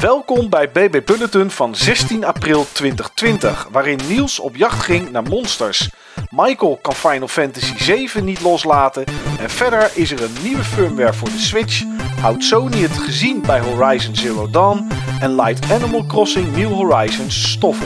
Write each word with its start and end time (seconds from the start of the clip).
Welkom 0.00 0.48
bij 0.48 0.70
BB 0.70 1.00
Bulletin 1.04 1.50
van 1.50 1.74
16 1.74 2.24
april 2.24 2.66
2020, 2.72 3.68
waarin 3.70 3.98
Niels 4.08 4.38
op 4.38 4.56
jacht 4.56 4.82
ging 4.82 5.10
naar 5.10 5.22
monsters. 5.22 5.90
Michael 6.30 6.78
kan 6.82 6.94
Final 6.94 7.28
Fantasy 7.28 7.78
7 7.78 8.24
niet 8.24 8.40
loslaten 8.40 9.04
en 9.38 9.50
verder 9.50 9.90
is 9.94 10.10
er 10.10 10.22
een 10.22 10.36
nieuwe 10.42 10.64
firmware 10.64 11.12
voor 11.12 11.28
de 11.28 11.38
Switch. 11.38 11.82
Houdt 12.20 12.44
Sony 12.44 12.82
het 12.82 12.98
gezien 12.98 13.40
bij 13.40 13.60
Horizon 13.60 14.16
Zero 14.16 14.50
Dawn 14.50 14.88
en 15.20 15.34
Light 15.34 15.70
Animal 15.72 16.06
Crossing 16.06 16.56
New 16.56 16.72
Horizons 16.72 17.50
stof. 17.50 17.78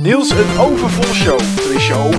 Niels, 0.00 0.30
een 0.30 0.58
overvol 0.58 1.14
show. 1.14 1.38
De 1.38 1.76
show, 1.78 2.14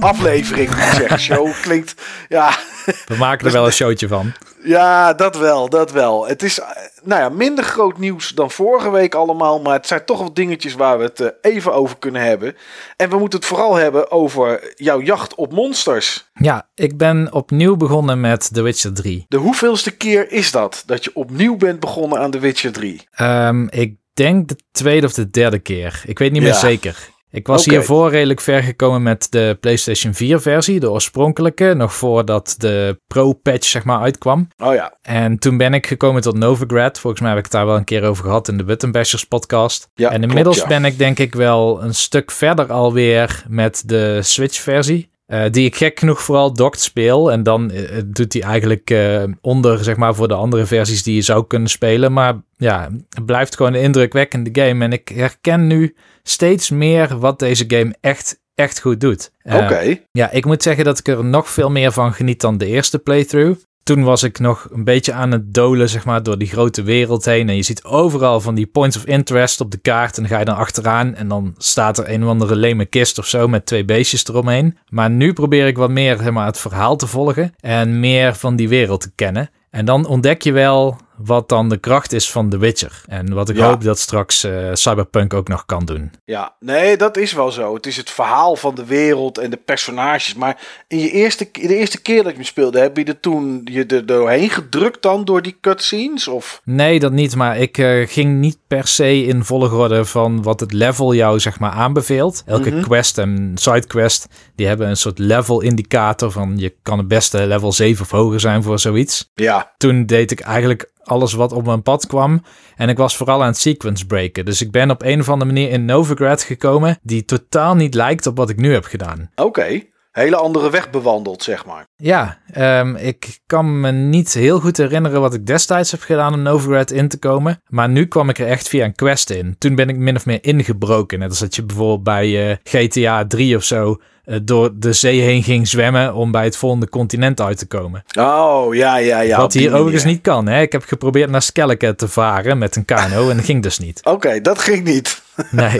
aflevering, 0.00 0.70
zeggen. 0.74 1.20
Show 1.20 1.52
klinkt, 1.62 1.94
ja... 2.28 2.54
We 3.06 3.16
maken 3.18 3.46
er 3.46 3.52
wel 3.52 3.66
een 3.66 3.72
showtje 3.72 4.08
van. 4.08 4.32
Ja, 4.62 5.14
dat 5.14 5.36
wel, 5.36 5.68
dat 5.68 5.92
wel. 5.92 6.26
Het 6.26 6.42
is, 6.42 6.60
eh, 6.60 6.66
nou 7.02 7.20
ja, 7.20 7.28
minder 7.28 7.64
groot 7.64 7.98
nieuws 7.98 8.28
dan 8.28 8.50
vorige 8.50 8.90
week 8.90 9.14
allemaal, 9.14 9.60
maar 9.60 9.72
het 9.72 9.86
zijn 9.86 10.04
toch 10.04 10.18
wel 10.18 10.34
dingetjes 10.34 10.74
waar 10.74 10.98
we 10.98 11.04
het 11.04 11.20
eh, 11.20 11.28
even 11.40 11.74
over 11.74 11.96
kunnen 11.98 12.22
hebben. 12.22 12.56
En 12.96 13.10
we 13.10 13.18
moeten 13.18 13.38
het 13.38 13.48
vooral 13.48 13.74
hebben 13.74 14.10
over 14.10 14.72
jouw 14.74 15.00
jacht 15.00 15.34
op 15.34 15.52
monsters. 15.52 16.30
Ja, 16.34 16.68
ik 16.74 16.96
ben 16.96 17.32
opnieuw 17.32 17.76
begonnen 17.76 18.20
met 18.20 18.54
The 18.54 18.62
Witcher 18.62 18.92
3. 18.92 19.24
De 19.28 19.36
hoeveelste 19.36 19.90
keer 19.90 20.32
is 20.32 20.50
dat, 20.50 20.82
dat 20.86 21.04
je 21.04 21.10
opnieuw 21.14 21.56
bent 21.56 21.80
begonnen 21.80 22.18
aan 22.18 22.30
The 22.30 22.38
Witcher 22.38 22.72
3? 22.72 23.08
Um, 23.20 23.68
ik 23.70 23.94
denk 24.14 24.48
de 24.48 24.56
tweede 24.72 25.06
of 25.06 25.12
de 25.12 25.30
derde 25.30 25.58
keer. 25.58 26.02
Ik 26.06 26.18
weet 26.18 26.32
niet 26.32 26.42
meer 26.42 26.54
zeker. 26.54 27.12
Ik 27.34 27.46
was 27.46 27.60
Oké. 27.60 27.70
hiervoor 27.70 28.10
redelijk 28.10 28.40
ver 28.40 28.62
gekomen 28.62 29.02
met 29.02 29.26
de 29.30 29.56
PlayStation 29.60 30.14
4 30.14 30.40
versie, 30.40 30.80
de 30.80 30.90
oorspronkelijke, 30.90 31.74
nog 31.76 31.94
voordat 31.94 32.54
de 32.58 33.00
Pro-patch 33.06 33.66
zeg 33.68 33.84
maar 33.84 34.00
uitkwam. 34.00 34.48
Oh 34.56 34.74
ja, 34.74 34.98
En 35.02 35.38
toen 35.38 35.56
ben 35.56 35.74
ik 35.74 35.86
gekomen 35.86 36.22
tot 36.22 36.36
Novigrad. 36.36 36.98
Volgens 36.98 37.22
mij 37.22 37.30
heb 37.30 37.38
ik 37.38 37.44
het 37.44 37.52
daar 37.54 37.66
wel 37.66 37.76
een 37.76 37.84
keer 37.84 38.02
over 38.04 38.24
gehad 38.24 38.48
in 38.48 38.56
de 38.56 38.64
Button 38.64 38.90
Bashers 38.92 39.24
podcast. 39.24 39.88
Ja, 39.94 40.10
en 40.10 40.22
inmiddels 40.22 40.56
klopt, 40.56 40.70
ja. 40.70 40.80
ben 40.80 40.90
ik 40.90 40.98
denk 40.98 41.18
ik 41.18 41.34
wel 41.34 41.82
een 41.82 41.94
stuk 41.94 42.30
verder 42.30 42.72
alweer 42.72 43.44
met 43.48 43.82
de 43.86 44.18
Switch 44.22 44.60
versie. 44.60 45.12
eh, 45.26 45.42
die 45.50 45.64
ik 45.66 45.76
gek 45.76 45.98
genoeg 45.98 46.22
vooral 46.22 46.52
docked 46.52 46.80
speel. 46.80 47.32
En 47.32 47.42
dan 47.42 47.70
eh, 47.70 48.02
doet 48.06 48.32
hij 48.32 48.42
eigenlijk 48.42 48.90
eh, 48.90 49.22
onder, 49.40 49.84
zeg 49.84 49.96
maar, 49.96 50.14
voor 50.14 50.28
de 50.28 50.34
andere 50.34 50.66
versies 50.66 51.02
die 51.02 51.14
je 51.14 51.22
zou 51.22 51.46
kunnen 51.46 51.68
spelen. 51.68 52.12
Maar 52.12 52.42
ja, 52.64 52.90
het 53.08 53.26
blijft 53.26 53.56
gewoon 53.56 53.74
een 53.74 53.82
indrukwekkende 53.82 54.62
game. 54.62 54.84
En 54.84 54.92
ik 54.92 55.08
herken 55.08 55.66
nu 55.66 55.94
steeds 56.22 56.70
meer 56.70 57.18
wat 57.18 57.38
deze 57.38 57.64
game 57.68 57.94
echt, 58.00 58.40
echt 58.54 58.80
goed 58.80 59.00
doet. 59.00 59.32
Eh, 59.38 59.56
oké. 59.56 60.00
ja, 60.12 60.30
ik 60.30 60.44
moet 60.44 60.62
zeggen 60.62 60.84
dat 60.84 60.98
ik 60.98 61.08
er 61.08 61.24
nog 61.24 61.48
veel 61.48 61.70
meer 61.70 61.92
van 61.92 62.12
geniet 62.12 62.40
dan 62.40 62.58
de 62.58 62.66
eerste 62.66 62.98
playthrough. 62.98 63.60
Toen 63.82 64.02
was 64.04 64.22
ik 64.22 64.38
nog 64.38 64.68
een 64.72 64.84
beetje 64.84 65.12
aan 65.12 65.30
het 65.30 65.54
dolen, 65.54 65.88
zeg 65.88 66.04
maar, 66.04 66.22
door 66.22 66.38
die 66.38 66.48
grote 66.48 66.82
wereld 66.82 67.24
heen. 67.24 67.48
En 67.48 67.56
je 67.56 67.62
ziet 67.62 67.84
overal 67.84 68.40
van 68.40 68.54
die 68.54 68.66
points 68.66 68.96
of 68.96 69.04
interest 69.04 69.60
op 69.60 69.70
de 69.70 69.78
kaart. 69.78 70.16
En 70.16 70.22
dan 70.22 70.32
ga 70.32 70.38
je 70.38 70.44
dan 70.44 70.56
achteraan 70.56 71.14
en 71.14 71.28
dan 71.28 71.54
staat 71.58 71.98
er 71.98 72.10
een 72.10 72.22
of 72.22 72.28
andere 72.28 72.56
leme 72.56 72.84
kist 72.84 73.18
of 73.18 73.26
zo 73.26 73.48
met 73.48 73.66
twee 73.66 73.84
beestjes 73.84 74.28
eromheen. 74.28 74.78
Maar 74.88 75.10
nu 75.10 75.32
probeer 75.32 75.66
ik 75.66 75.76
wat 75.76 75.90
meer 75.90 76.16
zeg 76.16 76.30
maar, 76.30 76.46
het 76.46 76.58
verhaal 76.58 76.96
te 76.96 77.06
volgen 77.06 77.54
en 77.60 78.00
meer 78.00 78.34
van 78.34 78.56
die 78.56 78.68
wereld 78.68 79.00
te 79.00 79.12
kennen. 79.14 79.50
En 79.70 79.84
dan 79.84 80.06
ontdek 80.06 80.42
je 80.42 80.52
wel 80.52 80.96
wat 81.16 81.48
dan 81.48 81.68
de 81.68 81.76
kracht 81.78 82.12
is 82.12 82.30
van 82.30 82.48
The 82.48 82.58
Witcher. 82.58 83.02
En 83.06 83.34
wat 83.34 83.48
ik 83.48 83.56
Ja. 83.56 83.68
hoop 83.68 83.82
dat 83.82 83.98
straks 83.98 84.44
eh, 84.44 84.68
Cyberpunk 84.72 85.34
ook 85.34 85.48
nog 85.48 85.66
kan 85.66 85.84
doen. 85.84 86.10
Ja, 86.24 86.54
nee, 86.60 86.96
dat 86.96 87.16
is 87.16 87.32
wel 87.32 87.50
zo. 87.50 87.74
Het 87.74 87.86
is 87.86 87.96
het 87.96 88.10
verhaal 88.10 88.56
van 88.56 88.74
de 88.74 88.84
wereld 88.84 89.38
en 89.38 89.50
de 89.50 89.56
personages. 89.56 90.34
Maar 90.34 90.60
in 90.88 90.98
je 90.98 91.10
eerste, 91.10 91.48
de 91.52 91.76
eerste 91.76 92.00
keer 92.02 92.22
dat 92.22 92.26
je 92.32 92.36
hem 92.38 92.44
speelde, 92.46 92.78
heb 92.80 92.96
je 92.96 93.04
er 93.04 93.20
toen 93.20 93.60
je 93.64 93.86
er 93.86 94.06
doorheen 94.06 94.50
gedrukt 94.50 95.02
dan 95.02 95.24
door 95.24 95.42
die 95.42 95.56
cutscenes? 95.60 96.28
Of? 96.28 96.60
Nee, 96.64 96.98
dat 97.00 97.12
niet. 97.12 97.36
Maar 97.36 97.58
ik 97.58 97.78
eh, 97.78 98.08
ging 98.08 98.38
niet 98.40 98.58
per 98.66 98.86
se 98.86 99.24
in 99.24 99.44
volgorde 99.44 100.04
van 100.04 100.42
wat 100.42 100.60
het 100.60 100.72
level 100.72 101.14
jou 101.14 101.40
zeg 101.40 101.58
maar 101.58 101.70
aanbeveelt. 101.72 102.42
Elke 102.46 102.70
Mhm. 102.70 102.82
quest 102.82 103.18
en 103.18 103.52
sidequest, 103.54 104.26
die 104.54 104.66
hebben 104.66 104.88
een 104.88 104.96
soort 104.96 105.18
level 105.18 105.60
indicator 105.60 106.30
van 106.30 106.52
je 106.56 106.74
kan 106.82 106.98
het 106.98 107.08
beste 107.08 107.46
level 107.46 107.72
7 107.72 108.04
of 108.04 108.10
hoger 108.10 108.40
zijn 108.40 108.62
voor 108.62 108.78
zoiets. 108.78 109.30
Ja, 109.34 109.72
Toen 109.76 110.06
deed 110.06 110.30
ik 110.30 110.40
eigenlijk 110.40 110.90
alles 111.04 111.32
wat 111.32 111.52
op 111.52 111.64
mijn 111.64 111.82
pad 111.82 112.06
kwam. 112.06 112.42
En 112.76 112.88
ik 112.88 112.96
was 112.96 113.16
vooral 113.16 113.40
aan 113.40 113.46
het 113.46 113.58
sequence 113.58 114.06
breken. 114.06 114.44
Dus 114.44 114.62
ik 114.62 114.70
ben 114.70 114.90
op 114.90 115.02
een 115.02 115.20
of 115.20 115.28
andere 115.28 115.52
manier 115.52 115.70
in 115.70 115.84
Novigrad 115.84 116.42
gekomen 116.42 116.98
die 117.02 117.24
totaal 117.24 117.74
niet 117.74 117.94
lijkt 117.94 118.26
op 118.26 118.36
wat 118.36 118.50
ik 118.50 118.56
nu 118.56 118.72
heb 118.72 118.84
gedaan. 118.84 119.30
oké. 119.34 119.92
Hele 120.14 120.36
andere 120.36 120.70
weg 120.70 120.90
bewandeld, 120.90 121.42
zeg 121.42 121.66
maar. 121.66 121.86
Ja, 121.96 122.38
ehm, 122.52 122.96
ik 122.96 123.38
kan 123.46 123.80
me 123.80 123.90
niet 123.90 124.32
heel 124.34 124.60
goed 124.60 124.76
herinneren 124.76 125.20
wat 125.20 125.34
ik 125.34 125.46
destijds 125.46 125.90
heb 125.90 126.00
gedaan 126.00 126.32
om 126.32 126.42
Novigrad 126.42 126.90
in 126.90 127.08
te 127.08 127.18
komen. 127.18 127.62
Maar 127.68 127.88
nu 127.88 128.06
kwam 128.06 128.28
ik 128.28 128.38
er 128.38 128.46
echt 128.46 128.68
via 128.68 128.84
een 128.84 128.94
quest 128.94 129.30
in. 129.30 129.56
Toen 129.58 129.74
ben 129.74 129.88
ik 129.88 129.96
min 129.96 130.16
of 130.16 130.26
meer 130.26 130.44
ingebroken. 130.44 131.18
Net 131.18 131.28
als 131.28 131.38
dat 131.38 131.54
je 131.54 131.64
bijvoorbeeld 131.64 132.02
bij 132.02 132.50
eh, 132.50 132.56
GTA 132.62 133.26
3 133.26 133.56
of 133.56 133.64
zo 133.64 134.00
door 134.42 134.70
de 134.74 134.92
zee 134.92 135.20
heen 135.20 135.42
ging 135.42 135.68
zwemmen 135.68 136.14
om 136.14 136.30
bij 136.30 136.44
het 136.44 136.56
volgende 136.56 136.88
continent 136.88 137.40
uit 137.40 137.58
te 137.58 137.66
komen. 137.66 138.04
Oh, 138.18 138.74
ja, 138.74 138.96
ja, 138.96 139.20
ja. 139.20 139.36
wat 139.36 139.52
hier 139.52 139.62
manier. 139.62 139.78
overigens 139.78 140.04
niet 140.04 140.20
kan. 140.20 140.46
Hè? 140.46 140.60
Ik 140.60 140.72
heb 140.72 140.84
geprobeerd 140.84 141.30
naar 141.30 141.42
Skelleke 141.42 141.94
te 141.94 142.08
varen 142.08 142.58
met 142.58 142.76
een 142.76 142.84
kano 142.84 143.30
en 143.30 143.36
dat 143.36 143.44
ging 143.44 143.62
dus 143.62 143.78
niet. 143.78 144.00
Oké, 144.14 144.40
dat 144.40 144.58
ging 144.58 144.84
niet. 144.84 145.22
Nee. 145.50 145.76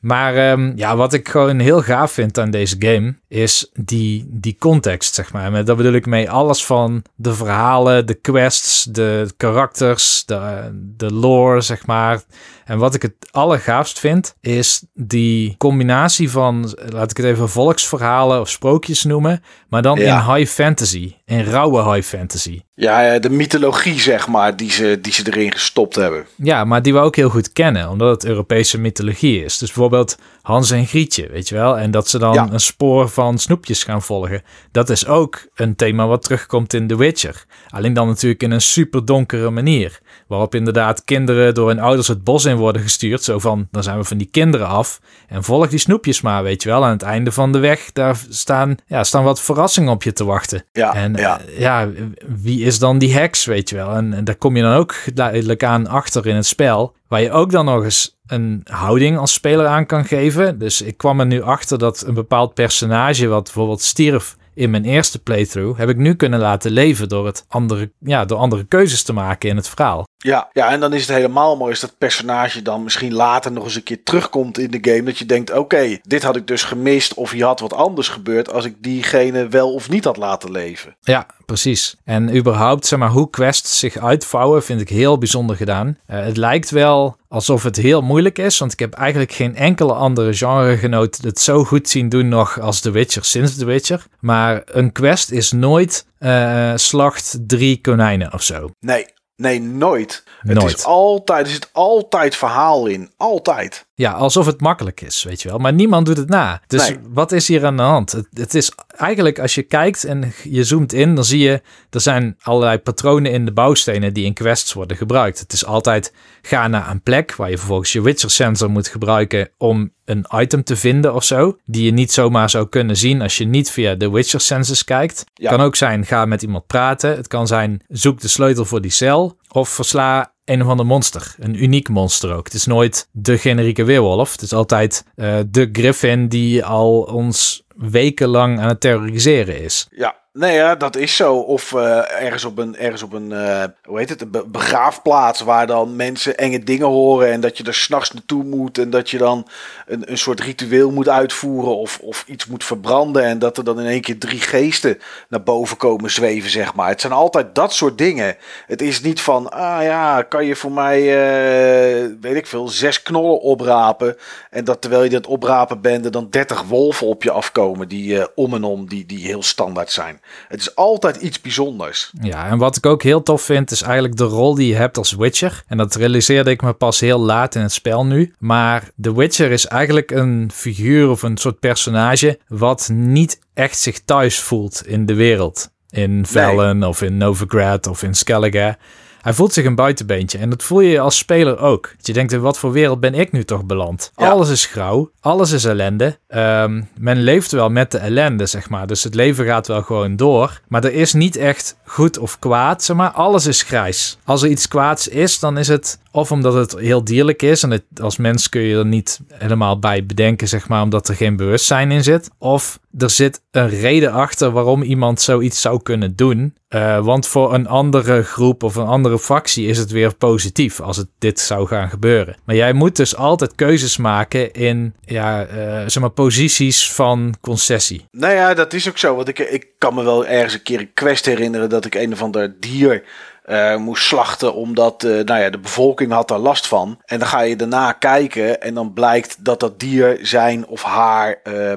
Maar 0.00 0.36
ehm, 0.36 0.72
ja, 0.76 0.96
wat 0.96 1.12
ik 1.12 1.28
gewoon 1.28 1.58
heel 1.58 1.82
gaaf 1.82 2.12
vind 2.12 2.38
aan 2.38 2.50
deze 2.50 2.76
game 2.78 3.14
is 3.28 3.70
die, 3.74 4.26
die 4.28 4.56
context, 4.58 5.14
zeg 5.14 5.32
maar. 5.32 5.50
Met, 5.50 5.66
dat 5.66 5.76
bedoel 5.76 5.92
ik 5.92 6.06
mee 6.06 6.30
alles 6.30 6.64
van 6.64 7.02
de 7.14 7.34
verhalen, 7.34 8.06
de 8.06 8.14
quests, 8.14 8.84
de 8.84 9.28
karakters, 9.36 10.24
de, 10.24 10.70
de 10.96 11.12
lore, 11.12 11.60
zeg 11.60 11.86
maar. 11.86 12.22
En 12.70 12.78
wat 12.78 12.94
ik 12.94 13.02
het 13.02 13.14
allergaafst 13.30 13.98
vind, 13.98 14.34
is 14.40 14.82
die 14.94 15.54
combinatie 15.58 16.30
van, 16.30 16.74
laat 16.88 17.10
ik 17.10 17.16
het 17.16 17.26
even 17.26 17.48
volksverhalen 17.48 18.40
of 18.40 18.48
sprookjes 18.50 19.02
noemen, 19.04 19.42
maar 19.68 19.82
dan 19.82 19.98
Ja. 20.00 20.28
in 20.28 20.34
high 20.34 20.50
fantasy, 20.52 21.14
in 21.24 21.44
rauwe 21.44 21.92
high 21.94 22.08
fantasy. 22.08 22.60
Ja, 22.74 23.18
de 23.18 23.30
mythologie, 23.30 24.00
zeg 24.00 24.28
maar, 24.28 24.56
die 24.56 24.70
ze, 24.70 24.98
die 25.02 25.12
ze 25.12 25.22
erin 25.26 25.52
gestopt 25.52 25.94
hebben. 25.94 26.26
Ja, 26.36 26.64
maar 26.64 26.82
die 26.82 26.92
we 26.92 26.98
ook 26.98 27.16
heel 27.16 27.28
goed 27.30 27.52
kennen, 27.52 27.88
omdat 27.88 28.10
het 28.10 28.24
Europese 28.30 28.78
mythologie 28.78 29.44
is. 29.44 29.58
Dus 29.58 29.68
bijvoorbeeld 29.72 30.16
Hans 30.42 30.70
en 30.70 30.86
Grietje, 30.86 31.28
weet 31.28 31.48
je 31.48 31.54
wel? 31.54 31.78
En 31.78 31.90
dat 31.90 32.08
ze 32.08 32.18
dan 32.18 32.34
Ja. 32.34 32.48
een 32.50 32.60
spoor 32.60 33.08
van 33.08 33.38
snoepjes 33.38 33.84
gaan 33.84 34.02
volgen. 34.02 34.42
Dat 34.72 34.90
is 34.90 35.06
ook 35.06 35.46
een 35.54 35.76
thema 35.76 36.06
wat 36.06 36.22
terugkomt 36.22 36.74
in 36.74 36.86
The 36.86 36.96
Witcher. 36.96 37.44
Alleen 37.68 37.92
dan 37.92 38.06
natuurlijk 38.08 38.42
in 38.42 38.50
een 38.50 38.60
super 38.60 39.04
donkere 39.04 39.50
manier. 39.50 40.00
Waarop 40.30 40.54
inderdaad 40.54 41.04
kinderen 41.04 41.54
door 41.54 41.68
hun 41.68 41.80
ouders 41.80 42.08
het 42.08 42.24
bos 42.24 42.44
in 42.44 42.56
worden 42.56 42.82
gestuurd. 42.82 43.22
Zo 43.22 43.38
van, 43.38 43.68
dan 43.70 43.82
zijn 43.82 43.98
we 43.98 44.04
van 44.04 44.16
die 44.16 44.28
kinderen 44.30 44.66
af. 44.66 45.00
En 45.28 45.44
volg 45.44 45.68
die 45.68 45.78
snoepjes 45.78 46.20
maar, 46.20 46.42
weet 46.42 46.62
je 46.62 46.68
wel. 46.68 46.84
Aan 46.84 46.90
het 46.92 47.02
einde 47.02 47.32
van 47.32 47.52
de 47.52 47.58
weg, 47.58 47.92
daar 47.92 48.20
staan, 48.28 48.74
ja, 48.86 49.04
staan 49.04 49.24
wat 49.24 49.40
verrassingen 49.40 49.92
op 49.92 50.02
je 50.02 50.12
te 50.12 50.24
wachten. 50.24 50.64
Ja, 50.72 50.94
En 50.94 51.14
ja. 51.14 51.40
eh, 51.40 51.58
ja, 51.58 51.88
wie 52.26 52.64
is 52.64 52.78
dan 52.78 52.98
die 52.98 53.14
heks, 53.14 53.44
weet 53.44 53.68
je 53.68 53.76
wel? 53.76 53.94
En, 53.94 54.12
en 54.12 54.24
daar 54.24 54.36
kom 54.36 54.56
je 54.56 54.62
dan 54.62 54.74
ook 54.74 54.94
geleidelijk 54.94 55.64
aan 55.64 55.86
achter 55.86 56.26
in 56.26 56.36
het 56.36 56.46
spel. 56.46 56.94
Waar 57.08 57.20
je 57.22 57.30
ook 57.30 57.50
dan 57.50 57.64
nog 57.64 57.84
eens 57.84 58.18
een 58.26 58.60
houding 58.64 59.18
als 59.18 59.32
speler 59.32 59.66
aan 59.66 59.86
kan 59.86 60.04
geven. 60.04 60.58
Dus 60.58 60.82
ik 60.82 60.96
kwam 60.96 61.20
er 61.20 61.26
nu 61.26 61.42
achter 61.42 61.78
dat 61.78 62.04
een 62.06 62.14
bepaald 62.14 62.54
personage, 62.54 63.26
wat 63.26 63.44
bijvoorbeeld 63.44 63.82
stierf 63.82 64.36
in 64.54 64.70
mijn 64.70 64.84
eerste 64.84 65.18
playthrough, 65.18 65.78
heb 65.78 65.88
ik 65.88 65.96
nu 65.96 66.14
kunnen 66.14 66.40
laten 66.40 66.70
leven 66.70 67.08
door, 67.08 67.26
het 67.26 67.44
andere, 67.48 67.92
ja, 67.98 68.24
door 68.24 68.38
andere 68.38 68.64
keuzes 68.64 69.02
te 69.02 69.12
maken 69.12 69.48
in 69.48 69.56
het 69.56 69.68
verhaal. 69.68 70.04
Ja, 70.22 70.48
ja, 70.52 70.70
en 70.70 70.80
dan 70.80 70.92
is 70.92 71.00
het 71.06 71.16
helemaal 71.16 71.56
mooi 71.56 71.70
als 71.70 71.80
dat 71.80 71.98
personage 71.98 72.62
dan 72.62 72.82
misschien 72.82 73.14
later 73.14 73.52
nog 73.52 73.64
eens 73.64 73.74
een 73.74 73.82
keer 73.82 74.02
terugkomt 74.02 74.58
in 74.58 74.70
de 74.70 74.78
game. 74.90 75.02
Dat 75.02 75.18
je 75.18 75.26
denkt, 75.26 75.52
oké, 75.52 75.98
dit 76.02 76.22
had 76.22 76.36
ik 76.36 76.46
dus 76.46 76.62
gemist 76.62 77.14
of 77.14 77.30
hier 77.30 77.44
had 77.44 77.60
wat 77.60 77.72
anders 77.72 78.08
gebeurd 78.08 78.52
als 78.52 78.64
ik 78.64 78.74
diegene 78.78 79.48
wel 79.48 79.74
of 79.74 79.90
niet 79.90 80.04
had 80.04 80.16
laten 80.16 80.50
leven. 80.50 80.96
Ja, 81.00 81.26
precies. 81.46 81.96
En 82.04 82.36
überhaupt, 82.36 82.86
zeg 82.86 82.98
maar, 82.98 83.08
hoe 83.08 83.30
quests 83.30 83.78
zich 83.78 83.96
uitvouwen, 83.96 84.62
vind 84.62 84.80
ik 84.80 84.88
heel 84.88 85.18
bijzonder 85.18 85.56
gedaan. 85.56 85.98
Eh, 86.06 86.24
het 86.24 86.36
lijkt 86.36 86.70
wel 86.70 87.16
alsof 87.28 87.62
het 87.62 87.76
heel 87.76 88.02
moeilijk 88.02 88.38
is, 88.38 88.58
want 88.58 88.72
ik 88.72 88.78
heb 88.78 88.94
eigenlijk 88.94 89.32
geen 89.32 89.56
enkele 89.56 89.92
andere 89.92 90.34
genregenoot 90.34 91.18
het 91.22 91.40
zo 91.40 91.64
goed 91.64 91.88
zien 91.88 92.08
doen 92.08 92.28
nog 92.28 92.60
als 92.60 92.80
The 92.80 92.90
Witcher 92.90 93.24
sinds 93.24 93.56
The 93.56 93.64
Witcher. 93.64 94.06
Maar 94.20 94.62
een 94.64 94.92
quest 94.92 95.30
is 95.30 95.52
nooit 95.52 96.06
eh, 96.18 96.72
slacht 96.74 97.38
drie 97.46 97.80
konijnen 97.80 98.32
of 98.32 98.42
zo. 98.42 98.70
Nee, 98.80 99.06
nee, 99.40 99.60
nooit. 99.60 100.24
Het 100.40 100.62
is 100.62 100.84
altijd, 100.84 101.46
er 101.46 101.52
zit 101.52 101.68
altijd 101.72 102.36
verhaal 102.36 102.86
in. 102.86 103.10
Altijd. 103.16 103.86
Ja, 103.94 104.12
alsof 104.12 104.46
het 104.46 104.60
makkelijk 104.60 105.00
is, 105.00 105.22
weet 105.22 105.42
je 105.42 105.48
wel. 105.48 105.58
Maar 105.58 105.72
niemand 105.72 106.06
doet 106.06 106.16
het 106.16 106.28
na. 106.28 106.60
Dus 106.66 106.88
Nee. 106.88 106.98
wat 107.08 107.32
is 107.32 107.48
hier 107.48 107.66
aan 107.66 107.76
de 107.76 107.82
hand? 107.82 108.12
Het, 108.12 108.26
het 108.34 108.54
is 108.54 108.72
eigenlijk, 109.00 109.38
als 109.38 109.54
je 109.54 109.62
kijkt 109.62 110.04
en 110.04 110.32
je 110.42 110.64
zoomt 110.64 110.92
in, 110.92 111.14
dan 111.14 111.24
zie 111.24 111.38
je... 111.38 111.62
er 111.90 112.00
zijn 112.00 112.36
allerlei 112.42 112.78
patronen 112.78 113.32
in 113.32 113.44
de 113.44 113.52
bouwstenen 113.52 114.12
die 114.12 114.24
in 114.24 114.34
quests 114.34 114.72
worden 114.72 114.96
gebruikt. 114.96 115.38
Het 115.38 115.52
is 115.52 115.64
altijd, 115.64 116.12
ga 116.42 116.68
naar 116.68 116.90
een 116.90 117.02
plek 117.02 117.34
waar 117.36 117.50
je 117.50 117.58
vervolgens 117.58 117.92
je 117.92 118.02
Witcher 118.02 118.30
sensor 118.30 118.70
moet 118.70 118.88
gebruiken... 118.88 119.50
om 119.56 119.92
een 120.04 120.26
item 120.34 120.64
te 120.64 120.76
vinden 120.76 121.14
of 121.14 121.24
zo. 121.24 121.58
Die 121.64 121.84
je 121.84 121.90
niet 121.90 122.12
zomaar 122.12 122.50
zou 122.50 122.68
kunnen 122.68 122.96
zien 122.96 123.22
als 123.22 123.38
je 123.38 123.44
niet 123.44 123.70
via 123.70 123.94
de 123.94 124.10
Witcher 124.10 124.40
sensors 124.40 124.84
kijkt. 124.84 125.24
Ja. 125.34 125.50
Kan 125.50 125.60
ook 125.60 125.76
zijn, 125.76 126.06
ga 126.06 126.24
met 126.24 126.42
iemand 126.42 126.66
praten. 126.66 127.16
Het 127.16 127.26
kan 127.26 127.46
zijn, 127.46 127.84
zoek 127.88 128.20
de 128.20 128.28
sleutel 128.28 128.64
voor 128.64 128.80
die 128.80 128.90
cel. 128.90 129.38
Of 129.48 129.68
versla 129.68 130.32
een 130.44 130.62
of 130.62 130.68
ander 130.68 130.86
monster. 130.86 131.34
Een 131.38 131.62
uniek 131.62 131.88
monster 131.88 132.32
ook. 132.32 132.44
Het 132.44 132.54
is 132.54 132.66
nooit 132.66 133.08
de 133.12 133.38
generieke 133.38 133.84
weerwolf. 133.84 134.32
Het 134.32 134.42
is 134.42 134.52
altijd 134.52 135.04
uh, 135.16 135.38
de 135.46 135.68
griffin 135.72 136.28
die 136.28 136.64
al 136.64 137.00
ons 137.00 137.64
wekenlang 137.80 138.60
aan 138.60 138.68
het 138.68 138.80
terroriseren 138.80 139.62
is. 139.62 139.88
Ja, 139.90 140.19
Nee, 140.32 140.54
ja, 140.54 140.74
dat 140.74 140.96
is 140.96 141.16
zo. 141.16 141.34
Of 141.34 141.72
uh, 141.72 142.22
ergens 142.22 142.44
op 142.44 142.58
een, 142.58 142.76
ergens 142.76 143.02
op 143.02 143.12
een 143.12 143.30
uh, 143.30 143.64
hoe 143.84 143.98
heet 143.98 144.08
het, 144.08 144.20
een 144.20 144.44
begraafplaats 144.46 145.40
waar 145.40 145.66
dan 145.66 145.96
mensen 145.96 146.36
enge 146.36 146.64
dingen 146.64 146.86
horen 146.86 147.30
en 147.30 147.40
dat 147.40 147.58
je 147.58 147.64
er 147.64 147.74
s'nachts 147.74 148.12
naartoe 148.12 148.44
moet 148.44 148.78
en 148.78 148.90
dat 148.90 149.10
je 149.10 149.18
dan 149.18 149.48
een, 149.86 150.10
een 150.10 150.18
soort 150.18 150.40
ritueel 150.40 150.90
moet 150.90 151.08
uitvoeren 151.08 151.76
of, 151.76 151.98
of 151.98 152.24
iets 152.26 152.46
moet 152.46 152.64
verbranden 152.64 153.24
en 153.24 153.38
dat 153.38 153.58
er 153.58 153.64
dan 153.64 153.80
in 153.80 153.86
één 153.86 154.00
keer 154.00 154.18
drie 154.18 154.40
geesten 154.40 154.98
naar 155.28 155.42
boven 155.42 155.76
komen 155.76 156.10
zweven, 156.10 156.50
zeg 156.50 156.74
maar. 156.74 156.88
Het 156.88 157.00
zijn 157.00 157.12
altijd 157.12 157.54
dat 157.54 157.72
soort 157.72 157.98
dingen. 157.98 158.36
Het 158.66 158.82
is 158.82 159.00
niet 159.00 159.20
van, 159.20 159.50
ah 159.50 159.82
ja, 159.82 160.22
kan 160.22 160.46
je 160.46 160.56
voor 160.56 160.72
mij, 160.72 161.00
uh, 161.00 162.16
weet 162.20 162.36
ik 162.36 162.46
veel, 162.46 162.68
zes 162.68 163.02
knollen 163.02 163.40
oprapen 163.40 164.16
en 164.50 164.64
dat 164.64 164.80
terwijl 164.80 165.02
je 165.02 165.10
dat 165.10 165.26
oprapen 165.26 165.80
bent 165.80 166.04
er 166.04 166.10
dan 166.10 166.30
dertig 166.30 166.62
wolven 166.62 167.06
op 167.06 167.22
je 167.22 167.30
afkomen 167.30 167.88
die 167.88 168.36
om 168.36 168.54
en 168.54 168.64
om, 168.64 168.88
die, 168.88 169.06
die 169.06 169.26
heel 169.26 169.42
standaard 169.42 169.90
zijn. 169.90 170.19
Het 170.48 170.60
is 170.60 170.76
altijd 170.76 171.16
iets 171.16 171.40
bijzonders. 171.40 172.12
Ja, 172.20 172.48
en 172.48 172.58
wat 172.58 172.76
ik 172.76 172.86
ook 172.86 173.02
heel 173.02 173.22
tof 173.22 173.42
vind, 173.42 173.70
is 173.70 173.82
eigenlijk 173.82 174.16
de 174.16 174.24
rol 174.24 174.54
die 174.54 174.68
je 174.68 174.74
hebt 174.74 174.96
als 174.96 175.12
Witcher. 175.12 175.62
En 175.66 175.76
dat 175.76 175.94
realiseerde 175.94 176.50
ik 176.50 176.62
me 176.62 176.72
pas 176.72 177.00
heel 177.00 177.20
laat 177.20 177.54
in 177.54 177.62
het 177.62 177.72
spel 177.72 178.06
nu. 178.06 178.34
Maar 178.38 178.90
de 178.94 179.14
Witcher 179.14 179.50
is 179.50 179.66
eigenlijk 179.66 180.10
een 180.10 180.50
figuur 180.54 181.08
of 181.08 181.22
een 181.22 181.36
soort 181.36 181.58
personage 181.58 182.38
wat 182.48 182.88
niet 182.92 183.38
echt 183.54 183.78
zich 183.78 184.00
thuis 184.04 184.40
voelt 184.40 184.86
in 184.86 185.06
de 185.06 185.14
wereld. 185.14 185.70
In 185.90 186.26
Velen 186.26 186.82
of 186.82 187.02
in 187.02 187.16
Novigrad 187.16 187.86
of 187.86 188.02
in 188.02 188.14
Skellige. 188.14 188.76
Hij 189.20 189.32
voelt 189.32 189.52
zich 189.52 189.64
een 189.64 189.74
buitenbeentje 189.74 190.38
en 190.38 190.50
dat 190.50 190.62
voel 190.62 190.80
je 190.80 191.00
als 191.00 191.18
speler 191.18 191.58
ook. 191.58 191.94
Je 192.00 192.12
denkt, 192.12 192.32
in 192.32 192.40
wat 192.40 192.58
voor 192.58 192.72
wereld 192.72 193.00
ben 193.00 193.14
ik 193.14 193.32
nu 193.32 193.44
toch 193.44 193.64
beland? 193.64 194.12
Alles 194.14 194.48
is 194.48 194.66
grauw, 194.66 195.10
alles 195.20 195.50
is 195.50 195.64
ellende. 195.64 196.18
Um, 196.28 196.88
men 196.98 197.22
leeft 197.22 197.52
wel 197.52 197.70
met 197.70 197.90
de 197.90 197.98
ellende, 197.98 198.46
zeg 198.46 198.68
maar. 198.68 198.86
Dus 198.86 199.04
het 199.04 199.14
leven 199.14 199.46
gaat 199.46 199.66
wel 199.66 199.82
gewoon 199.82 200.16
door. 200.16 200.60
Maar 200.68 200.84
er 200.84 200.92
is 200.92 201.12
niet 201.12 201.36
echt 201.36 201.76
goed 201.84 202.18
of 202.18 202.38
kwaad, 202.38 202.82
zeg 202.82 202.96
maar. 202.96 203.10
Alles 203.10 203.46
is 203.46 203.62
grijs. 203.62 204.18
Als 204.24 204.42
er 204.42 204.48
iets 204.48 204.68
kwaads 204.68 205.08
is, 205.08 205.38
dan 205.38 205.58
is 205.58 205.68
het 205.68 205.98
of 206.12 206.32
omdat 206.32 206.54
het 206.54 206.78
heel 206.78 207.04
dierlijk 207.04 207.42
is 207.42 207.62
en 207.62 207.84
als 208.00 208.16
mens 208.16 208.48
kun 208.48 208.60
je 208.60 208.76
er 208.76 208.86
niet 208.86 209.20
helemaal 209.28 209.78
bij 209.78 210.06
bedenken, 210.06 210.48
zeg 210.48 210.68
maar, 210.68 210.82
omdat 210.82 211.08
er 211.08 211.14
geen 211.14 211.36
bewustzijn 211.36 211.90
in 211.90 212.02
zit. 212.02 212.30
Of 212.38 212.78
er 212.98 213.10
zit 213.10 213.40
een 213.50 213.68
reden 213.68 214.12
achter 214.12 214.50
waarom 214.50 214.82
iemand 214.82 215.20
zoiets 215.20 215.60
zou 215.60 215.82
kunnen 215.82 216.16
doen. 216.16 216.54
Uh, 216.68 217.04
want 217.04 217.26
voor 217.26 217.54
een 217.54 217.66
andere 217.66 218.22
groep 218.22 218.62
of 218.62 218.74
een 218.74 218.86
andere 218.86 219.18
fractie 219.18 219.66
is 219.66 219.78
het 219.78 219.90
weer 219.90 220.14
positief 220.14 220.80
als 220.80 220.96
het 220.96 221.08
dit 221.18 221.40
zou 221.40 221.66
gaan 221.66 221.88
gebeuren. 221.88 222.36
Maar 222.44 222.56
jij 222.56 222.72
moet 222.72 222.96
dus 222.96 223.16
altijd 223.16 223.54
keuzes 223.54 223.96
maken 223.96 224.52
in 224.52 224.94
ja, 225.04 225.46
uh, 225.46 225.54
zeg 225.86 226.00
maar, 226.00 226.10
posities 226.10 226.92
van 226.92 227.34
concessie. 227.40 228.04
Nou 228.10 228.34
ja, 228.34 228.54
dat 228.54 228.72
is 228.72 228.88
ook 228.88 228.98
zo. 228.98 229.14
Want 229.14 229.28
ik, 229.28 229.38
ik 229.38 229.66
kan 229.78 229.94
me 229.94 230.04
wel 230.04 230.26
ergens 230.26 230.54
een 230.54 230.62
keer 230.62 230.80
een 230.80 230.92
quest 230.94 231.26
herinneren 231.26 231.68
dat 231.68 231.84
ik 231.84 231.94
een 231.94 232.12
of 232.12 232.22
ander 232.22 232.54
dier 232.60 233.04
uh, 233.50 233.76
moest 233.76 234.04
slachten 234.04 234.54
omdat 234.54 235.02
uh, 235.02 235.24
nou 235.24 235.40
ja, 235.40 235.50
de 235.50 235.58
bevolking 235.58 236.12
had 236.12 236.28
daar 236.28 236.38
last 236.38 236.66
van. 236.66 237.00
En 237.04 237.18
dan 237.18 237.28
ga 237.28 237.40
je 237.40 237.56
daarna 237.56 237.92
kijken 237.92 238.60
en 238.60 238.74
dan 238.74 238.92
blijkt 238.92 239.44
dat 239.44 239.60
dat 239.60 239.80
dier 239.80 240.18
zijn 240.22 240.66
of 240.66 240.82
haar 240.82 241.40
uh, 241.44 241.72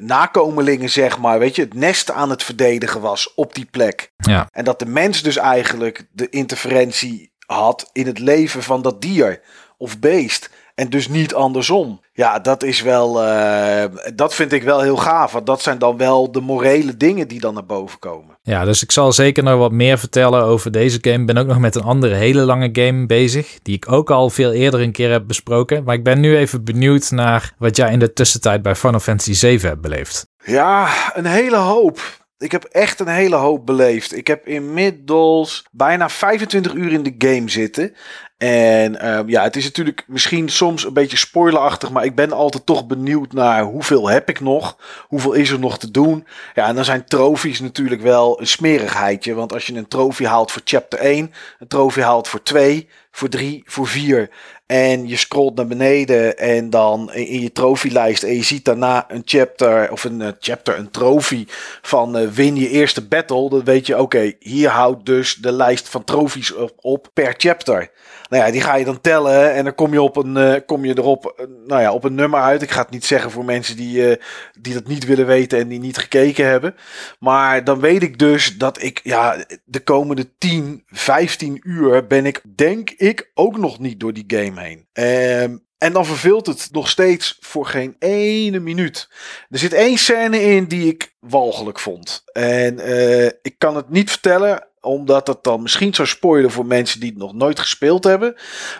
nakomelingen, 0.00 0.90
zeg 0.90 1.18
maar, 1.18 1.38
weet 1.38 1.56
je, 1.56 1.62
het 1.62 1.74
nest 1.74 2.10
aan 2.10 2.30
het 2.30 2.42
verdedigen 2.42 3.00
was 3.00 3.34
op 3.34 3.54
die 3.54 3.66
plek. 3.70 4.12
Ja. 4.16 4.48
En 4.50 4.64
dat 4.64 4.78
de 4.78 4.86
mens 4.86 5.22
dus 5.22 5.36
eigenlijk 5.36 6.06
de 6.12 6.28
interferentie 6.28 7.32
had 7.46 7.90
in 7.92 8.06
het 8.06 8.18
leven 8.18 8.62
van 8.62 8.82
dat 8.82 9.00
dier 9.00 9.40
of 9.76 9.98
beest. 9.98 10.50
En 10.74 10.90
dus 10.90 11.08
niet 11.08 11.34
andersom. 11.34 12.00
Ja, 12.12 12.38
dat 12.38 12.62
is 12.62 12.82
wel. 12.82 13.24
Uh, 13.24 13.84
dat 14.14 14.34
vind 14.34 14.52
ik 14.52 14.62
wel 14.62 14.80
heel 14.80 14.96
gaaf. 14.96 15.32
Want 15.32 15.46
dat 15.46 15.62
zijn 15.62 15.78
dan 15.78 15.96
wel 15.96 16.32
de 16.32 16.40
morele 16.40 16.96
dingen 16.96 17.28
die 17.28 17.40
dan 17.40 17.54
naar 17.54 17.66
boven 17.66 17.98
komen. 17.98 18.38
Ja, 18.42 18.64
dus 18.64 18.82
ik 18.82 18.92
zal 18.92 19.12
zeker 19.12 19.42
nog 19.42 19.58
wat 19.58 19.72
meer 19.72 19.98
vertellen 19.98 20.42
over 20.42 20.70
deze 20.70 20.98
game. 21.00 21.18
Ik 21.18 21.26
ben 21.26 21.36
ook 21.36 21.46
nog 21.46 21.58
met 21.58 21.74
een 21.74 21.82
andere 21.82 22.14
hele 22.14 22.40
lange 22.40 22.68
game 22.72 23.06
bezig. 23.06 23.58
Die 23.62 23.74
ik 23.74 23.92
ook 23.92 24.10
al 24.10 24.30
veel 24.30 24.52
eerder 24.52 24.80
een 24.80 24.92
keer 24.92 25.10
heb 25.10 25.26
besproken. 25.26 25.84
Maar 25.84 25.94
ik 25.94 26.04
ben 26.04 26.20
nu 26.20 26.36
even 26.36 26.64
benieuwd 26.64 27.10
naar 27.10 27.54
wat 27.58 27.76
jij 27.76 27.92
in 27.92 27.98
de 27.98 28.12
tussentijd 28.12 28.62
bij 28.62 28.74
Final 28.74 29.00
Fantasy 29.00 29.32
7 29.34 29.68
hebt 29.68 29.80
beleefd. 29.80 30.26
Ja, 30.44 30.88
een 31.14 31.26
hele 31.26 31.56
hoop. 31.56 32.20
Ik 32.38 32.52
heb 32.52 32.64
echt 32.64 33.00
een 33.00 33.08
hele 33.08 33.36
hoop 33.36 33.66
beleefd. 33.66 34.16
Ik 34.16 34.26
heb 34.26 34.46
inmiddels 34.46 35.64
bijna 35.70 36.08
25 36.08 36.74
uur 36.74 36.92
in 36.92 37.02
de 37.02 37.14
game 37.18 37.48
zitten. 37.48 37.94
En 38.42 38.98
uh, 39.02 39.20
ja, 39.26 39.42
het 39.42 39.56
is 39.56 39.64
natuurlijk 39.64 40.04
misschien 40.06 40.48
soms 40.48 40.84
een 40.84 40.92
beetje 40.92 41.16
spoilerachtig, 41.16 41.90
maar 41.90 42.04
ik 42.04 42.14
ben 42.14 42.32
altijd 42.32 42.66
toch 42.66 42.86
benieuwd 42.86 43.32
naar 43.32 43.62
hoeveel 43.62 44.08
heb 44.08 44.28
ik 44.28 44.40
nog? 44.40 44.76
Hoeveel 45.08 45.32
is 45.32 45.50
er 45.50 45.58
nog 45.58 45.78
te 45.78 45.90
doen? 45.90 46.26
Ja, 46.54 46.66
en 46.66 46.74
dan 46.74 46.84
zijn 46.84 47.04
trofies 47.04 47.60
natuurlijk 47.60 48.02
wel 48.02 48.40
een 48.40 48.46
smerigheidje. 48.46 49.34
Want 49.34 49.52
als 49.52 49.66
je 49.66 49.74
een 49.74 49.88
trofee 49.88 50.26
haalt 50.26 50.52
voor 50.52 50.62
chapter 50.64 50.98
1, 50.98 51.32
een 51.58 51.68
trofee 51.68 52.04
haalt 52.04 52.28
voor 52.28 52.42
2, 52.42 52.88
voor 53.12 53.28
3, 53.28 53.62
voor 53.66 53.86
4 53.86 54.30
en 54.72 55.08
je 55.08 55.16
scrolt 55.16 55.54
naar 55.56 55.66
beneden 55.66 56.38
en 56.38 56.70
dan 56.70 57.12
in 57.12 57.40
je 57.40 57.52
trofielijst 57.52 58.22
en 58.22 58.34
je 58.34 58.42
ziet 58.42 58.64
daarna 58.64 59.04
een 59.08 59.22
chapter 59.24 59.90
of 59.90 60.04
een 60.04 60.20
uh, 60.20 60.28
chapter, 60.38 60.78
een 60.78 60.90
trofee 60.90 61.46
van 61.82 62.18
uh, 62.18 62.28
win 62.28 62.56
je 62.56 62.68
eerste 62.68 63.06
battle. 63.06 63.50
Dan 63.50 63.64
weet 63.64 63.86
je, 63.86 63.98
oké, 63.98 64.32
hier 64.38 64.68
houdt 64.68 65.06
dus 65.06 65.34
de 65.34 65.52
lijst 65.52 65.88
van 65.88 66.04
trofies 66.04 66.54
op, 66.76 67.08
per 67.12 67.34
chapter. 67.36 67.90
Nou 68.28 68.44
ja, 68.44 68.50
die 68.50 68.60
ga 68.60 68.74
je 68.74 68.84
dan 68.84 69.00
tellen 69.00 69.52
en 69.52 69.64
dan 69.64 69.74
kom 69.74 69.92
je, 69.92 70.02
op 70.02 70.16
een, 70.16 70.36
uh, 70.36 70.54
kom 70.66 70.84
je 70.84 70.98
erop 70.98 71.46
nou 71.66 71.80
ja, 71.80 71.92
op 71.92 72.04
een 72.04 72.14
nummer 72.14 72.40
uit. 72.40 72.62
Ik 72.62 72.70
ga 72.70 72.82
het 72.82 72.90
niet 72.90 73.04
zeggen 73.04 73.30
voor 73.30 73.44
mensen 73.44 73.76
die, 73.76 74.18
die 74.60 74.74
dat 74.74 74.86
niet 74.86 75.06
willen 75.06 75.26
weten 75.26 75.58
en 75.58 75.68
die 75.68 75.80
niet 75.80 75.98
gekeken 75.98 76.46
hebben. 76.46 76.74
Maar 77.18 77.64
dan 77.64 77.80
weet 77.80 78.02
ik 78.02 78.18
dus 78.18 78.56
dat 78.56 78.82
ik 78.82 79.00
ja, 79.02 79.36
de 79.64 79.80
komende 79.80 80.28
10, 80.38 80.82
15 80.86 81.60
uur 81.62 82.06
ben 82.06 82.26
ik, 82.26 82.42
denk 82.54 82.90
ik, 83.02 83.30
ook 83.34 83.58
nog 83.58 83.78
niet 83.78 84.00
door 84.00 84.12
die 84.12 84.24
game 84.26 84.60
heen. 84.60 84.86
Um, 84.92 85.66
en 85.78 85.92
dan 85.92 86.06
verveelt 86.06 86.46
het 86.46 86.68
nog 86.72 86.88
steeds 86.88 87.36
voor 87.40 87.66
geen 87.66 87.96
ene 87.98 88.58
minuut. 88.58 89.08
Er 89.48 89.58
zit 89.58 89.72
één 89.72 89.98
scène 89.98 90.42
in 90.42 90.64
die 90.64 90.86
ik 90.86 91.14
walgelijk 91.20 91.78
vond. 91.78 92.22
En 92.32 92.78
uh, 92.78 93.24
ik 93.24 93.54
kan 93.58 93.76
het 93.76 93.90
niet 93.90 94.10
vertellen, 94.10 94.68
omdat 94.80 95.26
het 95.26 95.42
dan 95.42 95.62
misschien 95.62 95.94
zou 95.94 96.08
spoilen 96.08 96.50
voor 96.50 96.66
mensen 96.66 97.00
die 97.00 97.08
het 97.08 97.18
nog 97.18 97.34
nooit 97.34 97.58
gespeeld 97.58 98.04
hebben. 98.04 98.34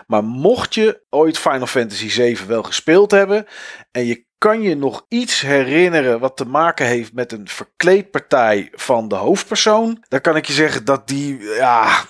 Maar 0.07 0.23
mocht 0.23 0.75
je 0.75 1.01
ooit 1.09 1.37
Final 1.37 1.67
Fantasy 1.67 2.09
7 2.09 2.47
wel 2.47 2.63
gespeeld 2.63 3.11
hebben. 3.11 3.45
En 3.91 4.05
je 4.05 4.25
kan 4.37 4.61
je 4.61 4.75
nog 4.75 5.05
iets 5.07 5.41
herinneren 5.41 6.19
wat 6.19 6.37
te 6.37 6.45
maken 6.45 6.85
heeft 6.85 7.13
met 7.13 7.31
een 7.31 7.47
verkleedpartij 7.47 8.69
van 8.71 9.07
de 9.07 9.15
hoofdpersoon. 9.15 10.03
Dan 10.07 10.21
kan 10.21 10.35
ik 10.35 10.45
je 10.45 10.53
zeggen 10.53 10.85
dat 10.85 11.07
die, 11.07 11.39
ja, 11.39 12.05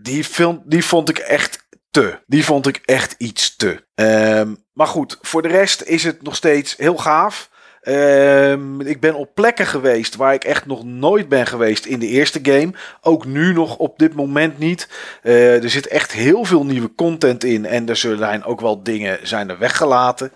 die 0.00 0.24
film, 0.24 0.62
die 0.64 0.84
vond 0.84 1.08
ik 1.08 1.18
echt 1.18 1.66
te. 1.90 2.20
Die 2.26 2.44
vond 2.44 2.66
ik 2.66 2.80
echt 2.84 3.14
iets 3.18 3.56
te. 3.56 3.86
Um, 3.94 4.64
maar 4.72 4.86
goed, 4.86 5.18
voor 5.20 5.42
de 5.42 5.48
rest 5.48 5.82
is 5.82 6.04
het 6.04 6.22
nog 6.22 6.36
steeds 6.36 6.76
heel 6.76 6.96
gaaf. 6.96 7.50
Um, 7.88 8.80
ik 8.80 9.00
ben 9.00 9.14
op 9.14 9.34
plekken 9.34 9.66
geweest 9.66 10.16
waar 10.16 10.34
ik 10.34 10.44
echt 10.44 10.66
nog 10.66 10.84
nooit 10.84 11.28
ben 11.28 11.46
geweest 11.46 11.84
in 11.84 11.98
de 11.98 12.06
eerste 12.06 12.38
game. 12.42 12.72
Ook 13.00 13.24
nu 13.24 13.52
nog 13.52 13.76
op 13.76 13.98
dit 13.98 14.14
moment 14.14 14.58
niet. 14.58 14.88
Uh, 15.22 15.62
er 15.62 15.70
zit 15.70 15.86
echt 15.86 16.12
heel 16.12 16.44
veel 16.44 16.64
nieuwe 16.64 16.94
content 16.94 17.44
in. 17.44 17.66
En 17.66 17.88
er 17.88 17.96
zullen 17.96 18.44
ook 18.44 18.60
wel 18.60 18.82
dingen 18.82 19.18
zijn 19.22 19.50
er 19.50 19.58
weggelaten. 19.58 20.32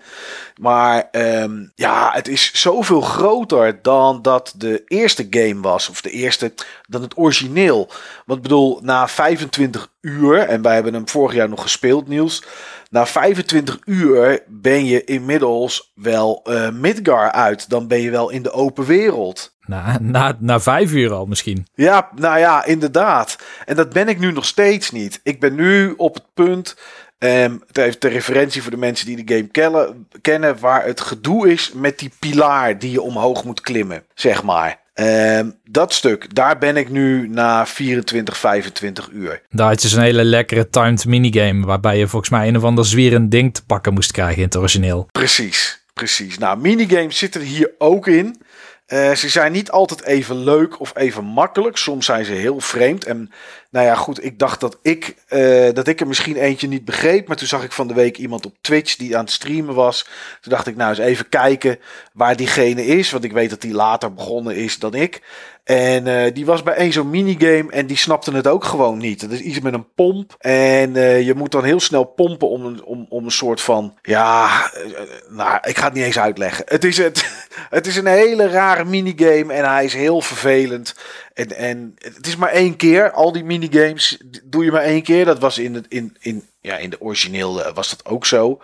Maar 0.57 1.07
um, 1.11 1.71
ja, 1.75 2.11
het 2.13 2.27
is 2.27 2.51
zoveel 2.53 3.01
groter 3.01 3.79
dan 3.81 4.21
dat 4.21 4.53
de 4.57 4.83
eerste 4.87 5.27
game 5.29 5.61
was. 5.61 5.89
Of 5.89 6.01
de 6.01 6.11
eerste, 6.11 6.53
dan 6.87 7.01
het 7.01 7.17
origineel. 7.17 7.89
Want 8.25 8.37
ik 8.37 8.43
bedoel, 8.43 8.79
na 8.81 9.07
25 9.07 9.91
uur, 10.03 10.37
en 10.39 10.61
wij 10.61 10.73
hebben 10.73 10.93
hem 10.93 11.09
vorig 11.09 11.33
jaar 11.33 11.49
nog 11.49 11.61
gespeeld, 11.61 12.07
Niels. 12.07 12.43
Na 12.89 13.05
25 13.05 13.79
uur 13.85 14.43
ben 14.47 14.85
je 14.85 15.03
inmiddels 15.03 15.91
wel 15.95 16.41
uh, 16.49 16.69
Midgar 16.69 17.31
uit. 17.31 17.69
Dan 17.69 17.87
ben 17.87 18.01
je 18.01 18.11
wel 18.11 18.29
in 18.29 18.41
de 18.41 18.51
open 18.51 18.85
wereld. 18.85 19.55
Na, 19.65 19.97
na, 20.01 20.37
na 20.39 20.59
vijf 20.59 20.91
uur 20.91 21.13
al 21.13 21.25
misschien. 21.25 21.67
Ja, 21.73 22.09
nou 22.15 22.39
ja, 22.39 22.65
inderdaad. 22.65 23.37
En 23.65 23.75
dat 23.75 23.93
ben 23.93 24.07
ik 24.07 24.19
nu 24.19 24.31
nog 24.31 24.45
steeds 24.45 24.91
niet. 24.91 25.19
Ik 25.23 25.39
ben 25.39 25.55
nu 25.55 25.93
op 25.97 26.13
het 26.13 26.25
punt 26.33 26.75
Um, 27.23 27.61
het 27.71 28.01
de 28.01 28.07
referentie 28.07 28.61
voor 28.61 28.71
de 28.71 28.77
mensen 28.77 29.05
die 29.05 29.25
de 29.25 29.35
game 29.35 29.47
kennen, 29.47 30.07
kennen, 30.21 30.59
waar 30.59 30.85
het 30.85 31.01
gedoe 31.01 31.51
is 31.51 31.71
met 31.73 31.99
die 31.99 32.11
pilaar 32.19 32.79
die 32.79 32.91
je 32.91 33.01
omhoog 33.01 33.43
moet 33.43 33.61
klimmen, 33.61 34.03
zeg 34.13 34.43
maar. 34.43 34.81
Um, 34.99 35.53
dat 35.63 35.93
stuk, 35.93 36.35
daar 36.35 36.57
ben 36.57 36.77
ik 36.77 36.89
nu 36.89 37.27
na 37.27 37.65
24, 37.65 38.37
25 38.37 39.09
uur. 39.11 39.41
Daar 39.49 39.67
had 39.67 39.81
je 39.81 39.87
zo'n 39.87 40.01
hele 40.01 40.23
lekkere 40.23 40.69
timed 40.69 41.05
minigame, 41.05 41.65
waarbij 41.65 41.97
je 41.97 42.07
volgens 42.07 42.31
mij 42.31 42.47
een 42.47 42.57
of 42.57 42.63
ander 42.63 42.85
zwierend 42.85 43.31
ding 43.31 43.53
te 43.53 43.65
pakken 43.65 43.93
moest 43.93 44.11
krijgen 44.11 44.37
in 44.37 44.43
het 44.43 44.55
origineel. 44.55 45.07
Precies, 45.11 45.83
precies. 45.93 46.37
Nou, 46.37 46.59
minigames 46.59 47.17
zitten 47.17 47.41
hier 47.41 47.71
ook 47.77 48.07
in. 48.07 48.41
Uh, 48.87 49.11
ze 49.11 49.29
zijn 49.29 49.51
niet 49.51 49.71
altijd 49.71 50.03
even 50.03 50.43
leuk 50.43 50.79
of 50.79 50.91
even 50.95 51.23
makkelijk. 51.23 51.77
Soms 51.77 52.05
zijn 52.05 52.25
ze 52.25 52.31
heel 52.31 52.59
vreemd. 52.59 53.05
En 53.05 53.31
nou 53.69 53.85
ja, 53.85 53.95
goed, 53.95 54.23
ik 54.23 54.39
dacht 54.39 54.59
dat 54.59 54.77
ik, 54.81 55.15
uh, 55.29 55.69
dat 55.73 55.87
ik 55.87 55.99
er 55.99 56.07
misschien 56.07 56.35
eentje 56.35 56.67
niet 56.67 56.85
begreep. 56.85 57.27
Maar 57.27 57.37
toen 57.37 57.47
zag 57.47 57.63
ik 57.63 57.71
van 57.71 57.87
de 57.87 57.93
week 57.93 58.17
iemand 58.17 58.45
op 58.45 58.55
Twitch 58.61 58.95
die 58.95 59.17
aan 59.17 59.23
het 59.23 59.33
streamen 59.33 59.75
was. 59.75 60.03
Toen 60.41 60.51
dacht 60.51 60.67
ik, 60.67 60.75
nou 60.75 60.89
eens 60.89 60.99
even 60.99 61.29
kijken 61.29 61.79
waar 62.13 62.35
diegene 62.35 62.85
is. 62.85 63.11
Want 63.11 63.23
ik 63.23 63.31
weet 63.31 63.49
dat 63.49 63.61
die 63.61 63.73
later 63.73 64.13
begonnen 64.13 64.55
is 64.55 64.79
dan 64.79 64.93
ik. 64.93 65.21
En 65.63 66.05
uh, 66.07 66.33
die 66.33 66.45
was 66.45 66.63
bij 66.63 66.73
één 66.73 66.91
zo'n 66.91 67.09
minigame 67.09 67.71
en 67.71 67.87
die 67.87 67.97
snapte 67.97 68.31
het 68.31 68.47
ook 68.47 68.63
gewoon 68.63 68.97
niet. 68.97 69.21
Het 69.21 69.31
is 69.31 69.39
iets 69.39 69.59
met 69.59 69.73
een 69.73 69.93
pomp. 69.95 70.35
En 70.39 70.95
uh, 70.95 71.21
je 71.21 71.33
moet 71.33 71.51
dan 71.51 71.63
heel 71.63 71.79
snel 71.79 72.03
pompen 72.03 72.49
om 72.49 72.65
een, 72.65 72.83
om, 72.83 73.05
om 73.09 73.25
een 73.25 73.31
soort 73.31 73.61
van. 73.61 73.97
Ja, 74.01 74.47
uh, 74.75 74.99
nou, 75.29 75.59
ik 75.61 75.77
ga 75.77 75.85
het 75.85 75.93
niet 75.93 76.03
eens 76.03 76.19
uitleggen. 76.19 76.65
Het 76.67 76.83
is, 76.83 76.97
het, 76.97 77.45
het 77.69 77.87
is 77.87 77.95
een 77.95 78.05
hele 78.05 78.47
rare 78.47 78.85
minigame 78.85 79.53
en 79.53 79.69
hij 79.69 79.85
is 79.85 79.93
heel 79.93 80.21
vervelend. 80.21 80.95
En, 81.33 81.57
en 81.57 81.95
het 81.97 82.27
is 82.27 82.35
maar 82.35 82.51
één 82.51 82.75
keer. 82.75 83.11
Al 83.11 83.31
die 83.31 83.43
minigames 83.43 84.17
doe 84.43 84.63
je 84.63 84.71
maar 84.71 84.81
één 84.81 85.03
keer. 85.03 85.25
Dat 85.25 85.39
was 85.39 85.57
in, 85.57 85.73
het, 85.73 85.85
in, 85.89 86.17
in, 86.19 86.43
ja, 86.61 86.77
in 86.77 86.89
de 86.89 87.01
origineel 87.01 87.73
was 87.73 87.89
dat 87.89 88.05
ook 88.05 88.25
zo. 88.25 88.61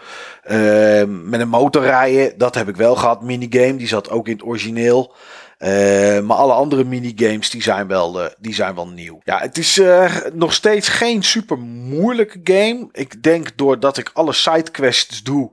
met 1.08 1.40
een 1.40 1.50
motorrijden, 1.50 2.38
dat 2.38 2.56
heb 2.56 2.70
ik 2.70 2.76
wel 2.76 2.96
gehad. 2.96 3.24
Minigame, 3.24 3.76
die 3.76 3.88
zat 3.88 4.10
ook 4.10 4.28
in 4.28 4.34
het 4.34 4.46
origineel. 4.46 5.14
Uh, 5.60 6.20
maar 6.20 6.38
alle 6.38 6.54
andere 6.54 6.84
minigames 6.84 7.50
die 7.50 7.62
zijn 7.62 7.88
wel, 7.88 8.22
uh, 8.22 8.28
die 8.40 8.54
zijn 8.54 8.76
wel 8.76 8.88
nieuw. 8.88 9.20
Ja, 9.24 9.40
het 9.40 9.58
is 9.58 9.78
uh, 9.78 10.16
nog 10.34 10.54
steeds 10.54 10.88
geen 10.88 11.24
super 11.24 11.58
moeilijke 11.58 12.40
game. 12.44 12.88
Ik 12.92 13.24
denk 13.24 13.58
doordat 13.58 13.98
ik 13.98 14.12
alle 14.14 14.34
sidequests 14.34 15.24
doe 15.24 15.52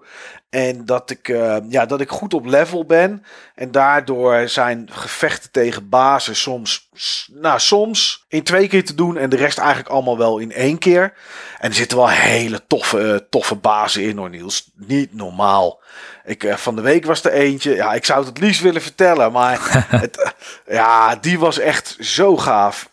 en 0.50 0.84
dat 0.84 1.10
ik, 1.10 1.26
ja, 1.68 1.86
dat 1.86 2.00
ik 2.00 2.10
goed 2.10 2.34
op 2.34 2.46
level 2.46 2.84
ben. 2.84 3.24
En 3.54 3.70
daardoor 3.70 4.48
zijn 4.48 4.88
gevechten 4.92 5.50
tegen 5.50 5.88
bazen 5.88 6.36
soms, 6.36 6.88
nou, 7.32 7.58
soms 7.58 8.24
in 8.28 8.42
twee 8.42 8.68
keer 8.68 8.84
te 8.84 8.94
doen. 8.94 9.16
En 9.16 9.30
de 9.30 9.36
rest 9.36 9.58
eigenlijk 9.58 9.88
allemaal 9.88 10.18
wel 10.18 10.38
in 10.38 10.52
één 10.52 10.78
keer. 10.78 11.14
En 11.58 11.68
er 11.68 11.74
zitten 11.74 11.98
wel 11.98 12.08
hele 12.08 12.66
toffe, 12.66 13.26
toffe 13.30 13.54
bazen 13.54 14.02
in 14.02 14.16
hoor 14.16 14.30
Niels. 14.30 14.70
Niet 14.74 15.14
normaal. 15.14 15.80
Ik, 16.24 16.44
uh, 16.44 16.54
van 16.54 16.76
de 16.76 16.82
week 16.82 17.04
was 17.04 17.24
er 17.24 17.32
eentje. 17.32 17.74
Ja, 17.74 17.94
ik 17.94 18.04
zou 18.04 18.18
het 18.18 18.28
het 18.28 18.38
liefst 18.38 18.62
willen 18.62 18.82
vertellen. 18.82 19.32
Maar 19.32 19.58
het, 20.00 20.34
ja, 20.66 21.16
die 21.16 21.38
was 21.38 21.58
echt 21.58 21.96
zo 22.00 22.36
gaaf. 22.36 22.88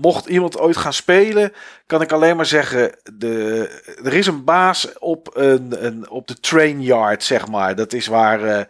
Mocht 0.00 0.26
iemand 0.26 0.58
ooit 0.58 0.76
gaan 0.76 0.92
spelen, 0.92 1.52
kan 1.86 2.02
ik 2.02 2.12
alleen 2.12 2.36
maar 2.36 2.46
zeggen: 2.46 2.92
de, 3.14 3.68
er 4.04 4.14
is 4.14 4.26
een 4.26 4.44
baas 4.44 4.98
op, 4.98 5.30
een, 5.34 6.10
op 6.10 6.26
de 6.28 6.40
train 6.40 6.82
yard, 6.82 7.22
zeg 7.22 7.48
maar. 7.48 7.74
Dat 7.74 7.92
is 7.92 8.06
waar 8.06 8.44
uh, 8.44 8.60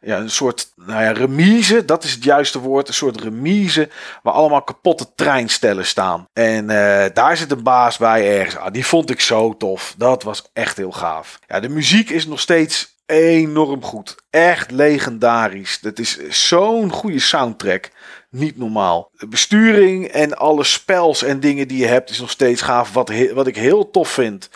ja, 0.00 0.18
een 0.18 0.30
soort 0.30 0.72
nou 0.76 1.02
ja, 1.02 1.12
remise, 1.12 1.84
dat 1.84 2.04
is 2.04 2.12
het 2.12 2.24
juiste 2.24 2.58
woord. 2.58 2.88
Een 2.88 2.94
soort 2.94 3.20
remise 3.20 3.88
waar 4.22 4.34
allemaal 4.34 4.62
kapotte 4.62 5.06
treinstellen 5.14 5.86
staan. 5.86 6.28
En 6.32 6.64
uh, 6.64 7.04
daar 7.12 7.36
zit 7.36 7.50
een 7.50 7.62
baas 7.62 7.96
bij 7.96 8.38
ergens. 8.38 8.56
Ah, 8.56 8.72
die 8.72 8.86
vond 8.86 9.10
ik 9.10 9.20
zo 9.20 9.56
tof. 9.56 9.94
Dat 9.96 10.22
was 10.22 10.50
echt 10.52 10.76
heel 10.76 10.92
gaaf. 10.92 11.38
Ja, 11.46 11.60
de 11.60 11.68
muziek 11.68 12.10
is 12.10 12.26
nog 12.26 12.40
steeds 12.40 12.92
enorm 13.06 13.82
goed. 13.82 14.16
Echt 14.30 14.70
legendarisch. 14.70 15.80
Dat 15.80 15.98
is 15.98 16.28
zo'n 16.28 16.90
goede 16.90 17.18
soundtrack. 17.18 17.90
Niet 18.32 18.58
normaal. 18.58 19.10
De 19.12 19.26
besturing 19.26 20.06
en 20.06 20.36
alle 20.36 20.64
spels 20.64 21.22
en 21.22 21.40
dingen 21.40 21.68
die 21.68 21.78
je 21.78 21.86
hebt 21.86 22.10
is 22.10 22.20
nog 22.20 22.30
steeds 22.30 22.62
gaaf. 22.62 22.92
Wat, 22.92 23.12
wat 23.34 23.46
ik 23.46 23.56
heel 23.56 23.90
tof 23.90 24.08
vind 24.08 24.50